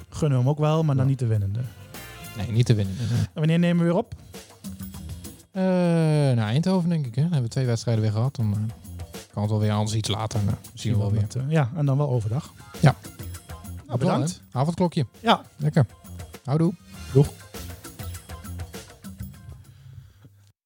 Gunnen 0.08 0.38
we 0.38 0.44
hem 0.44 0.52
ook 0.52 0.58
wel, 0.58 0.82
maar 0.82 0.96
dan 0.96 1.06
niet 1.06 1.18
de 1.18 1.26
winnende. 1.26 1.60
Nee, 2.36 2.50
niet 2.50 2.66
te 2.66 2.74
winnen. 2.74 2.94
En 2.98 3.28
wanneer 3.34 3.58
nemen 3.58 3.84
we 3.84 3.90
weer 3.90 3.98
op? 3.98 4.14
Eh 5.52 5.62
naar 6.34 6.46
Eindhoven 6.48 6.88
denk 6.88 7.06
ik. 7.06 7.14
Hè. 7.14 7.20
Dan 7.22 7.30
hebben 7.30 7.48
we 7.48 7.54
twee 7.54 7.66
wedstrijden 7.66 8.02
weer 8.02 8.12
gehad. 8.12 8.36
Dan 8.36 8.52
eh, 8.52 8.58
kan 9.34 9.42
het 9.42 9.52
wel 9.52 9.60
weer 9.60 9.72
anders 9.72 9.96
iets 9.96 10.08
later. 10.08 10.40
Nou, 10.44 10.56
zien 10.74 10.92
we 10.92 10.98
wel 10.98 11.10
weer. 11.12 11.20
Met, 11.20 11.34
eh, 11.34 11.42
ja, 11.48 11.70
en 11.76 11.86
dan 11.86 11.96
wel 11.96 12.08
overdag. 12.08 12.52
Ja. 12.80 12.94
Nou, 13.86 13.98
bedankt. 13.98 14.42
Avondklokje. 14.52 15.06
Ja. 15.20 15.42
Lekker. 15.56 15.86
Houdoe. 16.44 16.74
Doeg. 17.12 17.28